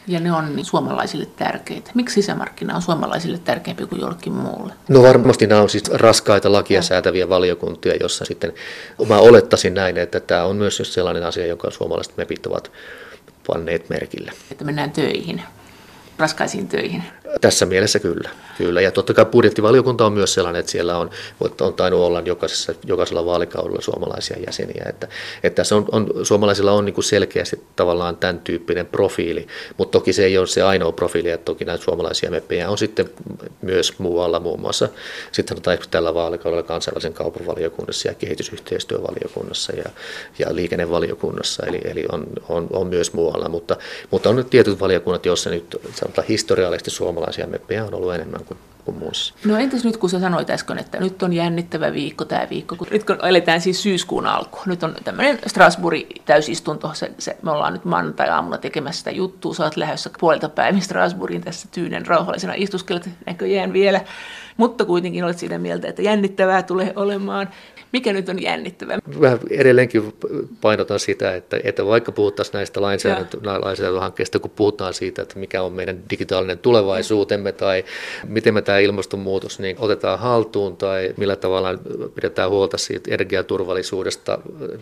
Ja 0.07 0.19
ne 0.19 0.31
on 0.31 0.65
suomalaisille 0.65 1.25
tärkeitä. 1.25 1.91
Miksi 1.93 2.13
sisämarkkina 2.13 2.75
on 2.75 2.81
suomalaisille 2.81 3.37
tärkeämpi 3.37 3.85
kuin 3.85 4.01
jollekin 4.01 4.33
muulle? 4.33 4.73
No 4.87 5.03
varmasti 5.03 5.47
nämä 5.47 5.61
on 5.61 5.69
siis 5.69 5.91
raskaita 5.91 6.51
lakia 6.51 6.81
säätäviä 6.81 7.29
valiokuntia, 7.29 7.95
jossa 7.95 8.25
sitten 8.25 8.53
mä 9.07 9.17
olettaisin 9.17 9.73
näin, 9.73 9.97
että 9.97 10.19
tämä 10.19 10.43
on 10.43 10.55
myös 10.55 10.81
sellainen 10.83 11.23
asia, 11.23 11.45
jonka 11.45 11.71
suomalaiset 11.71 12.17
mepit 12.17 12.45
ovat 12.45 12.71
panneet 13.47 13.89
merkille. 13.89 14.31
Että 14.51 14.65
mennään 14.65 14.91
töihin 14.91 15.41
raskaisiin 16.17 16.67
töihin. 16.67 17.03
Tässä 17.41 17.65
mielessä 17.65 17.99
kyllä. 17.99 18.29
Kyllä. 18.57 18.81
Ja 18.81 18.91
totta 18.91 19.13
kai 19.13 19.25
budjettivaliokunta 19.25 20.05
on 20.05 20.13
myös 20.13 20.33
sellainen, 20.33 20.59
että 20.59 20.71
siellä 20.71 20.97
on, 20.97 21.09
on 21.61 21.73
tainnut 21.73 22.01
olla 22.01 22.21
jokaisessa, 22.25 22.73
jokaisella 22.85 23.25
vaalikaudella 23.25 23.81
suomalaisia 23.81 24.37
jäseniä. 24.47 24.85
Että, 24.89 25.07
että 25.43 25.55
tässä 25.55 25.75
on, 25.75 25.85
on, 25.91 26.09
suomalaisilla 26.23 26.71
on 26.71 26.85
niin 26.85 26.93
kuin 26.93 27.05
selkeästi 27.05 27.63
tavallaan 27.75 28.17
tämän 28.17 28.39
tyyppinen 28.39 28.85
profiili, 28.85 29.47
mutta 29.77 29.91
toki 29.99 30.13
se 30.13 30.25
ei 30.25 30.37
ole 30.37 30.47
se 30.47 30.61
ainoa 30.61 30.91
profiili, 30.91 31.29
että 31.29 31.45
toki 31.45 31.65
näitä 31.65 31.83
suomalaisia 31.83 32.31
meppejä 32.31 32.69
on 32.69 32.77
sitten 32.77 33.09
myös 33.61 33.99
muualla, 33.99 34.39
muun 34.39 34.61
muassa 34.61 34.89
sitten 35.31 35.55
sanotaan 35.55 35.77
tällä 35.91 36.13
vaalikaudella 36.13 36.63
kansainvälisen 36.63 37.13
kaupan 37.13 37.47
valiokunnassa 37.47 38.07
ja 38.07 38.13
kehitysyhteistyövaliokunnassa 38.13 39.73
ja, 39.75 39.85
ja 40.39 40.55
liikennevaliokunnassa, 40.55 41.65
eli, 41.65 41.81
eli 41.83 42.05
on, 42.11 42.27
on, 42.49 42.67
on, 42.73 42.87
myös 42.87 43.13
muualla, 43.13 43.49
mutta, 43.49 43.77
mutta 44.11 44.29
on 44.29 44.35
nyt 44.35 44.49
tietyt 44.49 44.79
valiokunnat, 44.79 45.25
joissa 45.25 45.49
nyt 45.49 45.75
sanotaan 45.95 46.27
historiallisesti 46.27 46.91
suomalaisia 46.91 47.47
meppejä 47.47 47.85
on 47.85 47.93
ollut 47.93 48.13
enemmän 48.13 48.45
kuin 48.45 48.52
kuin 48.85 48.97
muissa. 48.97 49.33
No 49.45 49.57
entäs 49.57 49.83
nyt 49.83 49.97
kun 49.97 50.09
sä 50.09 50.19
sanoit 50.19 50.49
äsken, 50.49 50.77
että 50.77 50.99
nyt 50.99 51.23
on 51.23 51.33
jännittävä 51.33 51.93
viikko 51.93 52.25
tämä 52.25 52.47
viikko, 52.49 52.75
kun 52.75 52.87
nyt 52.91 53.03
kun 53.03 53.25
eletään 53.25 53.61
siis 53.61 53.83
syyskuun 53.83 54.27
alku. 54.27 54.59
Nyt 54.65 54.83
on 54.83 54.95
tämmöinen 55.03 55.39
Strasbourgin 55.47 56.07
täysistunto, 56.25 56.91
se, 56.93 57.11
se, 57.17 57.37
me 57.41 57.51
ollaan 57.51 57.73
nyt 57.73 57.85
maanantai-aamuna 57.85 58.57
tekemässä 58.57 58.99
sitä 58.99 59.11
juttua, 59.11 59.53
sä 59.53 59.63
oot 59.63 59.77
lähdössä 59.77 60.09
puolelta 60.19 60.49
päivin 60.49 60.81
Strasbourgin 60.81 61.41
tässä 61.41 61.67
tyynen 61.71 62.05
rauhallisena 62.05 62.53
istuskelet 62.55 63.09
näköjään 63.25 63.73
vielä, 63.73 64.01
mutta 64.57 64.85
kuitenkin 64.85 65.23
olet 65.23 65.39
siinä 65.39 65.57
mieltä, 65.57 65.87
että 65.87 66.01
jännittävää 66.01 66.63
tulee 66.63 66.93
olemaan. 66.95 67.49
Mikä 67.93 68.13
nyt 68.13 68.29
on 68.29 68.41
jännittävää? 68.41 68.99
Mä 69.19 69.37
edelleenkin 69.49 70.13
painotan 70.61 70.99
sitä, 70.99 71.35
että, 71.35 71.59
että 71.63 71.85
vaikka 71.85 72.11
puhuttaisiin 72.11 72.53
näistä 72.53 72.81
lainsäädäntö, 72.81 73.37
lainsäädäntöhankkeista, 73.43 74.39
kun 74.39 74.51
puhutaan 74.51 74.93
siitä, 74.93 75.21
että 75.21 75.39
mikä 75.39 75.63
on 75.63 75.73
meidän 75.73 75.99
digitaalinen 76.09 76.59
tulevaisuutemme 76.59 77.51
tai 77.51 77.83
miten 78.27 78.53
me 78.53 78.61
tämä 78.61 78.79
ilmastonmuutos 78.79 79.59
niin 79.59 79.75
otetaan 79.79 80.19
haltuun 80.19 80.77
tai 80.77 81.13
millä 81.17 81.35
tavalla 81.35 81.69
pidetään 82.15 82.49
huolta 82.49 82.77
siitä 82.77 83.13
energiaturvallisuudesta 83.13 84.39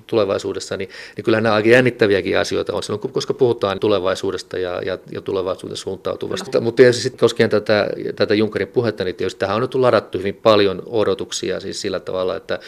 tulevaisuudessa, 0.07 0.77
niin, 0.77 0.89
niin 1.17 1.25
kyllähän 1.25 1.43
nämä 1.43 1.55
aika 1.55 1.69
jännittäviäkin 1.69 2.37
asioita 2.37 2.73
on 2.73 2.83
silloin, 2.83 3.11
koska 3.11 3.33
puhutaan 3.33 3.79
tulevaisuudesta 3.79 4.57
ja, 4.57 4.81
ja, 4.85 4.97
ja 5.11 5.21
tulevaisuuden 5.21 5.77
suuntautuvasta. 5.77 6.57
No. 6.57 6.63
Mutta 6.63 6.77
tietysti 6.77 7.03
sitten 7.03 7.19
koskien 7.19 7.49
tätä, 7.49 7.87
tätä 8.15 8.33
Junckerin 8.33 8.67
puhetta, 8.67 9.03
niin 9.03 9.15
tietysti 9.15 9.39
tähän 9.39 9.55
on 9.55 9.60
nyt 9.61 9.75
ladattu 9.75 10.17
hyvin 10.17 10.35
paljon 10.35 10.83
odotuksia 10.85 11.59
siis 11.59 11.81
sillä 11.81 11.99
tavalla, 11.99 12.35
että 12.35 12.59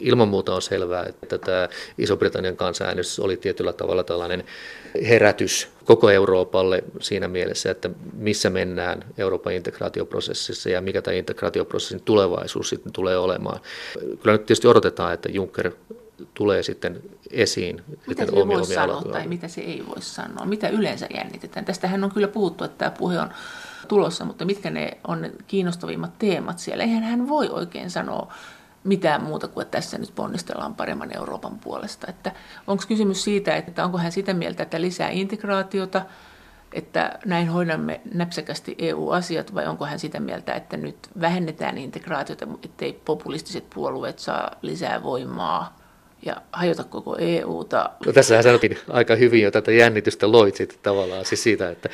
ilman 0.00 0.28
muuta 0.28 0.54
on 0.54 0.62
selvää, 0.62 1.06
että 1.06 1.38
tämä 1.38 1.68
Iso-Britannian 1.98 2.56
kansanäänestys 2.56 3.20
oli 3.20 3.36
tietyllä 3.36 3.72
tavalla 3.72 4.04
tällainen 4.04 4.44
herätys 5.08 5.68
koko 5.84 6.10
Euroopalle 6.10 6.84
siinä 7.00 7.28
mielessä, 7.28 7.70
että 7.70 7.90
missä 8.12 8.50
mennään 8.50 9.04
Euroopan 9.18 9.52
integraatioprosessissa 9.52 10.70
ja 10.70 10.80
mikä 10.80 11.02
tämä 11.02 11.14
integraatioprosessin 11.14 12.02
tulevaisuus 12.04 12.68
sitten 12.68 12.92
tulee 12.92 13.18
olemaan. 13.18 13.60
Kyllä 13.94 14.32
nyt 14.32 14.46
tietysti 14.46 14.68
odotetaan, 14.68 15.14
että 15.14 15.28
Juncker 15.32 15.72
tulee 16.34 16.62
sitten 16.62 17.02
esiin. 17.30 17.82
Mitä 18.06 18.26
se 18.26 18.32
voi 18.32 18.66
sanoa 18.66 19.02
tai 19.02 19.26
mitä 19.26 19.48
se 19.48 19.60
ei 19.60 19.82
voi 19.86 20.02
sanoa? 20.02 20.46
Mitä 20.46 20.68
yleensä 20.68 21.06
jännitetään? 21.14 21.64
Tästähän 21.64 22.04
on 22.04 22.10
kyllä 22.10 22.28
puhuttu, 22.28 22.64
että 22.64 22.78
tämä 22.78 22.90
puhe 22.90 23.20
on 23.20 23.28
tulossa, 23.90 24.24
mutta 24.24 24.44
mitkä 24.44 24.70
ne 24.70 24.98
on 25.06 25.22
ne 25.22 25.32
kiinnostavimmat 25.46 26.18
teemat 26.18 26.58
siellä? 26.58 26.84
Eihän 26.84 27.02
hän 27.02 27.28
voi 27.28 27.48
oikein 27.48 27.90
sanoa 27.90 28.32
mitään 28.84 29.22
muuta 29.22 29.48
kuin, 29.48 29.62
että 29.62 29.78
tässä 29.78 29.98
nyt 29.98 30.14
ponnistellaan 30.14 30.74
paremman 30.74 31.16
Euroopan 31.16 31.58
puolesta. 31.58 32.06
Että 32.10 32.32
onko 32.66 32.84
kysymys 32.88 33.24
siitä, 33.24 33.56
että 33.56 33.84
onko 33.84 33.98
hän 33.98 34.12
sitä 34.12 34.34
mieltä, 34.34 34.62
että 34.62 34.80
lisää 34.80 35.10
integraatiota, 35.10 36.02
että 36.72 37.18
näin 37.24 37.48
hoidamme 37.48 38.00
näpsäkästi 38.14 38.74
EU-asiat, 38.78 39.54
vai 39.54 39.66
onko 39.66 39.84
hän 39.84 39.98
sitä 39.98 40.20
mieltä, 40.20 40.54
että 40.54 40.76
nyt 40.76 40.96
vähennetään 41.20 41.78
integraatiota, 41.78 42.46
ettei 42.64 42.92
populistiset 43.04 43.70
puolueet 43.74 44.18
saa 44.18 44.50
lisää 44.62 45.02
voimaa 45.02 45.79
ja 46.26 46.36
hajota 46.52 46.84
koko 46.84 47.16
EUta. 47.18 47.90
No, 48.06 48.12
tässähän 48.12 48.44
sanottiin 48.44 48.78
aika 48.88 49.14
hyvin 49.14 49.42
jo 49.42 49.50
tätä 49.50 49.72
jännitystä 49.72 50.32
loit 50.32 50.56
sitten 50.56 50.78
tavallaan 50.82 51.24
siis 51.24 51.42
siitä, 51.42 51.70
että 51.70 51.88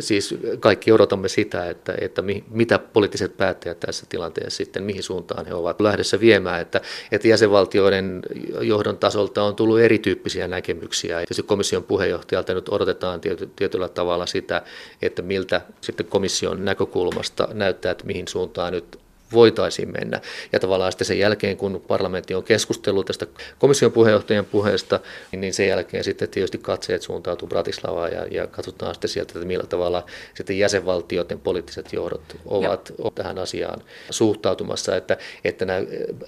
siis 0.00 0.34
kaikki 0.60 0.92
odotamme 0.92 1.28
sitä, 1.28 1.70
että, 1.70 1.94
että 2.00 2.22
mi, 2.22 2.44
mitä 2.50 2.78
poliittiset 2.78 3.36
päättäjät 3.36 3.80
tässä 3.80 4.06
tilanteessa 4.08 4.56
sitten, 4.56 4.82
mihin 4.82 5.02
suuntaan 5.02 5.46
he 5.46 5.54
ovat 5.54 5.80
lähdössä 5.80 6.20
viemään, 6.20 6.60
että, 6.60 6.80
että 7.12 7.28
jäsenvaltioiden 7.28 8.22
johdon 8.60 8.98
tasolta 8.98 9.42
on 9.42 9.56
tullut 9.56 9.80
erityyppisiä 9.80 10.48
näkemyksiä. 10.48 11.16
Tietysti 11.16 11.42
komission 11.42 11.84
puheenjohtajalta 11.84 12.54
nyt 12.54 12.68
odotetaan 12.68 13.20
tiety, 13.20 13.50
tietyllä 13.56 13.88
tavalla 13.88 14.26
sitä, 14.26 14.62
että 15.02 15.22
miltä 15.22 15.60
sitten 15.80 16.06
komission 16.06 16.64
näkökulmasta 16.64 17.48
näyttää, 17.52 17.92
että 17.92 18.06
mihin 18.06 18.28
suuntaan 18.28 18.72
nyt 18.72 19.01
voitaisiin 19.32 19.92
mennä. 19.92 20.20
Ja 20.52 20.60
tavallaan 20.60 20.92
sitten 20.92 21.06
sen 21.06 21.18
jälkeen, 21.18 21.56
kun 21.56 21.84
parlamentti 21.88 22.34
on 22.34 22.44
keskustellut 22.44 23.06
tästä 23.06 23.26
komission 23.58 23.92
puheenjohtajan 23.92 24.44
puheesta, 24.44 25.00
niin 25.32 25.54
sen 25.54 25.68
jälkeen 25.68 26.04
sitten 26.04 26.28
tietysti 26.28 26.58
katseet 26.58 27.02
suuntautuu 27.02 27.48
Bratislavaan 27.48 28.12
ja, 28.12 28.26
ja 28.30 28.46
katsotaan 28.46 28.94
sitten 28.94 29.10
sieltä, 29.10 29.32
että 29.34 29.46
millä 29.46 29.66
tavalla 29.66 30.06
sitten 30.34 30.58
jäsenvaltioiden 30.58 31.40
poliittiset 31.40 31.92
johdot 31.92 32.22
ovat 32.46 32.92
ja. 33.04 33.10
tähän 33.14 33.38
asiaan 33.38 33.82
suhtautumassa. 34.10 34.96
Että, 34.96 35.16
että 35.44 35.64
nämä 35.64 35.80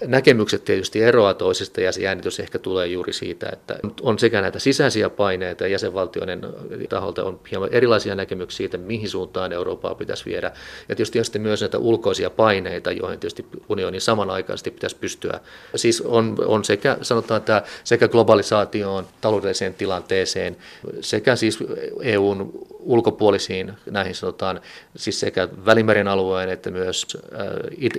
näkemykset 0.07 0.65
tietysti 0.65 1.03
eroavat 1.03 1.39
toisista 1.39 1.81
ja 1.81 1.93
se 1.93 2.03
jännitys 2.03 2.41
ehkä 2.41 2.59
tulee 2.59 2.87
juuri 2.87 3.13
siitä, 3.13 3.49
että 3.53 3.79
on 4.03 4.19
sekä 4.19 4.41
näitä 4.41 4.59
sisäisiä 4.59 5.11
paineita 5.11 5.67
jäsenvaltioiden 5.67 6.41
taholta 6.89 7.25
on 7.25 7.41
hieman 7.51 7.69
erilaisia 7.73 8.15
näkemyksiä 8.15 8.65
siitä, 8.65 8.79
mihin 8.79 9.09
suuntaan 9.09 9.53
Eurooppaa 9.53 9.95
pitäisi 9.95 10.25
viedä. 10.25 10.53
Ja 10.89 10.97
tietysti 10.97 11.19
on 11.19 11.25
sitten 11.25 11.43
myös 11.43 11.61
näitä 11.61 11.79
ulkoisia 11.79 12.31
paineita, 12.31 12.91
joihin 12.97 13.21
tietysti 13.21 13.47
unionin 13.69 14.01
samanaikaisesti 14.01 14.71
pitäisi 14.71 14.97
pystyä. 14.97 15.41
Siis 15.77 16.01
on, 16.01 16.37
on 16.47 16.65
sekä, 16.65 16.97
sanotaan, 17.03 17.39
että 17.39 17.63
sekä 17.85 18.09
globalisaatioon, 18.09 19.07
taloudelliseen 19.21 19.75
tilanteeseen, 19.75 20.57
sekä 21.01 21.37
siis 21.37 21.59
EUn 22.03 22.53
ulkopuolisiin 22.81 23.73
näihin 23.91 24.15
sanotaan, 24.15 24.61
siis 24.97 25.21
sekä 25.21 25.49
Välimeren 25.67 26.09
alueen 26.09 26.49
että 26.49 26.71
myös 26.71 27.07
äh, 27.17 27.47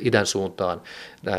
idän 0.02 0.26
suuntaan 0.26 0.82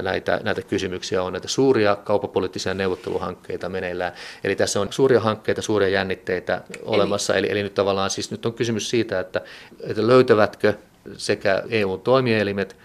näitä, 0.03 0.41
näitä 0.43 0.63
kysymyksiä 0.63 1.23
on, 1.23 1.33
näitä 1.33 1.49
suuria 1.49 1.97
kaupapoliittisia 1.97 2.75
neuvotteluhankkeita 2.75 3.69
meneillään. 3.69 4.13
Eli 4.45 4.57
tässä 4.57 4.81
on 4.81 4.89
suuria 4.91 5.21
hankkeita, 5.21 5.63
suuria 5.63 5.89
jännitteitä 5.89 6.63
olemassa, 6.83 7.35
eli, 7.35 7.51
eli 7.51 7.63
nyt 7.63 7.75
tavallaan 7.75 8.11
siis 8.11 8.31
nyt 8.31 8.47
on 8.47 8.55
kysymys 8.55 8.91
siitä, 8.91 9.21
että, 9.21 9.41
että 9.81 10.07
löytävätkö 10.07 10.75
sekä 11.17 11.63
EUn 11.71 12.01
toimielimet 12.01 12.77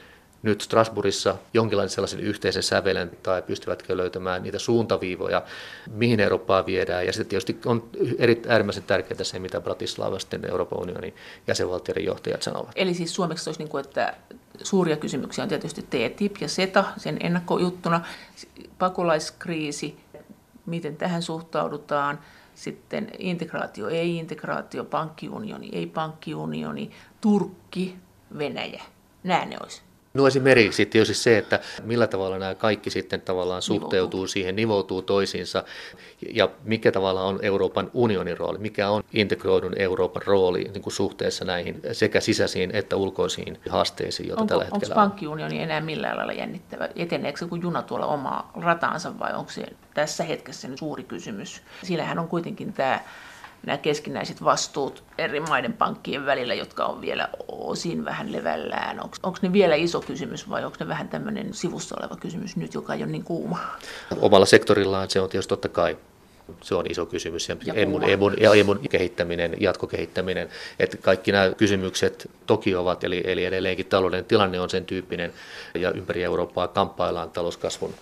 nyt 0.44 0.62
Strasbourgissa 0.62 1.36
jonkinlainen 1.54 1.89
sellaisen 1.89 2.20
yhteisen 2.20 2.64
sävelen 2.64 3.12
tai 3.24 3.42
pystyvätkö 3.42 3.98
löytämään 3.98 4.44
niitä 4.44 4.60
suuntaviivoja, 4.60 5.44
mihin 5.92 6.20
Eurooppaa 6.20 6.66
viedään. 6.66 7.06
Ja 7.06 7.14
sitten 7.14 7.28
tietysti 7.28 7.60
on 7.66 7.89
eri, 8.18 8.42
äärimmäisen 8.48 8.84
tärkeää 8.84 9.24
se, 9.24 9.39
mitä 9.39 9.62
Bratislava 9.62 10.20
sitten 10.20 10.50
Euroopan 10.50 10.80
unionin 10.80 11.16
jäsenvaltioiden 11.48 12.06
johtajat 12.06 12.42
sanovat. 12.42 12.72
Eli 12.76 12.94
siis 12.94 13.16
suomeksi 13.16 13.50
olisi 13.50 13.62
niin 13.62 13.70
kuin, 13.70 13.86
että 13.86 14.14
suuria 14.64 14.98
kysymyksiä 14.98 15.44
on 15.44 15.50
tietysti 15.50 15.82
TTIP 15.82 16.36
ja 16.42 16.48
SETA 16.48 16.84
sen 16.98 17.18
ennakkojuttuna, 17.20 18.06
pakolaiskriisi, 18.78 20.00
miten 20.66 20.98
tähän 20.98 21.22
suhtaudutaan, 21.22 22.20
sitten 22.56 23.12
integraatio, 23.20 23.88
ei 23.88 24.18
integraatio, 24.18 24.84
pankkiunioni, 24.84 25.70
ei 25.72 25.88
pankkiunioni, 25.88 26.92
Turkki, 27.22 27.96
Venäjä. 28.38 28.84
Nämä 29.24 29.46
ne 29.46 29.58
olisi. 29.64 29.82
No 30.14 30.28
esimerkiksi 30.28 30.86
tietysti 30.86 31.14
se, 31.14 31.38
että 31.38 31.59
millä 31.84 32.07
tavalla 32.07 32.38
nämä 32.38 32.55
kaikki 32.55 32.89
sitten 32.89 33.22
tavallaan 33.22 33.62
suhteutuu 33.62 33.97
nivoutuu. 33.99 34.28
siihen, 34.28 34.55
nivoutuu 34.55 35.01
toisiinsa 35.01 35.64
ja 36.34 36.49
mikä 36.64 36.91
tavalla 36.91 37.24
on 37.24 37.39
Euroopan 37.41 37.91
unionin 37.93 38.38
rooli, 38.38 38.57
mikä 38.57 38.89
on 38.89 39.03
integroidun 39.14 39.74
Euroopan 39.78 40.22
rooli 40.26 40.64
niin 40.64 40.82
kuin 40.82 40.93
suhteessa 40.93 41.45
näihin 41.45 41.82
sekä 41.91 42.20
sisäisiin 42.20 42.76
että 42.76 42.95
ulkoisiin 42.95 43.59
haasteisiin, 43.70 44.30
joita 44.30 44.41
onko, 44.41 44.49
tällä 44.49 44.64
hetkellä 44.64 44.95
onko 44.95 44.95
pankkiunioni 44.95 45.62
enää 45.62 45.82
millään 45.82 46.18
lailla 46.18 46.34
jännittävä? 46.34 46.89
Eteneekö 46.95 47.39
se 47.39 47.45
kuin 47.45 47.62
juna 47.62 47.82
tuolla 47.82 48.05
omaa 48.05 48.51
rataansa 48.55 49.20
vai 49.20 49.34
onko 49.34 49.51
se 49.51 49.66
tässä 49.93 50.24
hetkessä 50.24 50.68
suuri 50.76 51.03
kysymys? 51.03 51.62
Sillähän 51.84 52.20
on 52.20 52.28
kuitenkin 52.28 52.74
tämä 52.74 52.99
nämä 53.66 53.78
keskinäiset 53.78 54.43
vastuut 54.43 55.03
eri 55.18 55.39
maiden 55.39 55.74
pankkien 55.74 56.26
välillä, 56.26 56.53
jotka 56.53 56.86
on 56.86 57.01
vielä 57.01 57.30
osin 57.47 58.05
vähän 58.05 58.32
levällään. 58.32 58.99
Onko 58.99 59.38
ne 59.41 59.53
vielä 59.53 59.76
iso 59.76 60.01
kysymys 60.01 60.49
vai 60.49 60.66
onko 60.66 60.78
ne 60.80 60.88
vähän 60.88 61.09
tämmöinen 61.09 61.53
sivussa 61.53 61.95
oleva 61.99 62.16
kysymys 62.16 62.55
nyt, 62.55 62.74
joka 62.74 62.93
ei 62.93 63.03
ole 63.03 63.12
niin 63.12 63.24
kuuma? 63.24 63.59
Omalla 64.22 64.45
sektorillaan 64.45 65.09
se 65.09 65.22
on 65.22 65.30
tietysti 65.30 65.49
totta 65.49 65.70
kai 65.70 65.97
se 66.62 66.76
on 66.76 66.86
iso 66.89 67.05
kysymys. 67.05 67.49
Ja, 67.49 67.55
ja 67.66 67.74
emun, 67.74 68.03
emun, 68.03 68.34
ja 68.39 68.53
emun 68.53 68.80
kehittäminen, 68.89 69.55
jatkokehittäminen, 69.59 70.49
että 70.80 70.97
kaikki 70.97 71.32
nämä 71.32 71.51
kysymykset 71.57 72.30
toki 72.45 72.76
ovat, 72.76 73.03
eli, 73.03 73.24
eli 73.26 73.45
edelleenkin 73.45 73.86
talouden 73.86 74.26
tilanne 74.26 74.59
on 74.59 74.70
sen 74.70 74.86
tyyppinen, 74.86 75.34
ja 75.76 75.91
ympäri 75.91 76.24
Eurooppaa 76.24 76.68
kamppaillaan 76.68 77.30
talouskasvun 77.30 77.93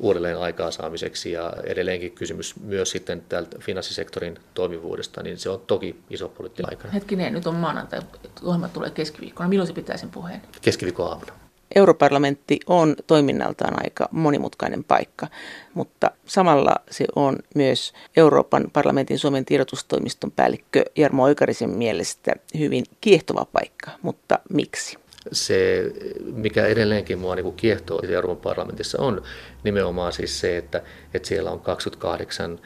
uudelleen 0.00 0.38
aikaansaamiseksi 0.38 1.32
ja 1.32 1.52
edelleenkin 1.64 2.12
kysymys 2.12 2.60
myös 2.60 2.90
sitten 2.90 3.22
tältä 3.28 3.58
finanssisektorin 3.58 4.38
toimivuudesta, 4.54 5.22
niin 5.22 5.38
se 5.38 5.50
on 5.50 5.60
toki 5.66 5.96
iso 6.10 6.28
poliittinen 6.28 6.72
aikana. 6.72 6.92
Hetkinen, 6.92 7.32
nyt 7.32 7.46
on 7.46 7.54
maanantai, 7.54 8.00
ohjelma 8.42 8.68
tulee 8.68 8.90
keskiviikkona. 8.90 9.48
Milloin 9.48 9.66
se 9.66 9.72
pitää 9.72 9.96
sen 9.96 10.10
puheen? 10.10 10.42
Keskiviikko 10.62 11.04
aamuna. 11.04 11.32
Europarlamentti 11.74 12.60
on 12.66 12.96
toiminnaltaan 13.06 13.84
aika 13.84 14.08
monimutkainen 14.10 14.84
paikka, 14.84 15.26
mutta 15.74 16.10
samalla 16.26 16.76
se 16.90 17.04
on 17.16 17.36
myös 17.54 17.92
Euroopan 18.16 18.70
parlamentin 18.72 19.18
Suomen 19.18 19.44
tiedotustoimiston 19.44 20.30
päällikkö 20.30 20.84
Jarmo 20.96 21.22
Oikarisen 21.22 21.70
mielestä 21.70 22.32
hyvin 22.58 22.84
kiehtova 23.00 23.46
paikka, 23.52 23.90
mutta 24.02 24.38
miksi? 24.50 25.01
Se, 25.32 25.84
mikä 26.32 26.66
edelleenkin 26.66 27.18
mua 27.18 27.34
niin 27.34 27.54
kiehtoo 27.54 28.00
Euroopan 28.08 28.42
parlamentissa, 28.42 29.02
on 29.02 29.22
nimenomaan 29.64 30.12
siis 30.12 30.40
se, 30.40 30.56
että, 30.56 30.82
että 31.14 31.28
siellä 31.28 31.50
on 31.50 31.60
28 31.60 32.58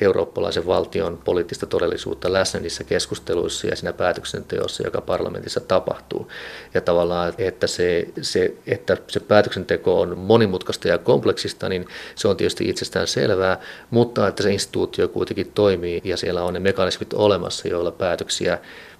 eurooppalaisen 0.00 0.66
valtion 0.66 1.18
poliittista 1.24 1.66
todellisuutta 1.66 2.32
läsnä 2.32 2.60
niissä 2.60 2.84
keskusteluissa 2.84 3.66
ja 3.66 3.76
siinä 3.76 3.92
päätöksenteossa, 3.92 4.82
joka 4.82 5.00
parlamentissa 5.00 5.60
tapahtuu. 5.60 6.28
Ja 6.74 6.80
tavallaan, 6.80 7.34
että 7.38 7.66
se, 7.66 8.08
se, 8.22 8.54
että 8.66 8.96
se 9.08 9.20
päätöksenteko 9.20 10.00
on 10.00 10.18
monimutkaista 10.18 10.88
ja 10.88 10.98
kompleksista, 10.98 11.68
niin 11.68 11.86
se 12.14 12.28
on 12.28 12.36
tietysti 12.36 12.68
itsestään 12.68 13.06
selvää, 13.06 13.60
mutta 13.90 14.28
että 14.28 14.42
se 14.42 14.52
instituutio 14.52 15.08
kuitenkin 15.08 15.52
toimii 15.54 16.00
ja 16.04 16.16
siellä 16.16 16.42
on 16.42 16.54
ne 16.54 16.60
mekanismit 16.60 17.12
olemassa, 17.12 17.68
joilla 17.68 17.92
päätöksiä 17.92 18.58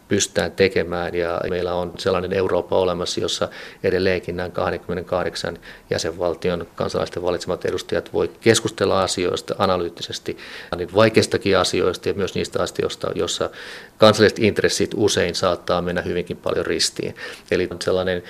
pystytään 0.09 0.53
tekemään 0.53 1.15
ja 1.15 1.41
meillä 1.51 1.75
on 1.75 1.93
sellainen 1.99 2.33
Eurooppa 2.33 2.79
olemassa, 2.79 3.21
jossa 3.21 3.49
edelleenkin 3.83 4.37
nämä 4.37 4.49
28 4.49 5.59
jäsenvaltion 5.91 6.67
kansalaisten 6.75 7.23
valitsemat 7.23 7.65
edustajat 7.65 8.13
voi 8.13 8.31
keskustella 8.41 9.03
asioista 9.03 9.55
analyyttisesti, 9.59 10.39
niin 10.77 10.95
vaikeistakin 10.95 11.59
asioista 11.59 12.09
ja 12.09 12.15
myös 12.15 12.35
niistä 12.35 12.63
asioista, 12.63 13.11
joissa 13.15 13.51
kansalliset 13.99 14.39
intressit 14.39 14.91
usein 14.97 15.35
saattaa 15.35 15.83
mennä 15.83 16.03
hyvinkin 16.03 16.37
paljon 16.37 16.67
ristiin. 16.67 17.15
Eli 17.51 17.69
sellainen 17.83 18.23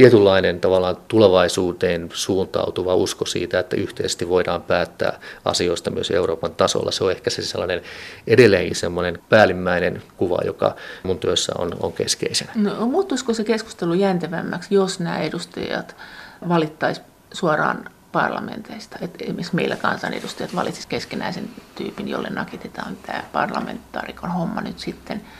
tietynlainen 0.00 0.60
tavallaan 0.60 0.96
tulevaisuuteen 1.08 2.08
suuntautuva 2.12 2.94
usko 2.94 3.26
siitä, 3.26 3.58
että 3.58 3.76
yhteisesti 3.76 4.28
voidaan 4.28 4.62
päättää 4.62 5.20
asioista 5.44 5.90
myös 5.90 6.10
Euroopan 6.10 6.54
tasolla. 6.54 6.90
Se 6.90 7.04
on 7.04 7.10
ehkä 7.10 7.30
se 7.30 7.42
sellainen 7.42 7.82
edelleenkin 8.26 8.76
semmoinen 8.76 9.18
päällimmäinen 9.28 10.02
kuva, 10.16 10.38
joka 10.44 10.76
mun 11.02 11.18
työssä 11.18 11.52
on, 11.58 11.76
on 11.80 11.92
keskeisenä. 11.92 12.52
No, 12.54 12.86
muuttuisiko 12.86 13.34
se 13.34 13.44
keskustelu 13.44 13.94
jäntevämmäksi, 13.94 14.74
jos 14.74 15.00
nämä 15.00 15.18
edustajat 15.18 15.96
valittaisiin 16.48 17.06
suoraan 17.32 17.90
parlamenteista. 18.12 18.98
Et 19.00 19.22
esimerkiksi 19.22 19.54
meillä 19.54 19.76
kansanedustajat 19.76 20.54
valitsisivat 20.54 20.90
keskenäisen 20.90 21.50
tyypin, 21.74 22.08
jolle 22.08 22.28
nakitetaan 22.30 22.96
tämä 23.06 23.24
parlamentaarikon 23.32 24.30
homma 24.30 24.60
nyt 24.60 24.78
sitten– 24.78 25.22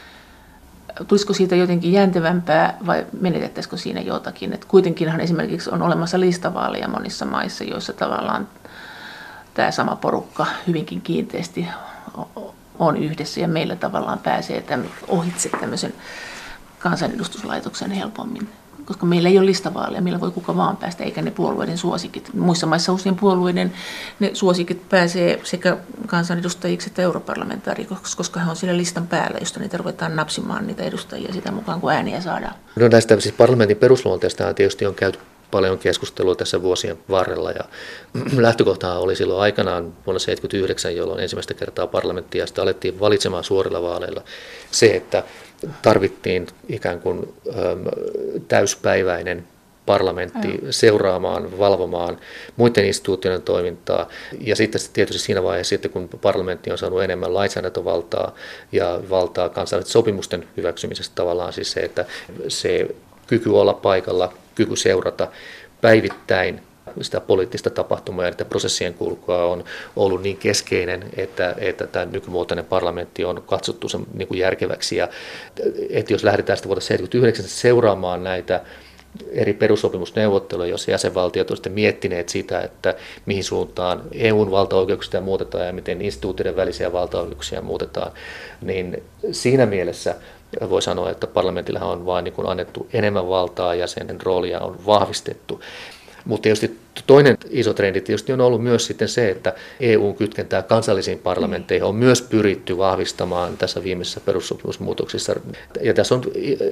tulisiko 1.07 1.33
siitä 1.33 1.55
jotenkin 1.55 1.93
jäntevämpää 1.93 2.77
vai 2.85 3.05
menetettäisikö 3.21 3.77
siinä 3.77 4.01
jotakin. 4.01 4.53
Et 4.53 4.65
kuitenkinhan 4.65 5.21
esimerkiksi 5.21 5.69
on 5.69 5.81
olemassa 5.81 6.19
listavaaleja 6.19 6.87
monissa 6.87 7.25
maissa, 7.25 7.63
joissa 7.63 7.93
tavallaan 7.93 8.47
tämä 9.53 9.71
sama 9.71 9.95
porukka 9.95 10.45
hyvinkin 10.67 11.01
kiinteästi 11.01 11.67
on 12.79 12.97
yhdessä 12.97 13.41
ja 13.41 13.47
meillä 13.47 13.75
tavallaan 13.75 14.19
pääsee 14.19 14.63
ohitse 15.07 15.49
tämmöisen 15.49 15.93
kansanedustuslaitoksen 16.79 17.91
helpommin 17.91 18.49
koska 18.91 19.05
meillä 19.05 19.29
ei 19.29 19.37
ole 19.37 19.45
listavaaleja, 19.45 20.01
millä 20.01 20.19
voi 20.19 20.31
kuka 20.31 20.55
vaan 20.55 20.77
päästä, 20.77 21.03
eikä 21.03 21.21
ne 21.21 21.31
puolueiden 21.31 21.77
suosikit. 21.77 22.33
Muissa 22.33 22.67
maissa 22.67 22.93
usein 22.93 23.15
puolueiden 23.15 23.73
ne 24.19 24.31
suosikit 24.33 24.89
pääsee 24.89 25.41
sekä 25.43 25.77
kansanedustajiksi 26.07 26.89
että 26.89 27.01
europarlamentaarikoksi, 27.01 28.17
koska 28.17 28.39
he 28.39 28.49
on 28.49 28.55
siellä 28.55 28.77
listan 28.77 29.07
päällä, 29.07 29.37
josta 29.39 29.59
niitä 29.59 29.77
ruvetaan 29.77 30.15
napsimaan 30.15 30.67
niitä 30.67 30.83
edustajia 30.83 31.33
sitä 31.33 31.51
mukaan, 31.51 31.81
kun 31.81 31.91
ääniä 31.91 32.21
saadaan. 32.21 32.53
No 32.75 32.87
näistä 32.87 33.19
siis 33.19 33.35
parlamentin 33.35 33.77
perusluonteesta 33.77 34.53
tietysti 34.53 34.85
on 34.85 34.95
käyty 34.95 35.19
paljon 35.51 35.77
keskustelua 35.77 36.35
tässä 36.35 36.61
vuosien 36.61 36.97
varrella 37.09 37.51
ja 37.51 37.63
lähtökohtaa 38.43 38.99
oli 38.99 39.15
silloin 39.15 39.41
aikanaan 39.41 39.83
vuonna 39.83 40.19
1979, 40.19 40.95
jolloin 40.95 41.19
ensimmäistä 41.19 41.53
kertaa 41.53 41.87
parlamenttia 41.87 42.47
sitä 42.47 42.61
alettiin 42.61 42.99
valitsemaan 42.99 43.43
suorilla 43.43 43.81
vaaleilla 43.81 44.21
se, 44.71 44.95
että 44.95 45.23
tarvittiin 45.81 46.47
ikään 46.69 46.99
kuin 46.99 47.33
täyspäiväinen 48.47 49.47
parlamentti 49.85 50.59
seuraamaan, 50.69 51.59
valvomaan 51.59 52.17
muiden 52.55 52.85
instituutioiden 52.85 53.41
toimintaa. 53.41 54.09
Ja 54.39 54.55
sitten 54.55 54.81
tietysti 54.93 55.21
siinä 55.21 55.43
vaiheessa, 55.43 55.69
sitten 55.69 55.91
kun 55.91 56.09
parlamentti 56.21 56.71
on 56.71 56.77
saanut 56.77 57.03
enemmän 57.03 57.33
lainsäädäntövaltaa 57.33 58.35
ja 58.71 58.99
valtaa 59.09 59.49
kansallisten 59.49 59.91
sopimusten 59.91 60.47
hyväksymisestä 60.57 61.15
tavallaan 61.15 61.53
siis 61.53 61.71
se, 61.71 61.79
että 61.79 62.05
se 62.47 62.87
kyky 63.27 63.49
olla 63.49 63.73
paikalla, 63.73 64.33
kyky 64.55 64.75
seurata 64.75 65.27
päivittäin 65.81 66.61
sitä 67.01 67.21
poliittista 67.21 67.69
tapahtumaa 67.69 68.25
ja 68.25 68.45
prosessien 68.49 68.93
kulkua 68.93 69.45
on 69.45 69.63
ollut 69.95 70.21
niin 70.21 70.37
keskeinen, 70.37 71.03
että, 71.17 71.55
että 71.57 71.87
tämä 71.87 72.05
nykymuotoinen 72.05 72.65
parlamentti 72.65 73.25
on 73.25 73.43
katsottu 73.47 73.89
sen 73.89 74.05
niin 74.13 74.27
kuin 74.27 74.39
järkeväksi. 74.39 74.95
Ja, 74.95 75.07
että 75.89 76.13
jos 76.13 76.23
lähdetään 76.23 76.57
sitä 76.57 76.67
vuodesta 76.67 76.87
1979 76.87 77.61
seuraamaan 77.61 78.23
näitä 78.23 78.61
eri 79.31 79.53
perussopimusneuvotteluja, 79.53 80.69
joissa 80.69 80.91
jäsenvaltiot 80.91 81.49
ovat 81.49 81.57
sitten 81.57 81.71
miettineet 81.71 82.29
sitä, 82.29 82.61
että 82.61 82.95
mihin 83.25 83.43
suuntaan 83.43 84.01
EUn 84.11 84.51
valtaoikeuksia 84.51 85.21
muutetaan 85.21 85.67
ja 85.67 85.73
miten 85.73 86.01
instituutioiden 86.01 86.55
välisiä 86.55 86.93
valtaoikeuksia 86.93 87.61
muutetaan, 87.61 88.11
niin 88.61 89.03
siinä 89.31 89.65
mielessä 89.65 90.15
voi 90.69 90.81
sanoa, 90.81 91.09
että 91.09 91.27
parlamentilla 91.27 91.79
on 91.79 92.05
vain 92.05 92.23
niin 92.23 92.33
annettu 92.47 92.87
enemmän 92.93 93.29
valtaa 93.29 93.75
ja 93.75 93.87
sen 93.87 94.21
roolia 94.23 94.59
on 94.59 94.85
vahvistettu. 94.85 95.61
Mutta 96.25 96.43
tietysti 96.43 96.79
toinen 97.07 97.37
iso 97.49 97.73
trendi 97.73 98.01
tietysti 98.01 98.33
on 98.33 98.41
ollut 98.41 98.63
myös 98.63 98.85
sitten 98.85 99.07
se, 99.07 99.29
että 99.29 99.53
EUn 99.79 100.15
kytkentää 100.15 100.61
kansallisiin 100.61 101.19
parlamentteihin 101.19 101.83
on 101.83 101.95
myös 101.95 102.21
pyritty 102.21 102.77
vahvistamaan 102.77 103.57
tässä 103.57 103.83
viimeisessä 103.83 104.19
perussopimusmuutoksissa. 104.19 105.35
Ja 105.81 105.93
tässä 105.93 106.15
on 106.15 106.21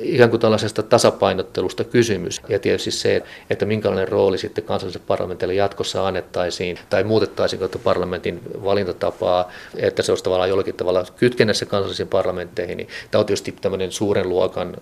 ikään 0.01 0.30
kuin 0.30 0.39
tällaisesta 0.39 0.84
tasapainottelusta 0.84 1.84
kysymys. 1.84 2.41
Ja 2.49 2.59
tietysti 2.59 2.91
se, 2.91 3.24
että 3.49 3.65
minkälainen 3.65 4.07
rooli 4.07 4.38
sitten 4.38 4.63
kansalliselle 4.63 5.05
parlamentille 5.07 5.53
jatkossa 5.53 6.07
annettaisiin 6.07 6.80
tai 6.89 7.03
muutettaisiin 7.03 7.59
kautta 7.59 7.80
parlamentin 7.80 8.41
valintatapaa, 8.63 9.51
että 9.76 10.01
se 10.01 10.11
olisi 10.11 10.24
tavallaan 10.24 10.49
jollakin 10.49 10.76
tavalla 10.76 11.05
kytkennässä 11.15 11.65
kansallisiin 11.65 12.07
parlamentteihin. 12.07 12.78
Niin 12.78 12.88
tämä 13.11 13.20
on 13.20 13.26
tietysti 13.26 13.55
tämmöinen 13.61 13.91
suuren 13.91 14.30
luokan 14.30 14.78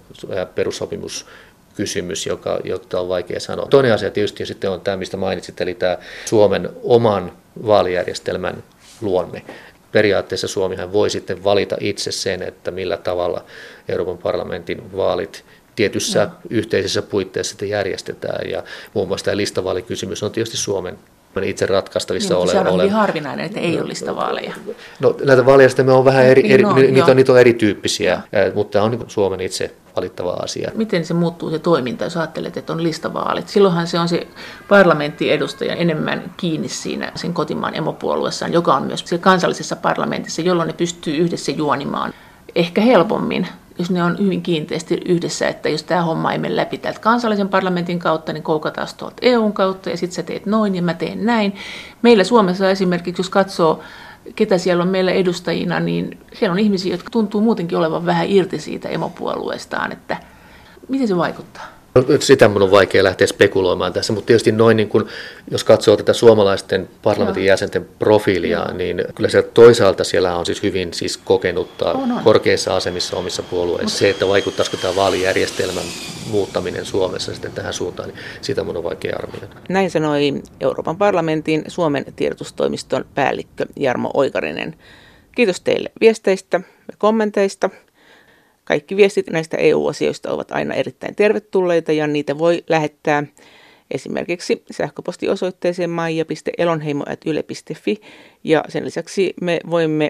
perussopimus 0.56 1.26
kysymys, 1.78 2.26
joka, 2.26 2.60
jota 2.64 3.00
on 3.00 3.10
vaikea 3.10 3.40
sanoa. 3.40 3.66
Toinen 3.66 3.94
asia 3.94 4.12
tietysti 4.12 4.46
sitten 4.46 4.70
on 4.70 4.82
tämä, 4.82 4.98
mistä 4.98 5.18
mainitsit, 5.18 5.62
eli 5.62 5.74
tämä 5.74 5.98
Suomen 6.26 6.70
oman 6.84 7.32
vaalijärjestelmän 7.68 8.64
luonne. 9.02 9.42
Periaatteessa 9.92 10.48
Suomihan 10.48 10.94
voi 10.94 11.10
sitten 11.10 11.44
valita 11.44 11.78
itse 11.80 12.12
sen, 12.12 12.44
että 12.44 12.72
millä 12.72 12.98
tavalla 12.98 13.46
Euroopan 13.90 14.18
parlamentin 14.18 14.98
vaalit 14.98 15.46
tietyssä 15.76 16.24
no. 16.24 16.32
yhteisessä 16.50 17.02
puitteissa 17.02 17.50
sitten 17.50 17.70
järjestetään. 17.70 18.50
Ja 18.50 18.64
muun 18.94 19.08
muassa 19.08 19.26
tämä 19.26 19.38
listavaalikysymys 19.38 20.24
on 20.24 20.32
tietysti 20.32 20.58
Suomen 20.58 20.98
itse 21.44 21.66
ratkaistavissa 21.66 22.34
niin, 22.34 22.44
ole. 22.44 22.52
Se 22.52 22.60
on 22.60 22.68
ole. 22.68 22.90
harvinainen, 22.90 23.46
että 23.46 23.60
ei 23.60 23.80
ole 23.80 23.88
listavaaleja. 23.88 24.54
No 25.00 25.16
näitä 25.26 25.46
vaaleja 25.46 25.70
on 25.94 26.06
vähän 26.06 26.26
eri, 26.26 26.42
niin 26.42 26.54
eri 26.54 26.64
no, 26.64 26.74
niitä, 26.74 27.12
on, 27.12 27.16
niitä 27.16 27.32
on 27.32 27.40
erityyppisiä, 27.40 28.22
ja. 28.32 28.40
mutta 28.56 28.72
tämä 28.72 28.86
on 28.86 28.92
niin 28.92 29.04
Suomen 29.08 29.42
itse 29.42 29.76
valittava 29.96 30.32
asia. 30.32 30.72
Miten 30.76 31.06
se 31.06 31.14
muuttuu 31.14 31.50
se 31.50 31.60
toiminta, 31.60 32.04
jos 32.04 32.18
ajattelet, 32.18 32.58
että 32.58 32.74
on 32.74 32.84
listavaalit? 32.84 33.48
Silloinhan 33.48 33.88
se 33.88 34.00
on 34.00 34.10
se 34.10 34.28
parlamenttiedustaja 34.70 35.76
enemmän 35.76 36.32
kiinni 36.38 36.70
siinä 36.70 37.12
sen 37.16 37.34
kotimaan 37.34 37.76
emopuolueessaan, 37.76 38.54
joka 38.54 38.74
on 38.74 38.84
myös 38.84 39.04
siellä 39.06 39.24
kansallisessa 39.24 39.76
parlamentissa, 39.76 40.42
jolloin 40.42 40.68
ne 40.68 40.74
pystyy 40.74 41.18
yhdessä 41.18 41.52
juonimaan 41.52 42.14
ehkä 42.56 42.82
helpommin 42.82 43.48
jos 43.80 43.92
ne 43.92 44.04
on 44.04 44.18
hyvin 44.20 44.42
kiinteästi 44.42 45.02
yhdessä, 45.06 45.48
että 45.48 45.70
jos 45.70 45.84
tämä 45.84 46.02
homma 46.02 46.32
ei 46.32 46.38
mene 46.38 46.56
läpi 46.56 46.78
täältä 46.78 47.00
kansallisen 47.00 47.50
parlamentin 47.50 48.00
kautta, 48.00 48.34
niin 48.34 48.44
koukataan 48.44 48.88
tuolta 48.98 49.16
EUn 49.22 49.54
kautta 49.54 49.90
ja 49.90 49.98
sitten 49.98 50.16
sä 50.16 50.24
teet 50.24 50.46
noin 50.46 50.76
ja 50.76 50.82
mä 50.82 50.94
teen 50.94 51.26
näin. 51.26 51.56
Meillä 52.02 52.24
Suomessa 52.24 52.70
esimerkiksi, 52.70 53.20
jos 53.20 53.30
katsoo 53.30 53.80
ketä 54.36 54.58
siellä 54.58 54.84
on 54.84 54.90
meillä 54.90 55.12
edustajina, 55.12 55.80
niin 55.80 56.18
siellä 56.34 56.54
on 56.54 56.60
ihmisiä, 56.60 56.94
jotka 56.94 57.10
tuntuu 57.10 57.42
muutenkin 57.42 57.78
olevan 57.78 58.06
vähän 58.06 58.30
irti 58.30 58.60
siitä 58.60 58.90
emopuolueestaan, 58.90 59.92
että 59.92 60.18
miten 60.88 61.08
se 61.08 61.18
vaikuttaa? 61.18 61.77
Sitä 62.20 62.48
minun 62.48 62.62
on 62.64 62.72
vaikea 62.72 63.04
lähteä 63.04 63.28
spekuloimaan 63.28 63.94
tässä, 63.94 64.14
mutta 64.14 64.28
tietysti 64.28 64.52
noin, 64.52 64.78
niin 64.78 64.90
kun, 64.90 65.08
jos 65.52 65.64
katsoo 65.64 65.98
tätä 65.98 66.14
suomalaisten 66.14 66.90
parlamentin 67.04 67.44
no. 67.44 67.48
jäsenten 67.48 67.86
profiilia, 68.00 68.60
no. 68.66 68.74
niin 68.74 69.04
kyllä 69.16 69.30
siellä 69.30 69.50
toisaalta 69.54 70.04
siellä 70.04 70.36
on 70.36 70.46
siis 70.46 70.64
hyvin 70.64 70.94
siis 70.94 71.18
kokenutta 71.18 71.92
on, 71.92 72.12
on. 72.12 72.24
korkeissa 72.24 72.76
asemissa 72.76 73.18
omissa 73.18 73.44
puolueissa. 73.44 73.84
Mutta... 73.84 73.98
Se, 73.98 74.10
että 74.10 74.28
vaikuttaisiko 74.28 74.78
tämä 74.78 74.96
vaalijärjestelmän 74.96 75.86
muuttaminen 76.30 76.86
Suomessa 76.86 77.34
sitten 77.34 77.52
tähän 77.52 77.74
suuntaan, 77.74 78.10
niin 78.10 78.20
sitä 78.42 78.64
minun 78.64 78.78
on 78.78 78.84
vaikea 78.84 79.16
arvioida. 79.20 79.48
Näin 79.70 79.92
sanoi 79.92 80.34
Euroopan 80.62 80.98
parlamentin 80.98 81.64
Suomen 81.68 82.06
tiedotustoimiston 82.16 83.06
päällikkö 83.16 83.66
Jarmo 83.76 84.12
Oikarinen. 84.14 84.76
Kiitos 85.36 85.62
teille 85.62 85.92
viesteistä 86.02 86.58
ja 86.92 86.98
kommenteista. 86.98 87.70
Kaikki 88.68 88.98
viestit 88.98 89.30
näistä 89.30 89.58
EU-asioista 89.58 90.32
ovat 90.32 90.52
aina 90.52 90.74
erittäin 90.74 91.16
tervetulleita 91.16 91.92
ja 91.92 92.08
niitä 92.08 92.38
voi 92.38 92.64
lähettää 92.70 93.24
esimerkiksi 93.92 94.64
sähköpostiosoitteeseen 94.72 95.90
maija.elonheimo.yle.fi 95.90 98.02
ja 98.44 98.64
sen 98.70 98.86
lisäksi 98.86 99.34
me 99.42 99.60
voimme 99.70 100.10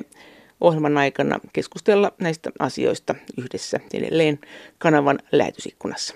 ohjelman 0.62 0.98
aikana 0.98 1.40
keskustella 1.54 2.12
näistä 2.22 2.52
asioista 2.60 3.16
yhdessä 3.38 3.80
edelleen 3.94 4.40
kanavan 4.78 5.20
lähetysikkunassa. 5.32 6.16